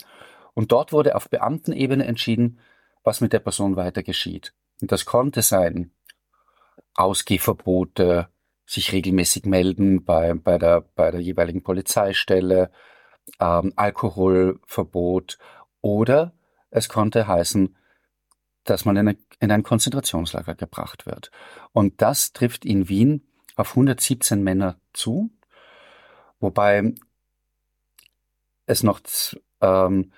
Und 0.53 0.71
dort 0.71 0.91
wurde 0.91 1.15
auf 1.15 1.29
Beamtenebene 1.29 2.05
entschieden, 2.05 2.59
was 3.03 3.21
mit 3.21 3.33
der 3.33 3.39
Person 3.39 3.75
weiter 3.75 4.03
geschieht. 4.03 4.53
Und 4.81 4.91
das 4.91 5.05
konnte 5.05 5.41
sein 5.41 5.91
Ausgehverbote, 6.95 8.29
sich 8.65 8.91
regelmäßig 8.91 9.45
melden 9.45 10.03
bei, 10.03 10.33
bei, 10.33 10.57
der, 10.57 10.81
bei 10.81 11.11
der 11.11 11.21
jeweiligen 11.21 11.63
Polizeistelle, 11.63 12.71
ähm, 13.39 13.73
Alkoholverbot 13.75 15.37
oder 15.81 16.33
es 16.71 16.89
konnte 16.89 17.27
heißen, 17.27 17.75
dass 18.63 18.85
man 18.85 18.97
in, 18.97 19.07
eine, 19.07 19.17
in 19.39 19.51
ein 19.51 19.63
Konzentrationslager 19.63 20.55
gebracht 20.55 21.05
wird. 21.05 21.31
Und 21.71 22.01
das 22.01 22.33
trifft 22.33 22.65
in 22.65 22.89
Wien 22.89 23.27
auf 23.55 23.69
117 23.71 24.43
Männer 24.43 24.79
zu, 24.93 25.29
wobei 26.39 26.93
es 28.65 28.83
noch 28.83 28.99
ähm, 29.61 30.11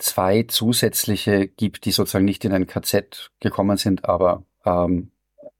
zwei 0.00 0.44
zusätzliche 0.44 1.46
gibt, 1.46 1.84
die 1.84 1.92
sozusagen 1.92 2.24
nicht 2.24 2.44
in 2.44 2.52
ein 2.52 2.66
KZ 2.66 3.30
gekommen 3.40 3.76
sind, 3.76 4.04
aber 4.04 4.44
ähm, 4.64 5.12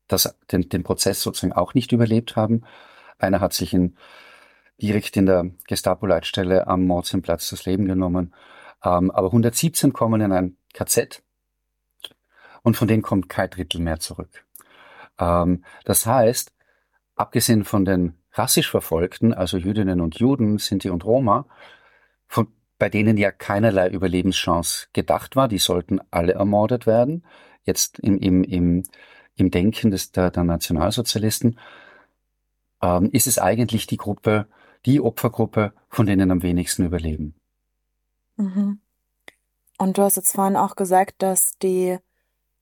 das, 0.08 0.36
den, 0.50 0.68
den 0.68 0.82
Prozess 0.82 1.22
sozusagen 1.22 1.52
auch 1.52 1.74
nicht 1.74 1.92
überlebt 1.92 2.36
haben. 2.36 2.62
Einer 3.18 3.40
hat 3.40 3.52
sich 3.52 3.72
in, 3.72 3.96
direkt 4.80 5.16
in 5.16 5.26
der 5.26 5.50
Gestapo-Leitstelle 5.66 6.66
am 6.66 6.86
Mordsinnplatz 6.86 7.50
das 7.50 7.66
Leben 7.66 7.86
genommen. 7.86 8.34
Ähm, 8.82 9.10
aber 9.10 9.28
117 9.28 9.92
kommen 9.92 10.20
in 10.20 10.32
ein 10.32 10.56
KZ 10.72 11.22
und 12.62 12.76
von 12.76 12.88
denen 12.88 13.02
kommt 13.02 13.28
kein 13.28 13.50
Drittel 13.50 13.80
mehr 13.80 14.00
zurück. 14.00 14.44
Ähm, 15.18 15.64
das 15.84 16.06
heißt, 16.06 16.52
abgesehen 17.14 17.64
von 17.64 17.84
den 17.84 18.14
rassisch 18.32 18.70
Verfolgten, 18.70 19.34
also 19.34 19.58
Jüdinnen 19.58 20.00
und 20.00 20.18
Juden, 20.18 20.58
Sinti 20.58 20.88
und 20.90 21.04
Roma, 21.04 21.46
bei 22.80 22.88
denen 22.88 23.16
ja 23.16 23.30
keinerlei 23.30 23.88
Überlebenschance 23.88 24.88
gedacht 24.92 25.36
war, 25.36 25.46
die 25.46 25.58
sollten 25.58 26.00
alle 26.10 26.32
ermordet 26.32 26.86
werden, 26.86 27.24
jetzt 27.62 28.00
im, 28.00 28.18
im, 28.18 28.42
im, 28.42 28.82
im 29.36 29.50
Denken 29.52 29.92
des, 29.92 30.10
der, 30.10 30.32
der 30.32 30.44
Nationalsozialisten, 30.44 31.60
ähm, 32.82 33.10
ist 33.12 33.28
es 33.28 33.38
eigentlich 33.38 33.86
die 33.86 33.98
Gruppe, 33.98 34.46
die 34.86 35.00
Opfergruppe, 35.00 35.72
von 35.88 36.06
denen 36.06 36.30
am 36.30 36.42
wenigsten 36.42 36.86
überleben. 36.86 37.34
Mhm. 38.36 38.80
Und 39.78 39.98
du 39.98 40.02
hast 40.02 40.16
jetzt 40.16 40.34
vorhin 40.34 40.56
auch 40.56 40.74
gesagt, 40.74 41.22
dass 41.22 41.58
die, 41.62 41.98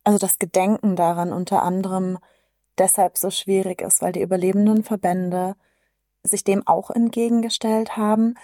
also 0.03 0.19
das 0.19 0.39
Gedenken 0.39 0.97
daran 0.97 1.33
unter 1.33 1.63
anderem 1.63 2.19
deshalb 2.77 3.17
so 3.17 3.31
schwierig 3.31 3.83
ist, 3.83 4.03
weil 4.03 4.13
die 4.13 4.23
überlebenden 4.23 4.83
Verbände 4.83 5.55
sich 6.25 6.43
dem 6.43 6.67
auch 6.67 6.91
entgegengestellt 6.91 7.97
haben. 7.97 8.35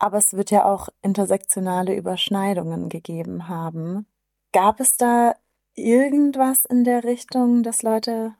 Aber 0.00 0.16
es 0.16 0.32
wird 0.32 0.50
ja 0.50 0.64
auch 0.64 0.88
intersektionale 1.02 1.94
Überschneidungen 1.94 2.88
gegeben 2.88 3.48
haben. 3.48 4.06
Gab 4.52 4.80
es 4.80 4.96
da 4.96 5.34
irgendwas 5.74 6.64
in 6.64 6.84
der 6.84 7.04
Richtung, 7.04 7.62
dass 7.62 7.82
Leute. 7.82 8.34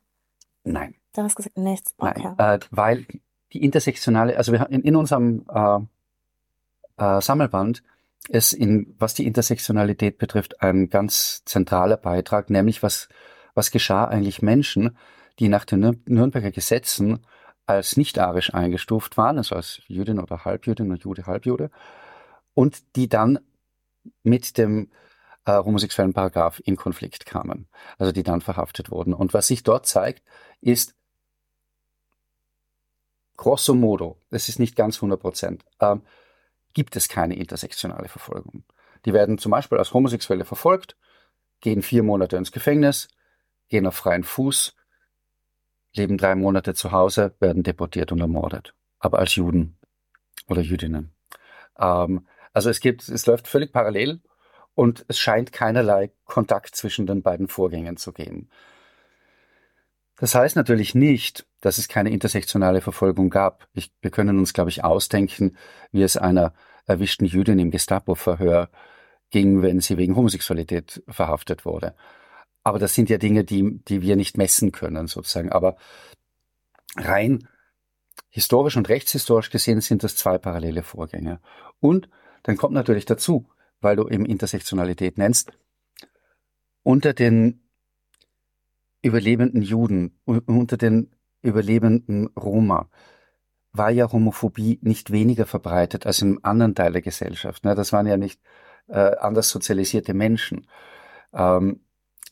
Nein. 0.64 0.94
Da 1.12 1.22
hast 1.22 1.36
gesagt, 1.36 1.58
nichts. 1.58 1.94
Okay. 1.98 2.32
Nein, 2.38 2.60
äh, 2.60 2.60
weil 2.70 3.06
die 3.52 3.62
intersektionale, 3.62 4.36
also 4.36 4.52
wir 4.52 4.68
in, 4.70 4.82
in 4.82 4.96
unserem 4.96 5.44
äh, 5.52 5.80
äh, 6.96 7.20
Sammelband 7.20 7.82
ist 8.28 8.54
in, 8.54 8.94
was 8.98 9.12
die 9.14 9.26
Intersektionalität 9.26 10.16
betrifft, 10.16 10.62
ein 10.62 10.88
ganz 10.88 11.44
zentraler 11.44 11.98
Beitrag, 11.98 12.48
nämlich 12.48 12.82
was, 12.82 13.08
was 13.54 13.70
geschah 13.70 14.04
eigentlich 14.06 14.40
Menschen, 14.40 14.96
die 15.38 15.48
nach 15.48 15.66
den 15.66 16.02
Nürnberger 16.06 16.52
Gesetzen 16.52 17.20
als 17.70 17.96
nicht-arisch 17.96 18.52
eingestuft 18.52 19.16
waren, 19.16 19.38
also 19.38 19.54
als 19.54 19.80
Jüdin 19.86 20.18
oder 20.18 20.44
Halbjüdin 20.44 20.90
oder 20.90 21.00
Jude, 21.00 21.26
Halbjude, 21.26 21.70
und 22.54 22.96
die 22.96 23.08
dann 23.08 23.38
mit 24.22 24.58
dem 24.58 24.90
äh, 25.44 25.52
homosexuellen 25.52 26.12
Paragraph 26.12 26.60
in 26.64 26.76
Konflikt 26.76 27.26
kamen, 27.26 27.68
also 27.98 28.12
die 28.12 28.22
dann 28.22 28.40
verhaftet 28.40 28.90
wurden. 28.90 29.14
Und 29.14 29.34
was 29.34 29.46
sich 29.46 29.62
dort 29.62 29.86
zeigt, 29.86 30.22
ist 30.60 30.94
grosso 33.36 33.74
modo, 33.74 34.18
das 34.30 34.48
ist 34.48 34.58
nicht 34.58 34.76
ganz 34.76 34.96
100 34.96 35.20
Prozent, 35.20 35.64
äh, 35.78 35.96
gibt 36.74 36.96
es 36.96 37.08
keine 37.08 37.36
intersektionale 37.36 38.08
Verfolgung. 38.08 38.64
Die 39.04 39.12
werden 39.12 39.38
zum 39.38 39.50
Beispiel 39.50 39.78
als 39.78 39.94
Homosexuelle 39.94 40.44
verfolgt, 40.44 40.96
gehen 41.60 41.82
vier 41.82 42.02
Monate 42.02 42.36
ins 42.36 42.52
Gefängnis, 42.52 43.08
gehen 43.68 43.86
auf 43.86 43.94
freien 43.94 44.24
Fuß, 44.24 44.74
leben 45.94 46.18
drei 46.18 46.34
Monate 46.34 46.74
zu 46.74 46.92
Hause, 46.92 47.34
werden 47.40 47.62
deportiert 47.62 48.12
und 48.12 48.20
ermordet. 48.20 48.74
Aber 48.98 49.18
als 49.18 49.34
Juden 49.34 49.78
oder 50.48 50.60
Jüdinnen. 50.60 51.12
Ähm, 51.78 52.26
also 52.52 52.70
es 52.70 52.80
gibt, 52.80 53.08
es 53.08 53.26
läuft 53.26 53.48
völlig 53.48 53.72
parallel 53.72 54.20
und 54.74 55.04
es 55.08 55.18
scheint 55.18 55.52
keinerlei 55.52 56.12
Kontakt 56.24 56.74
zwischen 56.74 57.06
den 57.06 57.22
beiden 57.22 57.48
Vorgängen 57.48 57.96
zu 57.96 58.12
geben. 58.12 58.48
Das 60.16 60.34
heißt 60.34 60.54
natürlich 60.54 60.94
nicht, 60.94 61.46
dass 61.60 61.78
es 61.78 61.88
keine 61.88 62.10
intersektionale 62.10 62.82
Verfolgung 62.82 63.30
gab. 63.30 63.66
Ich, 63.72 63.90
wir 64.02 64.10
können 64.10 64.38
uns, 64.38 64.52
glaube 64.52 64.70
ich, 64.70 64.84
ausdenken, 64.84 65.56
wie 65.92 66.02
es 66.02 66.16
einer 66.16 66.52
erwischten 66.84 67.24
Jüdin 67.24 67.58
im 67.58 67.70
Gestapo-Verhör 67.70 68.68
ging, 69.30 69.62
wenn 69.62 69.80
sie 69.80 69.96
wegen 69.96 70.16
Homosexualität 70.16 71.02
verhaftet 71.08 71.64
wurde. 71.64 71.94
Aber 72.62 72.78
das 72.78 72.94
sind 72.94 73.08
ja 73.08 73.18
Dinge, 73.18 73.44
die, 73.44 73.80
die 73.84 74.02
wir 74.02 74.16
nicht 74.16 74.36
messen 74.36 74.72
können, 74.72 75.06
sozusagen. 75.06 75.50
Aber 75.50 75.76
rein 76.96 77.48
historisch 78.28 78.76
und 78.76 78.88
rechtshistorisch 78.88 79.50
gesehen 79.50 79.80
sind 79.80 80.04
das 80.04 80.16
zwei 80.16 80.38
parallele 80.38 80.82
Vorgänge. 80.82 81.40
Und 81.80 82.08
dann 82.42 82.56
kommt 82.56 82.74
natürlich 82.74 83.04
dazu, 83.04 83.48
weil 83.80 83.96
du 83.96 84.08
eben 84.08 84.26
Intersektionalität 84.26 85.18
nennst, 85.18 85.52
unter 86.82 87.12
den 87.12 87.62
überlebenden 89.02 89.62
Juden, 89.62 90.18
unter 90.24 90.76
den 90.76 91.10
überlebenden 91.42 92.28
Roma, 92.28 92.88
war 93.72 93.90
ja 93.90 94.10
Homophobie 94.10 94.78
nicht 94.82 95.10
weniger 95.12 95.46
verbreitet 95.46 96.06
als 96.06 96.22
im 96.22 96.40
anderen 96.42 96.74
Teil 96.74 96.92
der 96.92 97.02
Gesellschaft. 97.02 97.64
Ne? 97.64 97.74
Das 97.74 97.92
waren 97.92 98.06
ja 98.06 98.16
nicht 98.16 98.40
äh, 98.88 99.16
anders 99.16 99.48
sozialisierte 99.50 100.12
Menschen. 100.12 100.66
Ähm, 101.32 101.80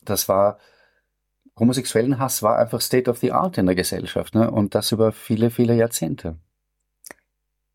das 0.08 0.28
war 0.28 0.58
homosexuellen 1.58 2.18
Hass 2.18 2.42
war 2.42 2.58
einfach 2.58 2.80
State 2.80 3.10
of 3.10 3.18
the 3.18 3.32
Art 3.32 3.58
in 3.58 3.66
der 3.66 3.74
Gesellschaft 3.74 4.34
ne? 4.34 4.50
und 4.50 4.74
das 4.74 4.92
über 4.92 5.12
viele, 5.12 5.50
viele 5.50 5.74
Jahrzehnte. 5.74 6.36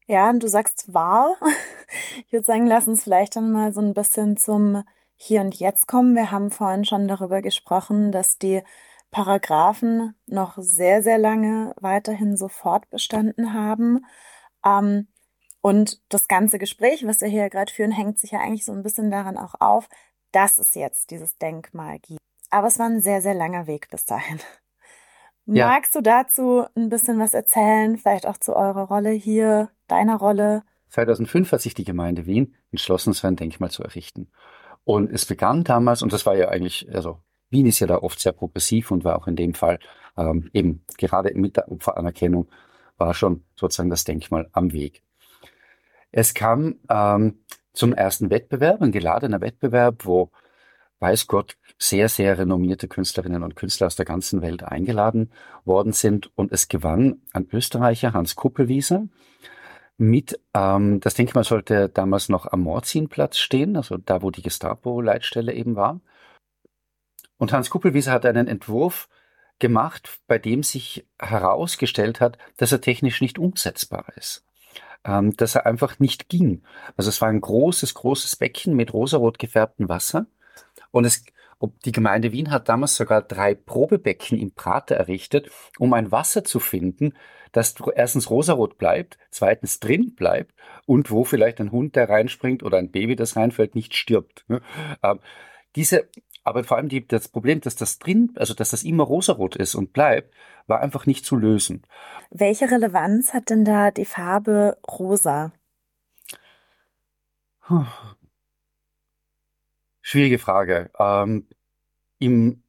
Ja, 0.07 0.29
und 0.29 0.41
du 0.41 0.47
sagst 0.47 0.93
wahr. 0.93 1.35
Ich 2.25 2.33
würde 2.33 2.45
sagen, 2.45 2.65
lass 2.65 2.87
uns 2.87 3.03
vielleicht 3.03 3.35
dann 3.35 3.51
mal 3.51 3.71
so 3.71 3.79
ein 3.79 3.93
bisschen 3.93 4.35
zum 4.35 4.83
Hier 5.15 5.41
und 5.41 5.53
Jetzt 5.59 5.87
kommen. 5.87 6.15
Wir 6.15 6.31
haben 6.31 6.49
vorhin 6.49 6.85
schon 6.85 7.07
darüber 7.07 7.43
gesprochen, 7.43 8.11
dass 8.11 8.39
die 8.39 8.63
Paragraphen 9.11 10.15
noch 10.25 10.57
sehr, 10.57 11.03
sehr 11.03 11.19
lange 11.19 11.75
weiterhin 11.79 12.35
so 12.35 12.47
fortbestanden 12.47 13.53
haben. 13.53 14.05
Ähm, 14.65 15.07
und 15.61 16.01
das 16.09 16.27
ganze 16.27 16.57
Gespräch, 16.57 17.05
was 17.05 17.21
wir 17.21 17.27
hier 17.27 17.49
gerade 17.51 17.71
führen, 17.71 17.91
hängt 17.91 18.17
sich 18.17 18.31
ja 18.31 18.39
eigentlich 18.39 18.65
so 18.65 18.71
ein 18.71 18.81
bisschen 18.81 19.11
daran 19.11 19.37
auch 19.37 19.53
auf, 19.59 19.87
dass 20.31 20.57
es 20.57 20.73
jetzt 20.73 21.11
dieses 21.11 21.37
Denkmal 21.37 21.99
gibt. 21.99 22.22
Aber 22.53 22.67
es 22.67 22.77
war 22.77 22.85
ein 22.85 23.01
sehr, 23.01 23.19
sehr 23.19 23.33
langer 23.33 23.65
Weg 23.65 23.89
bis 23.89 24.05
dahin. 24.05 24.39
Ja. 25.45 25.67
Magst 25.67 25.95
du 25.95 26.01
dazu 26.01 26.65
ein 26.75 26.87
bisschen 26.89 27.19
was 27.19 27.33
erzählen, 27.33 27.97
vielleicht 27.97 28.27
auch 28.27 28.37
zu 28.37 28.55
eurer 28.55 28.83
Rolle 28.83 29.09
hier, 29.09 29.71
deiner 29.87 30.17
Rolle? 30.17 30.63
2005 30.89 31.51
hat 31.51 31.61
sich 31.61 31.73
die 31.73 31.83
Gemeinde 31.83 32.27
Wien 32.27 32.55
entschlossen, 32.71 33.11
so 33.11 33.27
ein 33.27 33.35
Denkmal 33.35 33.71
zu 33.71 33.83
errichten. 33.83 34.29
Und 34.83 35.11
es 35.11 35.25
begann 35.25 35.63
damals, 35.63 36.03
und 36.03 36.13
das 36.13 36.25
war 36.27 36.35
ja 36.35 36.49
eigentlich, 36.49 36.87
also 36.93 37.19
Wien 37.49 37.65
ist 37.65 37.79
ja 37.79 37.87
da 37.87 37.97
oft 37.97 38.19
sehr 38.19 38.33
progressiv 38.33 38.91
und 38.91 39.03
war 39.03 39.17
auch 39.17 39.27
in 39.27 39.35
dem 39.35 39.55
Fall 39.55 39.79
ähm, 40.15 40.49
eben 40.53 40.85
gerade 40.97 41.33
mit 41.33 41.57
der 41.57 41.71
Opferanerkennung 41.71 42.47
war 42.97 43.15
schon 43.15 43.43
sozusagen 43.55 43.89
das 43.89 44.03
Denkmal 44.03 44.47
am 44.53 44.71
Weg. 44.73 45.01
Es 46.11 46.35
kam 46.35 46.75
ähm, 46.87 47.43
zum 47.73 47.93
ersten 47.93 48.29
Wettbewerb, 48.29 48.81
ein 48.83 48.91
geladener 48.91 49.41
Wettbewerb, 49.41 50.05
wo 50.05 50.29
weiß 51.03 51.27
Gott, 51.27 51.57
sehr, 51.77 52.07
sehr 52.07 52.37
renommierte 52.37 52.87
Künstlerinnen 52.87 53.43
und 53.43 53.57
Künstler 53.57 53.87
aus 53.87 53.97
der 53.97 54.05
ganzen 54.05 54.41
Welt 54.41 54.63
eingeladen 54.63 55.31
worden 55.65 55.91
sind. 55.91 56.31
Und 56.35 56.51
es 56.53 56.69
gewann 56.69 57.21
ein 57.33 57.47
Österreicher, 57.51 58.13
Hans 58.13 58.35
Kuppelwieser, 58.35 59.07
mit, 59.97 60.39
ähm, 60.53 61.01
das 61.01 61.13
Denkmal 61.13 61.43
sollte 61.43 61.89
damals 61.89 62.29
noch 62.29 62.51
am 62.51 62.61
Mordzienplatz 62.61 63.37
stehen, 63.37 63.75
also 63.75 63.97
da, 63.97 64.21
wo 64.21 64.31
die 64.31 64.41
Gestapo-Leitstelle 64.41 65.53
eben 65.53 65.75
war. 65.75 65.99
Und 67.37 67.51
Hans 67.51 67.69
Kuppelwieser 67.69 68.11
hat 68.13 68.25
einen 68.25 68.47
Entwurf 68.47 69.09
gemacht, 69.59 70.19
bei 70.27 70.39
dem 70.39 70.63
sich 70.63 71.05
herausgestellt 71.19 72.21
hat, 72.21 72.37
dass 72.57 72.71
er 72.71 72.81
technisch 72.81 73.21
nicht 73.21 73.37
umsetzbar 73.37 74.05
ist 74.15 74.45
ähm, 75.05 75.35
dass 75.35 75.55
er 75.55 75.65
einfach 75.65 75.99
nicht 75.99 76.29
ging. 76.29 76.63
Also 76.95 77.09
es 77.09 77.21
war 77.21 77.29
ein 77.29 77.41
großes, 77.41 77.93
großes 77.93 78.35
Becken 78.37 78.75
mit 78.75 78.93
rosarot 78.93 79.39
gefärbtem 79.39 79.89
Wasser. 79.89 80.27
Und 80.93 81.05
es, 81.05 81.25
die 81.85 81.91
Gemeinde 81.91 82.31
Wien 82.31 82.51
hat 82.51 82.69
damals 82.69 82.95
sogar 82.95 83.23
drei 83.23 83.55
Probebecken 83.55 84.37
im 84.37 84.51
Prater 84.51 84.95
errichtet, 84.95 85.49
um 85.79 85.91
ein 85.93 86.11
Wasser 86.11 86.43
zu 86.43 86.59
finden, 86.59 87.15
das 87.51 87.75
erstens 87.95 88.29
rosarot 88.29 88.77
bleibt, 88.77 89.17
zweitens 89.31 89.79
drin 89.79 90.13
bleibt 90.15 90.53
und 90.85 91.09
wo 91.09 91.23
vielleicht 91.23 91.59
ein 91.59 91.71
Hund, 91.71 91.95
der 91.95 92.09
reinspringt 92.09 92.61
oder 92.61 92.77
ein 92.77 92.91
Baby, 92.91 93.15
das 93.15 93.35
reinfällt, 93.35 93.73
nicht 93.73 93.95
stirbt. 93.95 94.45
Ähm, 95.01 95.19
diese, 95.75 96.07
aber 96.43 96.63
vor 96.63 96.77
allem 96.77 96.89
die, 96.89 97.07
das 97.07 97.27
Problem, 97.27 97.59
dass 97.59 97.75
das 97.75 97.97
drin, 97.97 98.31
also 98.35 98.53
dass 98.53 98.69
das 98.69 98.83
immer 98.83 99.03
rosarot 99.03 99.55
ist 99.55 99.73
und 99.73 99.93
bleibt, 99.93 100.31
war 100.67 100.79
einfach 100.79 101.07
nicht 101.07 101.25
zu 101.25 101.35
lösen. 101.35 101.81
Welche 102.29 102.69
Relevanz 102.69 103.33
hat 103.33 103.49
denn 103.49 103.65
da 103.65 103.89
die 103.89 104.05
Farbe 104.05 104.77
rosa? 104.87 105.51
Schwierige 110.05 110.37
Frage. 110.37 110.91
Ähm, 110.99 111.47
im, 112.19 112.61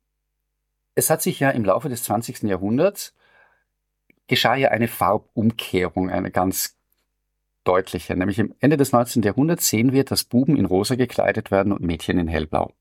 es 0.94 1.10
hat 1.10 1.20
sich 1.20 1.40
ja 1.40 1.50
im 1.50 1.64
Laufe 1.64 1.88
des 1.88 2.04
20. 2.04 2.44
Jahrhunderts 2.44 3.12
geschah 4.28 4.54
ja 4.54 4.68
eine 4.68 4.86
Farbumkehrung, 4.86 6.10
eine 6.10 6.30
ganz 6.30 6.78
deutliche. 7.64 8.16
Nämlich 8.16 8.38
im 8.38 8.54
Ende 8.60 8.76
des 8.76 8.92
19. 8.92 9.22
Jahrhunderts 9.22 9.66
sehen 9.66 9.92
wir, 9.92 10.04
dass 10.04 10.22
Buben 10.22 10.56
in 10.56 10.64
rosa 10.64 10.94
gekleidet 10.94 11.50
werden 11.50 11.72
und 11.72 11.82
Mädchen 11.82 12.20
in 12.20 12.28
hellblau. 12.28 12.72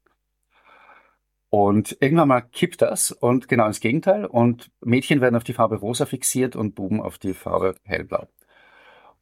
Und 1.50 1.98
irgendwann 2.00 2.28
mal 2.28 2.42
kippt 2.42 2.84
das 2.84 3.12
und 3.12 3.48
genau 3.48 3.66
ins 3.66 3.80
Gegenteil. 3.80 4.26
Und 4.26 4.70
Mädchen 4.82 5.20
werden 5.20 5.36
auf 5.36 5.44
die 5.44 5.54
Farbe 5.54 5.78
rosa 5.78 6.06
fixiert 6.06 6.56
und 6.56 6.76
Buben 6.76 7.02
auf 7.02 7.18
die 7.18 7.34
Farbe 7.34 7.76
hellblau. 7.84 8.28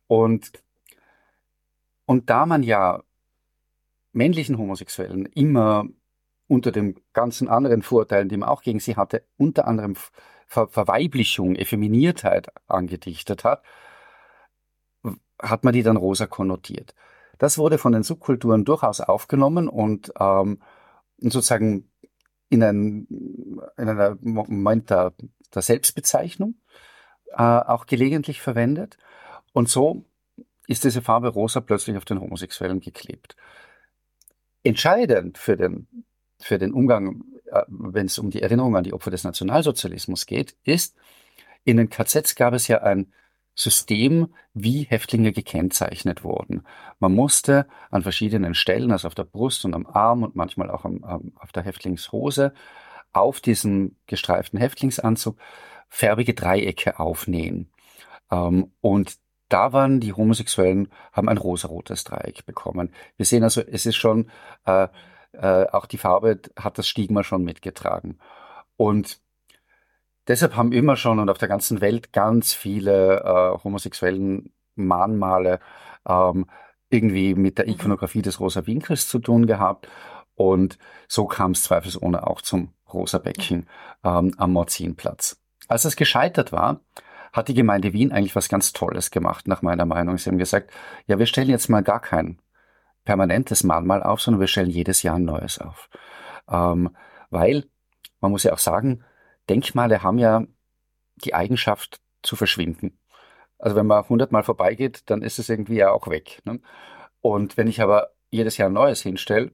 Und, 0.07 0.51
und 2.05 2.29
da 2.29 2.45
man 2.45 2.63
ja 2.63 3.01
männlichen 4.13 4.57
Homosexuellen 4.57 5.25
immer 5.25 5.85
unter 6.47 6.71
den 6.71 6.99
ganzen 7.13 7.47
anderen 7.47 7.81
Vorurteilen, 7.81 8.29
die 8.29 8.37
man 8.37 8.49
auch 8.49 8.61
gegen 8.61 8.79
sie 8.79 8.95
hatte, 8.95 9.23
unter 9.37 9.67
anderem 9.67 9.95
Ver 10.47 10.67
Verweiblichung, 10.67 11.55
Effeminiertheit 11.55 12.49
angedichtet 12.67 13.45
hat, 13.45 13.63
hat 15.41 15.63
man 15.63 15.73
die 15.73 15.81
dann 15.81 15.95
rosa 15.95 16.27
konnotiert. 16.27 16.93
Das 17.37 17.57
wurde 17.57 17.77
von 17.77 17.93
den 17.93 18.03
Subkulturen 18.03 18.65
durchaus 18.65 18.99
aufgenommen 18.99 19.69
und 19.69 20.11
ähm, 20.19 20.61
sozusagen 21.19 21.89
in, 22.49 22.61
ein, 22.63 23.07
in 23.77 23.89
einem 23.89 24.19
Moment 24.21 24.89
der, 24.89 25.13
der 25.55 25.61
Selbstbezeichnung 25.61 26.55
äh, 27.31 27.41
auch 27.41 27.85
gelegentlich 27.85 28.41
verwendet. 28.41 28.97
Und 29.53 29.69
so 29.69 30.03
ist 30.67 30.83
diese 30.83 31.01
Farbe 31.01 31.29
rosa 31.29 31.61
plötzlich 31.61 31.97
auf 31.97 32.05
den 32.05 32.19
Homosexuellen 32.19 32.81
geklebt. 32.81 33.35
Entscheidend 34.63 35.37
für 35.37 35.57
den, 35.57 35.87
für 36.39 36.57
den 36.57 36.73
Umgang, 36.73 37.23
äh, 37.51 37.63
wenn 37.67 38.05
es 38.05 38.19
um 38.19 38.29
die 38.29 38.41
Erinnerung 38.41 38.75
an 38.75 38.83
die 38.83 38.93
Opfer 38.93 39.11
des 39.11 39.23
Nationalsozialismus 39.23 40.25
geht, 40.25 40.55
ist, 40.63 40.95
in 41.63 41.77
den 41.77 41.89
KZs 41.89 42.35
gab 42.35 42.53
es 42.53 42.67
ja 42.67 42.81
ein 42.81 43.13
System, 43.53 44.33
wie 44.53 44.83
Häftlinge 44.83 45.33
gekennzeichnet 45.33 46.23
wurden. 46.23 46.63
Man 46.99 47.13
musste 47.13 47.67
an 47.89 48.01
verschiedenen 48.01 48.55
Stellen, 48.55 48.91
also 48.91 49.07
auf 49.07 49.15
der 49.15 49.25
Brust 49.25 49.65
und 49.65 49.73
am 49.73 49.85
Arm 49.85 50.23
und 50.23 50.35
manchmal 50.35 50.71
auch 50.71 50.85
am, 50.85 51.03
am, 51.03 51.33
auf 51.35 51.51
der 51.51 51.63
Häftlingshose, 51.63 52.53
auf 53.11 53.41
diesen 53.41 53.97
gestreiften 54.07 54.57
Häftlingsanzug 54.57 55.37
färbige 55.89 56.33
Dreiecke 56.33 56.99
aufnähen. 56.99 57.69
Ähm, 58.31 58.71
und 58.79 59.17
da 59.51 59.73
waren 59.73 59.99
die 59.99 60.13
Homosexuellen, 60.13 60.89
haben 61.11 61.29
ein 61.29 61.37
rosarotes 61.37 62.03
Dreieck 62.03 62.45
bekommen. 62.45 62.93
Wir 63.17 63.25
sehen 63.25 63.43
also, 63.43 63.61
es 63.61 63.85
ist 63.85 63.95
schon, 63.95 64.29
äh, 64.65 64.87
äh, 65.33 65.67
auch 65.71 65.85
die 65.85 65.97
Farbe 65.97 66.39
hat 66.57 66.77
das 66.77 66.87
Stigma 66.87 67.23
schon 67.23 67.43
mitgetragen. 67.43 68.19
Und 68.77 69.19
deshalb 70.27 70.55
haben 70.55 70.71
immer 70.71 70.95
schon 70.95 71.19
und 71.19 71.29
auf 71.29 71.37
der 71.37 71.47
ganzen 71.47 71.81
Welt 71.81 72.13
ganz 72.13 72.53
viele 72.53 73.21
äh, 73.21 73.63
homosexuellen 73.63 74.53
Mahnmale 74.75 75.59
ähm, 76.07 76.45
irgendwie 76.89 77.35
mit 77.35 77.57
der 77.57 77.65
mhm. 77.65 77.73
Ikonografie 77.73 78.21
des 78.21 78.39
Rosa 78.39 78.65
Winkels 78.67 79.07
zu 79.07 79.19
tun 79.19 79.47
gehabt. 79.47 79.87
Und 80.35 80.77
so 81.07 81.25
kam 81.25 81.51
es 81.51 81.63
zweifelsohne 81.63 82.25
auch 82.25 82.41
zum 82.41 82.73
Rosa 82.91 83.17
Becken 83.17 83.67
ähm, 84.03 84.33
am 84.37 84.53
Morzinplatz. 84.53 85.39
Als 85.67 85.85
es 85.85 85.95
gescheitert 85.95 86.51
war, 86.51 86.81
hat 87.33 87.47
die 87.47 87.53
Gemeinde 87.53 87.93
Wien 87.93 88.11
eigentlich 88.11 88.35
was 88.35 88.49
ganz 88.49 88.73
Tolles 88.73 89.11
gemacht, 89.11 89.47
nach 89.47 89.61
meiner 89.61 89.85
Meinung. 89.85 90.17
Sie 90.17 90.29
haben 90.29 90.37
gesagt, 90.37 90.71
ja, 91.07 91.17
wir 91.19 91.25
stellen 91.25 91.49
jetzt 91.49 91.69
mal 91.69 91.83
gar 91.83 92.01
kein 92.01 92.39
permanentes 93.05 93.63
Mahnmal 93.63 94.03
auf, 94.03 94.21
sondern 94.21 94.41
wir 94.41 94.47
stellen 94.47 94.69
jedes 94.69 95.03
Jahr 95.03 95.15
ein 95.15 95.25
neues 95.25 95.59
auf. 95.59 95.89
Ähm, 96.49 96.95
weil, 97.29 97.65
man 98.19 98.31
muss 98.31 98.43
ja 98.43 98.53
auch 98.53 98.59
sagen, 98.59 99.03
Denkmale 99.49 100.03
haben 100.03 100.17
ja 100.17 100.43
die 101.15 101.33
Eigenschaft 101.33 102.01
zu 102.21 102.35
verschwinden. 102.35 102.99
Also 103.57 103.75
wenn 103.75 103.87
man 103.87 104.07
hundertmal 104.07 104.43
vorbeigeht, 104.43 105.09
dann 105.09 105.21
ist 105.21 105.39
es 105.39 105.49
irgendwie 105.49 105.75
ja 105.75 105.91
auch 105.91 106.07
weg. 106.07 106.41
Ne? 106.45 106.59
Und 107.21 107.57
wenn 107.57 107.67
ich 107.67 107.81
aber 107.81 108.11
jedes 108.29 108.57
Jahr 108.57 108.69
ein 108.69 108.73
neues 108.73 109.01
hinstelle, 109.01 109.51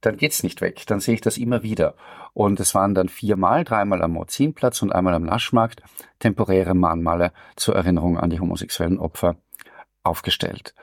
dann 0.00 0.16
geht's 0.16 0.42
nicht 0.42 0.60
weg. 0.60 0.84
Dann 0.86 1.00
sehe 1.00 1.14
ich 1.14 1.20
das 1.20 1.38
immer 1.38 1.62
wieder. 1.62 1.94
Und 2.32 2.60
es 2.60 2.74
waren 2.74 2.94
dann 2.94 3.08
viermal, 3.08 3.64
dreimal 3.64 4.02
am 4.02 4.12
Morzinplatz 4.12 4.82
und 4.82 4.92
einmal 4.92 5.14
am 5.14 5.24
Naschmarkt 5.24 5.82
temporäre 6.18 6.74
Mahnmale 6.74 7.32
zur 7.56 7.74
Erinnerung 7.74 8.18
an 8.18 8.30
die 8.30 8.40
homosexuellen 8.40 8.98
Opfer 8.98 9.36
aufgestellt. 10.02 10.74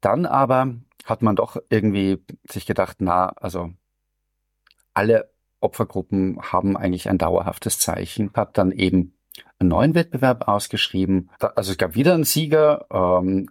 Dann 0.00 0.26
aber 0.26 0.74
hat 1.04 1.22
man 1.22 1.36
doch 1.36 1.56
irgendwie 1.68 2.24
sich 2.48 2.66
gedacht, 2.66 2.98
na, 3.00 3.28
also 3.30 3.70
alle 4.94 5.30
Opfergruppen 5.60 6.40
haben 6.40 6.76
eigentlich 6.76 7.08
ein 7.08 7.18
dauerhaftes 7.18 7.78
Zeichen, 7.78 8.30
hat 8.34 8.56
dann 8.56 8.72
eben 8.72 9.14
einen 9.58 9.68
neuen 9.68 9.94
Wettbewerb 9.94 10.48
ausgeschrieben. 10.48 11.30
Also 11.38 11.72
es 11.72 11.78
gab 11.78 11.94
wieder 11.94 12.14
einen 12.14 12.24
Sieger, 12.24 12.86
ähm, 12.90 13.50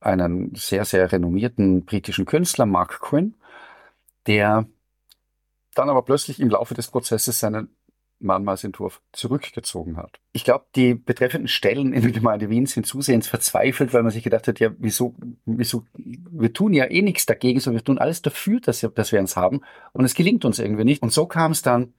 einen 0.00 0.54
sehr, 0.54 0.84
sehr 0.84 1.10
renommierten 1.12 1.84
britischen 1.84 2.26
Künstler, 2.26 2.66
Mark 2.66 3.00
Quinn, 3.00 3.36
der 4.26 4.66
dann 5.74 5.90
aber 5.90 6.02
plötzlich 6.02 6.40
im 6.40 6.50
Laufe 6.50 6.74
des 6.74 6.88
Prozesses 6.88 7.40
seinen 7.40 7.76
Mahnmalsentwurf 8.20 9.02
zurückgezogen 9.12 9.96
hat. 9.96 10.20
Ich 10.32 10.44
glaube, 10.44 10.66
die 10.76 10.94
betreffenden 10.94 11.48
Stellen 11.48 11.92
in 11.92 12.02
der 12.02 12.12
Gemeinde 12.12 12.48
Wien 12.48 12.66
sind 12.66 12.86
zusehends 12.86 13.28
verzweifelt, 13.28 13.92
weil 13.92 14.02
man 14.02 14.12
sich 14.12 14.22
gedacht 14.22 14.48
hat, 14.48 14.60
ja, 14.60 14.70
wieso, 14.78 15.14
wieso, 15.44 15.84
wir 15.94 16.52
tun 16.52 16.72
ja 16.72 16.90
eh 16.90 17.02
nichts 17.02 17.26
dagegen, 17.26 17.60
sondern 17.60 17.80
wir 17.80 17.84
tun 17.84 17.98
alles 17.98 18.22
dafür, 18.22 18.60
dass, 18.60 18.86
dass 18.94 19.12
wir 19.12 19.20
uns 19.20 19.36
haben 19.36 19.60
und 19.92 20.04
es 20.04 20.14
gelingt 20.14 20.44
uns 20.44 20.58
irgendwie 20.58 20.84
nicht. 20.84 21.02
Und 21.02 21.12
so 21.12 21.26
kam 21.26 21.52
es 21.52 21.62
dann 21.62 21.94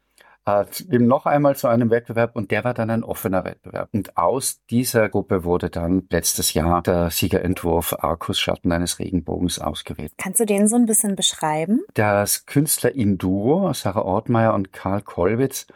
äh, 0.46 0.66
eben 0.92 1.08
noch 1.08 1.26
einmal 1.26 1.56
zu 1.56 1.68
einem 1.68 1.90
Wettbewerb 1.90 2.36
und 2.36 2.52
der 2.52 2.64
war 2.64 2.74
dann 2.74 2.90
ein 2.90 3.04
offener 3.04 3.44
Wettbewerb. 3.44 3.90
Und 3.92 4.16
aus 4.18 4.62
dieser 4.70 5.10
Gruppe 5.10 5.44
wurde 5.44 5.70
dann 5.70 6.08
letztes 6.10 6.54
Jahr 6.54 6.82
der 6.84 7.10
Siegerentwurf 7.10 7.96
Arcus 8.00 8.40
Schatten 8.40 8.72
eines 8.72 9.00
Regenbogens 9.00 9.60
ausgewählt. 9.60 10.14
Kannst 10.18 10.40
du 10.40 10.46
den 10.46 10.68
so 10.68 10.76
ein 10.76 10.86
bisschen 10.86 11.16
beschreiben? 11.16 11.82
Das 11.96 12.46
Künstler 12.46 12.94
Induro, 12.94 13.74
Sarah 13.74 14.04
Ortmeier 14.04 14.54
und 14.54 14.72
Karl 14.72 15.02
Kollwitz 15.02 15.68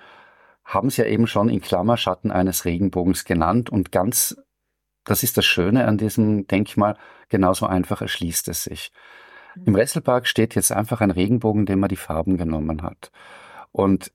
haben 0.63 0.89
es 0.89 0.97
ja 0.97 1.05
eben 1.05 1.26
schon 1.26 1.49
in 1.49 1.61
Klammerschatten 1.61 2.32
eines 2.32 2.63
Regenbogens 2.63 3.26
genannt 3.26 3.72
und 3.72 3.91
ganz, 3.91 4.38
das 5.03 5.24
ist 5.24 5.36
das 5.36 5.45
Schöne 5.45 5.88
an 5.88 5.97
diesem 5.97 6.45
Denkmal, 6.45 6.95
genauso 7.28 7.65
einfach 7.65 8.01
erschließt 8.01 8.47
es 8.49 8.65
sich. 8.65 8.91
Mhm. 9.55 9.63
Im 9.65 9.76
Resselpark 9.76 10.28
steht 10.28 10.53
jetzt 10.53 10.72
einfach 10.72 11.01
ein 11.01 11.09
Regenbogen, 11.09 11.65
dem 11.65 11.80
man 11.80 11.89
die 11.89 11.95
Farben 11.95 12.38
genommen 12.38 12.84
hat. 12.84 13.11
Und 13.72 14.11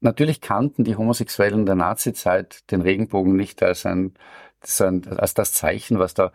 natürlich 0.00 0.40
kannten 0.40 0.84
die 0.84 0.96
Homosexuellen 0.96 1.66
der 1.66 1.74
Nazizeit 1.74 2.70
den 2.70 2.82
Regenbogen 2.82 3.36
nicht 3.36 3.62
als 3.62 3.86
ein, 3.86 4.14
als 4.60 5.34
das 5.34 5.52
Zeichen, 5.52 5.98
was 5.98 6.14
da, 6.14 6.32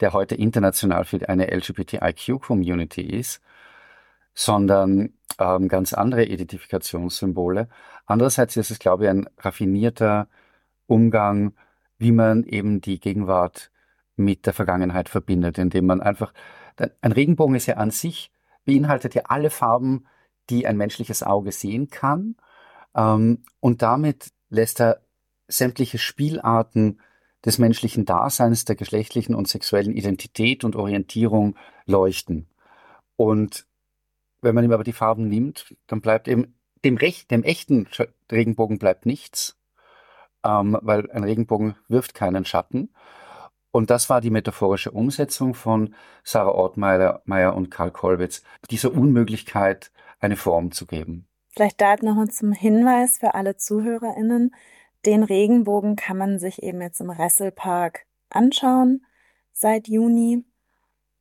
der 0.00 0.12
heute 0.12 0.34
international 0.34 1.04
für 1.04 1.28
eine 1.28 1.50
LGBTIQ-Community 1.54 3.02
ist, 3.02 3.42
sondern 4.34 5.14
ähm, 5.38 5.68
ganz 5.68 5.92
andere 5.92 6.24
Identifikationssymbole. 6.24 7.68
Andererseits 8.06 8.56
ist 8.56 8.70
es, 8.70 8.78
glaube 8.78 9.04
ich, 9.04 9.10
ein 9.10 9.28
raffinierter 9.38 10.28
Umgang, 10.86 11.54
wie 11.98 12.12
man 12.12 12.44
eben 12.44 12.80
die 12.80 13.00
Gegenwart 13.00 13.70
mit 14.16 14.46
der 14.46 14.52
Vergangenheit 14.52 15.08
verbindet, 15.08 15.58
indem 15.58 15.86
man 15.86 16.00
einfach, 16.00 16.32
ein 17.00 17.12
Regenbogen 17.12 17.56
ist 17.56 17.66
ja 17.66 17.76
an 17.76 17.90
sich, 17.90 18.30
beinhaltet 18.64 19.14
ja 19.14 19.22
alle 19.26 19.50
Farben, 19.50 20.06
die 20.50 20.66
ein 20.66 20.76
menschliches 20.76 21.22
Auge 21.22 21.52
sehen 21.52 21.88
kann. 21.88 22.36
Ähm, 22.96 23.44
und 23.60 23.82
damit 23.82 24.32
lässt 24.48 24.80
er 24.80 25.02
sämtliche 25.46 25.98
Spielarten 25.98 27.00
des 27.44 27.58
menschlichen 27.58 28.04
Daseins, 28.04 28.64
der 28.64 28.74
geschlechtlichen 28.74 29.34
und 29.34 29.46
sexuellen 29.46 29.94
Identität 29.94 30.64
und 30.64 30.74
Orientierung 30.74 31.56
leuchten. 31.84 32.48
Und 33.14 33.66
wenn 34.40 34.54
man 34.54 34.64
ihm 34.64 34.72
aber 34.72 34.84
die 34.84 34.92
Farben 34.92 35.28
nimmt, 35.28 35.76
dann 35.86 36.00
bleibt 36.00 36.26
eben 36.26 36.56
dem, 36.84 36.96
Recht, 36.96 37.30
dem 37.30 37.42
echten 37.44 37.88
Regenbogen 38.30 38.78
bleibt 38.78 39.06
nichts, 39.06 39.56
ähm, 40.44 40.76
weil 40.82 41.10
ein 41.10 41.24
Regenbogen 41.24 41.76
wirft 41.88 42.14
keinen 42.14 42.44
Schatten. 42.44 42.90
Und 43.70 43.90
das 43.90 44.08
war 44.08 44.20
die 44.20 44.30
metaphorische 44.30 44.90
Umsetzung 44.90 45.54
von 45.54 45.94
Sarah 46.24 46.52
Ortmeier 46.52 47.54
und 47.54 47.70
Karl 47.70 47.90
Kollwitz, 47.90 48.42
dieser 48.70 48.92
Unmöglichkeit, 48.92 49.92
eine 50.18 50.36
Form 50.36 50.72
zu 50.72 50.86
geben. 50.86 51.28
Vielleicht 51.56 51.80
da 51.80 51.96
nochmal 51.96 52.28
zum 52.28 52.52
Hinweis 52.52 53.16
für 53.18 53.34
alle 53.34 53.56
ZuhörerInnen. 53.56 54.54
Den 55.06 55.22
Regenbogen 55.22 55.96
kann 55.96 56.18
man 56.18 56.38
sich 56.38 56.62
eben 56.62 56.82
jetzt 56.82 57.00
im 57.00 57.08
Resselpark 57.08 58.04
anschauen 58.28 59.06
seit 59.52 59.88
Juni. 59.88 60.44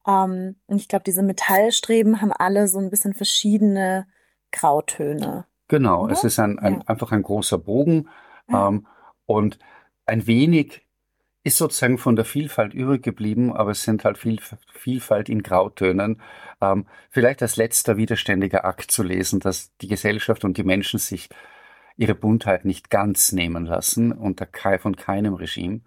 Ähm, 0.05 0.57
und 0.67 0.77
ich 0.77 0.89
glaube, 0.89 1.03
diese 1.03 1.23
Metallstreben 1.23 2.21
haben 2.21 2.33
alle 2.33 2.67
so 2.67 2.79
ein 2.79 2.89
bisschen 2.89 3.13
verschiedene 3.13 4.07
Grautöne. 4.51 5.45
Genau, 5.69 6.03
oder? 6.03 6.13
es 6.13 6.25
ist 6.25 6.37
ein, 6.37 6.59
ein 6.59 6.73
ja. 6.75 6.81
einfach 6.85 7.13
ein 7.13 7.23
großer 7.23 7.57
Bogen 7.57 8.09
ja. 8.49 8.67
ähm, 8.67 8.87
und 9.25 9.57
ein 10.05 10.27
wenig 10.27 10.84
ist 11.45 11.57
sozusagen 11.57 11.99
von 11.99 12.15
der 12.15 12.25
Vielfalt 12.25 12.73
übrig 12.73 13.03
geblieben, 13.03 13.53
aber 13.53 13.69
es 13.69 13.83
sind 13.83 14.03
halt 14.03 14.17
viel, 14.17 14.39
Vielfalt 14.73 15.29
in 15.29 15.43
Grautönen. 15.43 16.19
Ähm, 16.59 16.87
vielleicht 17.11 17.43
als 17.43 17.55
letzter 17.55 17.97
widerständiger 17.97 18.65
Akt 18.65 18.89
zu 18.89 19.03
lesen, 19.03 19.41
dass 19.41 19.71
die 19.77 19.87
Gesellschaft 19.87 20.43
und 20.43 20.57
die 20.57 20.63
Menschen 20.63 20.97
sich 20.97 21.29
ihre 21.97 22.15
Buntheit 22.15 22.65
nicht 22.65 22.89
ganz 22.89 23.31
nehmen 23.31 23.67
lassen 23.67 24.11
unter 24.11 24.47
von 24.79 24.95
keinem 24.95 25.35
Regime, 25.35 25.81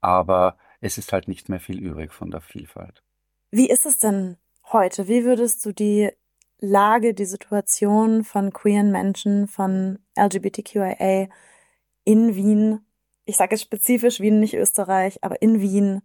aber 0.00 0.58
es 0.80 0.98
ist 0.98 1.12
halt 1.12 1.28
nicht 1.28 1.48
mehr 1.48 1.60
viel 1.60 1.78
übrig 1.78 2.12
von 2.12 2.32
der 2.32 2.40
Vielfalt. 2.40 3.04
Wie 3.52 3.70
ist 3.70 3.86
es 3.86 3.98
denn 3.98 4.36
heute? 4.72 5.06
Wie 5.06 5.24
würdest 5.24 5.64
du 5.64 5.72
die 5.72 6.10
Lage, 6.58 7.14
die 7.14 7.24
Situation 7.24 8.24
von 8.24 8.52
queeren 8.52 8.90
Menschen, 8.90 9.46
von 9.46 10.00
LGBTQIA 10.18 11.28
in 12.02 12.34
Wien 12.34 12.80
ich 13.28 13.36
sage 13.36 13.54
es 13.54 13.62
spezifisch 13.62 14.20
Wien, 14.20 14.40
nicht 14.40 14.54
Österreich, 14.54 15.22
aber 15.22 15.42
in 15.42 15.60
Wien 15.60 16.00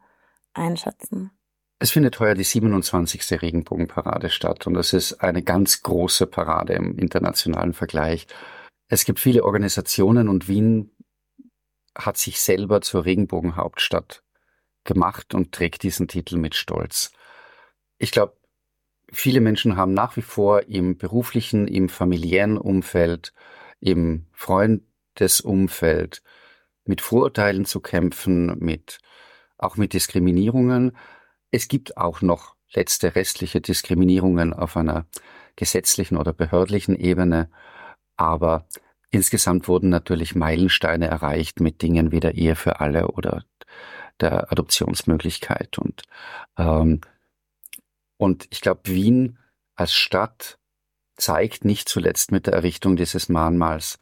einschätzen? 0.53 1.31
Es 1.79 1.91
findet 1.91 2.19
heuer 2.19 2.35
die 2.35 2.43
27. 2.43 3.41
Regenbogenparade 3.41 4.29
statt 4.29 4.67
und 4.67 4.73
das 4.73 4.91
ist 4.91 5.21
eine 5.21 5.41
ganz 5.41 5.83
große 5.83 6.27
Parade 6.27 6.73
im 6.73 6.97
internationalen 6.97 7.73
Vergleich. 7.73 8.27
Es 8.89 9.05
gibt 9.05 9.21
viele 9.21 9.45
Organisationen 9.45 10.27
und 10.27 10.49
Wien 10.49 10.91
hat 11.97 12.17
sich 12.17 12.41
selber 12.41 12.81
zur 12.81 13.05
Regenbogenhauptstadt 13.05 14.23
gemacht 14.83 15.33
und 15.33 15.53
trägt 15.53 15.83
diesen 15.83 16.09
Titel 16.09 16.35
mit 16.35 16.55
Stolz. 16.55 17.13
Ich 17.99 18.11
glaube, 18.11 18.35
viele 19.11 19.39
Menschen 19.39 19.77
haben 19.77 19.93
nach 19.93 20.17
wie 20.17 20.21
vor 20.21 20.63
im 20.63 20.97
beruflichen, 20.97 21.69
im 21.69 21.87
familiären 21.87 22.57
Umfeld, 22.57 23.33
im 23.79 24.25
Freundesumfeld 24.33 26.21
mit 26.85 27.01
Vorurteilen 27.01 27.65
zu 27.65 27.79
kämpfen, 27.79 28.57
mit, 28.59 28.99
auch 29.57 29.77
mit 29.77 29.93
Diskriminierungen. 29.93 30.95
Es 31.51 31.67
gibt 31.67 31.97
auch 31.97 32.21
noch 32.21 32.55
letzte 32.73 33.15
restliche 33.15 33.61
Diskriminierungen 33.61 34.53
auf 34.53 34.75
einer 34.75 35.05
gesetzlichen 35.55 36.17
oder 36.17 36.33
behördlichen 36.33 36.95
Ebene, 36.95 37.49
aber 38.17 38.67
insgesamt 39.11 39.67
wurden 39.67 39.89
natürlich 39.89 40.35
Meilensteine 40.35 41.07
erreicht 41.07 41.59
mit 41.59 41.81
Dingen 41.81 42.11
wie 42.11 42.19
der 42.19 42.35
Ehe 42.35 42.55
für 42.55 42.79
alle 42.79 43.09
oder 43.09 43.45
der 44.19 44.51
Adoptionsmöglichkeit 44.51 45.77
und 45.77 46.03
ähm, 46.57 47.01
und 48.17 48.47
ich 48.51 48.61
glaube 48.61 48.81
Wien 48.85 49.37
als 49.75 49.93
Stadt 49.93 50.59
zeigt 51.15 51.65
nicht 51.65 51.89
zuletzt 51.89 52.31
mit 52.31 52.47
der 52.47 52.53
Errichtung 52.53 52.95
dieses 52.95 53.29
Mahnmals 53.29 53.99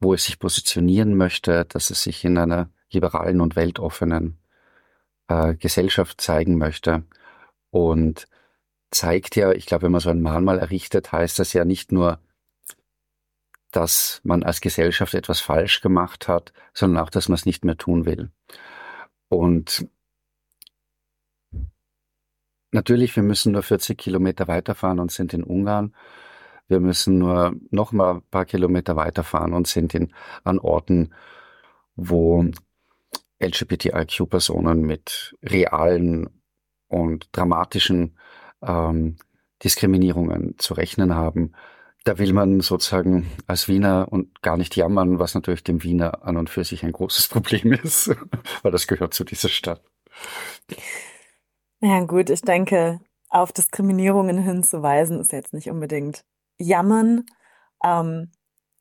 wo 0.00 0.14
es 0.14 0.24
sich 0.24 0.38
positionieren 0.38 1.16
möchte, 1.16 1.64
dass 1.66 1.90
es 1.90 2.02
sich 2.02 2.24
in 2.24 2.38
einer 2.38 2.70
liberalen 2.90 3.40
und 3.40 3.56
weltoffenen 3.56 4.38
äh, 5.28 5.54
Gesellschaft 5.54 6.20
zeigen 6.20 6.58
möchte. 6.58 7.04
Und 7.70 8.26
zeigt 8.90 9.36
ja, 9.36 9.52
ich 9.52 9.66
glaube, 9.66 9.84
wenn 9.84 9.92
man 9.92 10.00
so 10.00 10.10
ein 10.10 10.22
Mahnmal 10.22 10.58
errichtet, 10.58 11.12
heißt 11.12 11.38
das 11.38 11.52
ja 11.52 11.64
nicht 11.64 11.92
nur, 11.92 12.18
dass 13.70 14.20
man 14.24 14.42
als 14.42 14.60
Gesellschaft 14.60 15.14
etwas 15.14 15.40
falsch 15.40 15.80
gemacht 15.80 16.26
hat, 16.26 16.52
sondern 16.74 17.04
auch, 17.04 17.10
dass 17.10 17.28
man 17.28 17.36
es 17.36 17.46
nicht 17.46 17.64
mehr 17.64 17.76
tun 17.76 18.04
will. 18.04 18.30
Und 19.28 19.86
natürlich, 22.72 23.14
wir 23.14 23.22
müssen 23.22 23.52
nur 23.52 23.62
40 23.62 23.96
Kilometer 23.96 24.48
weiterfahren 24.48 24.98
und 24.98 25.12
sind 25.12 25.32
in 25.34 25.44
Ungarn. 25.44 25.94
Wir 26.70 26.80
müssen 26.80 27.18
nur 27.18 27.54
noch 27.70 27.92
mal 27.92 28.14
ein 28.14 28.22
paar 28.30 28.44
Kilometer 28.44 28.96
weiterfahren 28.96 29.52
und 29.52 29.66
sind 29.66 29.94
in, 29.94 30.12
an 30.44 30.58
Orten, 30.58 31.12
wo 31.96 32.46
LGBTIQ-Personen 33.40 34.82
mit 34.82 35.36
realen 35.42 36.30
und 36.88 37.28
dramatischen 37.32 38.16
ähm, 38.62 39.16
Diskriminierungen 39.64 40.58
zu 40.58 40.74
rechnen 40.74 41.14
haben. 41.14 41.52
Da 42.04 42.18
will 42.18 42.32
man 42.32 42.60
sozusagen 42.60 43.30
als 43.46 43.68
Wiener 43.68 44.08
und 44.10 44.40
gar 44.40 44.56
nicht 44.56 44.76
jammern, 44.76 45.18
was 45.18 45.34
natürlich 45.34 45.64
dem 45.64 45.82
Wiener 45.82 46.24
an 46.24 46.36
und 46.36 46.48
für 46.48 46.64
sich 46.64 46.84
ein 46.84 46.92
großes 46.92 47.28
Problem 47.30 47.72
ist, 47.72 48.14
weil 48.62 48.72
das 48.72 48.86
gehört 48.86 49.12
zu 49.12 49.24
dieser 49.24 49.48
Stadt. 49.48 49.82
Ja 51.80 52.04
gut, 52.04 52.30
ich 52.30 52.42
denke, 52.42 53.00
auf 53.28 53.52
Diskriminierungen 53.52 54.38
hinzuweisen 54.38 55.20
ist 55.20 55.32
jetzt 55.32 55.52
nicht 55.52 55.70
unbedingt 55.70 56.24
jammern. 56.60 57.26
Ähm, 57.82 58.30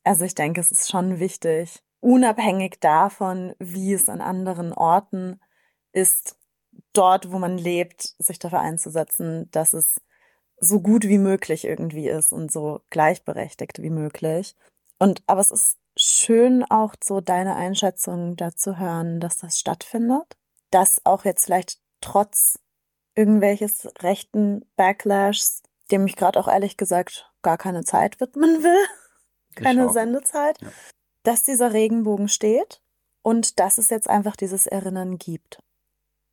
also 0.03 0.25
ich 0.25 0.35
denke, 0.35 0.61
es 0.61 0.71
ist 0.71 0.89
schon 0.89 1.19
wichtig, 1.19 1.81
unabhängig 1.99 2.79
davon, 2.79 3.53
wie 3.59 3.93
es 3.93 4.09
an 4.09 4.21
anderen 4.21 4.73
Orten 4.73 5.39
ist, 5.91 6.37
dort, 6.93 7.31
wo 7.31 7.39
man 7.39 7.57
lebt, 7.57 8.15
sich 8.19 8.39
dafür 8.39 8.59
einzusetzen, 8.59 9.49
dass 9.51 9.73
es 9.73 10.01
so 10.59 10.81
gut 10.81 11.05
wie 11.05 11.17
möglich 11.17 11.65
irgendwie 11.65 12.09
ist 12.09 12.33
und 12.33 12.51
so 12.51 12.81
gleichberechtigt 12.89 13.81
wie 13.81 13.89
möglich. 13.89 14.55
Und 14.97 15.23
aber 15.27 15.41
es 15.41 15.51
ist 15.51 15.77
schön 15.97 16.63
auch 16.69 16.95
so 17.03 17.21
deine 17.21 17.55
Einschätzung 17.55 18.35
dazu 18.35 18.77
hören, 18.77 19.19
dass 19.19 19.37
das 19.37 19.59
stattfindet, 19.59 20.37
dass 20.71 21.01
auch 21.05 21.25
jetzt 21.25 21.45
vielleicht 21.45 21.79
trotz 22.01 22.59
irgendwelches 23.15 23.87
rechten 24.01 24.65
Backlashs, 24.75 25.63
dem 25.91 26.05
ich 26.05 26.15
gerade 26.15 26.39
auch 26.39 26.47
ehrlich 26.47 26.77
gesagt 26.77 27.31
gar 27.41 27.57
keine 27.57 27.83
Zeit 27.83 28.19
widmen 28.19 28.63
will, 28.63 28.85
keine 29.55 29.89
Sendezeit, 29.89 30.61
ja. 30.61 30.69
dass 31.23 31.43
dieser 31.43 31.73
Regenbogen 31.73 32.27
steht 32.27 32.81
und 33.21 33.59
dass 33.59 33.77
es 33.77 33.89
jetzt 33.89 34.09
einfach 34.09 34.35
dieses 34.35 34.67
Erinnern 34.67 35.17
gibt. 35.17 35.59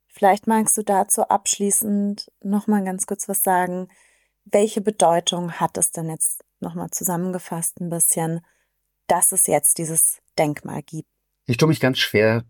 Vielleicht 0.08 0.46
magst 0.46 0.76
du 0.78 0.82
dazu 0.82 1.28
abschließend 1.28 2.32
nochmal 2.42 2.82
ganz 2.84 3.06
kurz 3.06 3.28
was 3.28 3.42
sagen. 3.42 3.88
Welche 4.44 4.80
Bedeutung 4.80 5.52
hat 5.52 5.76
es 5.76 5.90
denn 5.90 6.08
jetzt 6.08 6.42
nochmal 6.60 6.90
zusammengefasst 6.90 7.80
ein 7.80 7.90
bisschen, 7.90 8.40
dass 9.08 9.32
es 9.32 9.46
jetzt 9.46 9.78
dieses 9.78 10.22
Denkmal 10.38 10.82
gibt? 10.82 11.08
Ich 11.44 11.58
tue 11.58 11.68
mich 11.68 11.80
ganz 11.80 11.98
schwer 11.98 12.44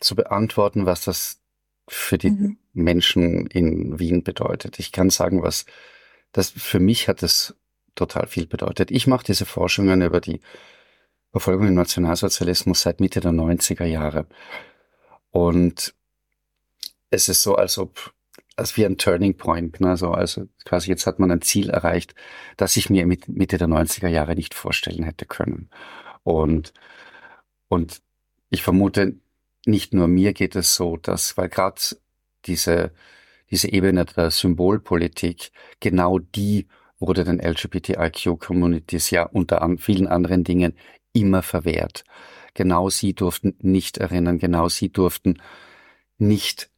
zu 0.00 0.16
beantworten, 0.16 0.86
was 0.86 1.04
das 1.04 1.42
für 1.86 2.18
die 2.18 2.30
mhm. 2.30 2.58
Menschen 2.74 3.46
in 3.46 3.98
Wien 3.98 4.22
bedeutet. 4.22 4.78
Ich 4.78 4.92
kann 4.92 5.10
sagen, 5.10 5.42
was 5.42 5.64
das 6.32 6.50
für 6.50 6.80
mich 6.80 7.08
hat 7.08 7.22
es 7.22 7.54
total 7.94 8.26
viel 8.26 8.46
bedeutet. 8.46 8.90
Ich 8.90 9.06
mache 9.06 9.24
diese 9.24 9.46
Forschungen 9.46 10.02
über 10.02 10.20
die 10.20 10.40
Verfolgung 11.30 11.68
im 11.68 11.74
Nationalsozialismus 11.74 12.82
seit 12.82 13.00
Mitte 13.00 13.20
der 13.20 13.32
90er 13.32 13.84
Jahre. 13.84 14.26
Und 15.30 15.94
es 17.10 17.28
ist 17.28 17.42
so, 17.42 17.56
als 17.56 17.78
ob, 17.78 18.12
als 18.56 18.76
wie 18.76 18.84
ein 18.84 18.98
Turning 18.98 19.36
Point, 19.36 19.80
ne? 19.80 19.96
so, 19.96 20.10
also 20.10 20.48
quasi 20.64 20.90
jetzt 20.90 21.06
hat 21.06 21.18
man 21.18 21.30
ein 21.30 21.42
Ziel 21.42 21.70
erreicht, 21.70 22.14
das 22.56 22.76
ich 22.76 22.90
mir 22.90 23.06
mit 23.06 23.28
Mitte 23.28 23.58
der 23.58 23.68
90er 23.68 24.08
Jahre 24.08 24.34
nicht 24.34 24.54
vorstellen 24.54 25.04
hätte 25.04 25.26
können. 25.26 25.70
Und, 26.22 26.72
und 27.68 28.00
ich 28.50 28.62
vermute, 28.62 29.16
nicht 29.66 29.92
nur 29.92 30.08
mir 30.08 30.34
geht 30.34 30.56
es 30.56 30.74
so, 30.74 30.96
dass, 30.96 31.36
weil 31.36 31.48
gerade 31.48 31.80
diese 32.46 32.92
diese 33.50 33.70
Ebene 33.70 34.04
der 34.04 34.30
Symbolpolitik, 34.30 35.52
genau 35.80 36.18
die 36.18 36.66
wurde 36.98 37.24
den 37.24 37.40
LGBTIQ-Communities 37.40 39.10
ja 39.10 39.24
unter 39.24 39.68
vielen 39.78 40.08
anderen 40.08 40.44
Dingen 40.44 40.76
immer 41.12 41.42
verwehrt. 41.42 42.04
Genau 42.54 42.88
sie 42.88 43.14
durften 43.14 43.56
nicht 43.60 43.98
erinnern, 43.98 44.38
genau 44.38 44.68
sie 44.68 44.90
durften 44.90 45.40
nicht 46.18 46.70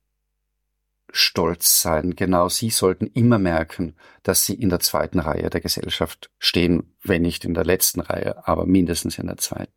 stolz 1.10 1.80
sein. 1.80 2.16
Genau 2.16 2.48
sie 2.48 2.70
sollten 2.70 3.06
immer 3.06 3.38
merken, 3.38 3.94
dass 4.22 4.44
sie 4.44 4.54
in 4.54 4.68
der 4.68 4.80
zweiten 4.80 5.20
Reihe 5.20 5.48
der 5.48 5.60
Gesellschaft 5.60 6.30
stehen, 6.38 6.94
wenn 7.02 7.22
nicht 7.22 7.44
in 7.44 7.54
der 7.54 7.64
letzten 7.64 8.00
Reihe, 8.00 8.46
aber 8.46 8.66
mindestens 8.66 9.18
in 9.18 9.28
der 9.28 9.36
zweiten. 9.36 9.72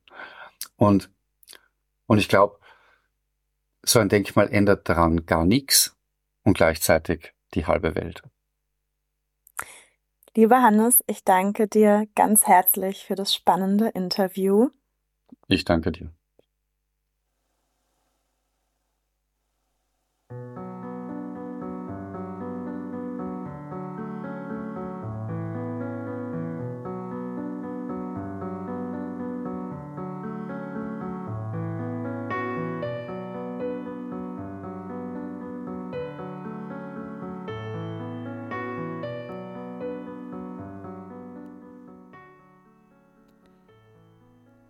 Und, 0.75 1.09
und 2.07 2.17
ich 2.17 2.27
glaube, 2.27 2.58
so 3.83 3.99
ein 3.99 4.09
Denkmal 4.09 4.49
ändert 4.49 4.87
daran 4.89 5.25
gar 5.25 5.45
nichts 5.45 5.97
und 6.43 6.55
gleichzeitig 6.55 7.33
die 7.53 7.65
halbe 7.65 7.95
Welt. 7.95 8.23
Lieber 10.35 10.61
Hannes, 10.61 11.03
ich 11.07 11.23
danke 11.23 11.67
dir 11.67 12.07
ganz 12.15 12.47
herzlich 12.47 13.03
für 13.05 13.15
das 13.15 13.33
spannende 13.33 13.89
Interview. 13.89 14.69
Ich 15.47 15.65
danke 15.65 15.91
dir. 15.91 16.13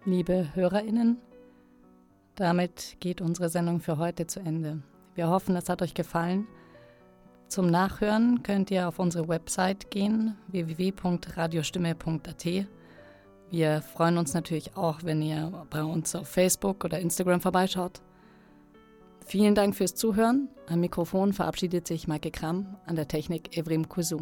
Liebe 0.10 0.47
HörerInnen, 0.55 1.18
damit 2.34 2.97
geht 2.99 3.22
unsere 3.22 3.47
Sendung 3.47 3.80
für 3.80 3.99
heute 3.99 4.26
zu 4.26 4.39
Ende. 4.39 4.82
Wir 5.14 5.30
hoffen, 5.30 5.55
es 5.55 5.70
hat 5.70 5.84
euch 5.84 5.93
gefallen. 5.93 6.47
Zum 7.47 7.70
Nachhören 7.70 8.41
könnt 8.41 8.72
ihr 8.72 8.88
auf 8.88 8.97
unsere 8.97 9.28
Website 9.28 9.91
gehen, 9.91 10.36
www.radiostimme.at. 10.47 12.45
Wir 13.51 13.82
freuen 13.84 14.18
uns 14.18 14.34
natürlich 14.34 14.76
auch, 14.76 15.03
wenn 15.03 15.22
ihr 15.22 15.51
bei 15.70 15.84
uns 15.84 16.16
auf 16.16 16.28
Facebook 16.28 16.86
oder 16.86 16.99
Instagram 16.99 17.39
vorbeischaut. 17.39 18.01
Vielen 19.28 19.53
Dank 19.53 19.76
fürs 19.76 19.93
Zuhören. 19.93 20.49
Am 20.68 20.80
Mikrofon 20.80 21.34
verabschiedet 21.34 21.86
sich 21.86 22.07
Maike 22.07 22.32
Kramm, 22.32 22.78
an 22.88 22.95
der 22.95 23.07
Technik 23.07 23.55
Evrim 23.55 23.88
Kusu. 23.88 24.22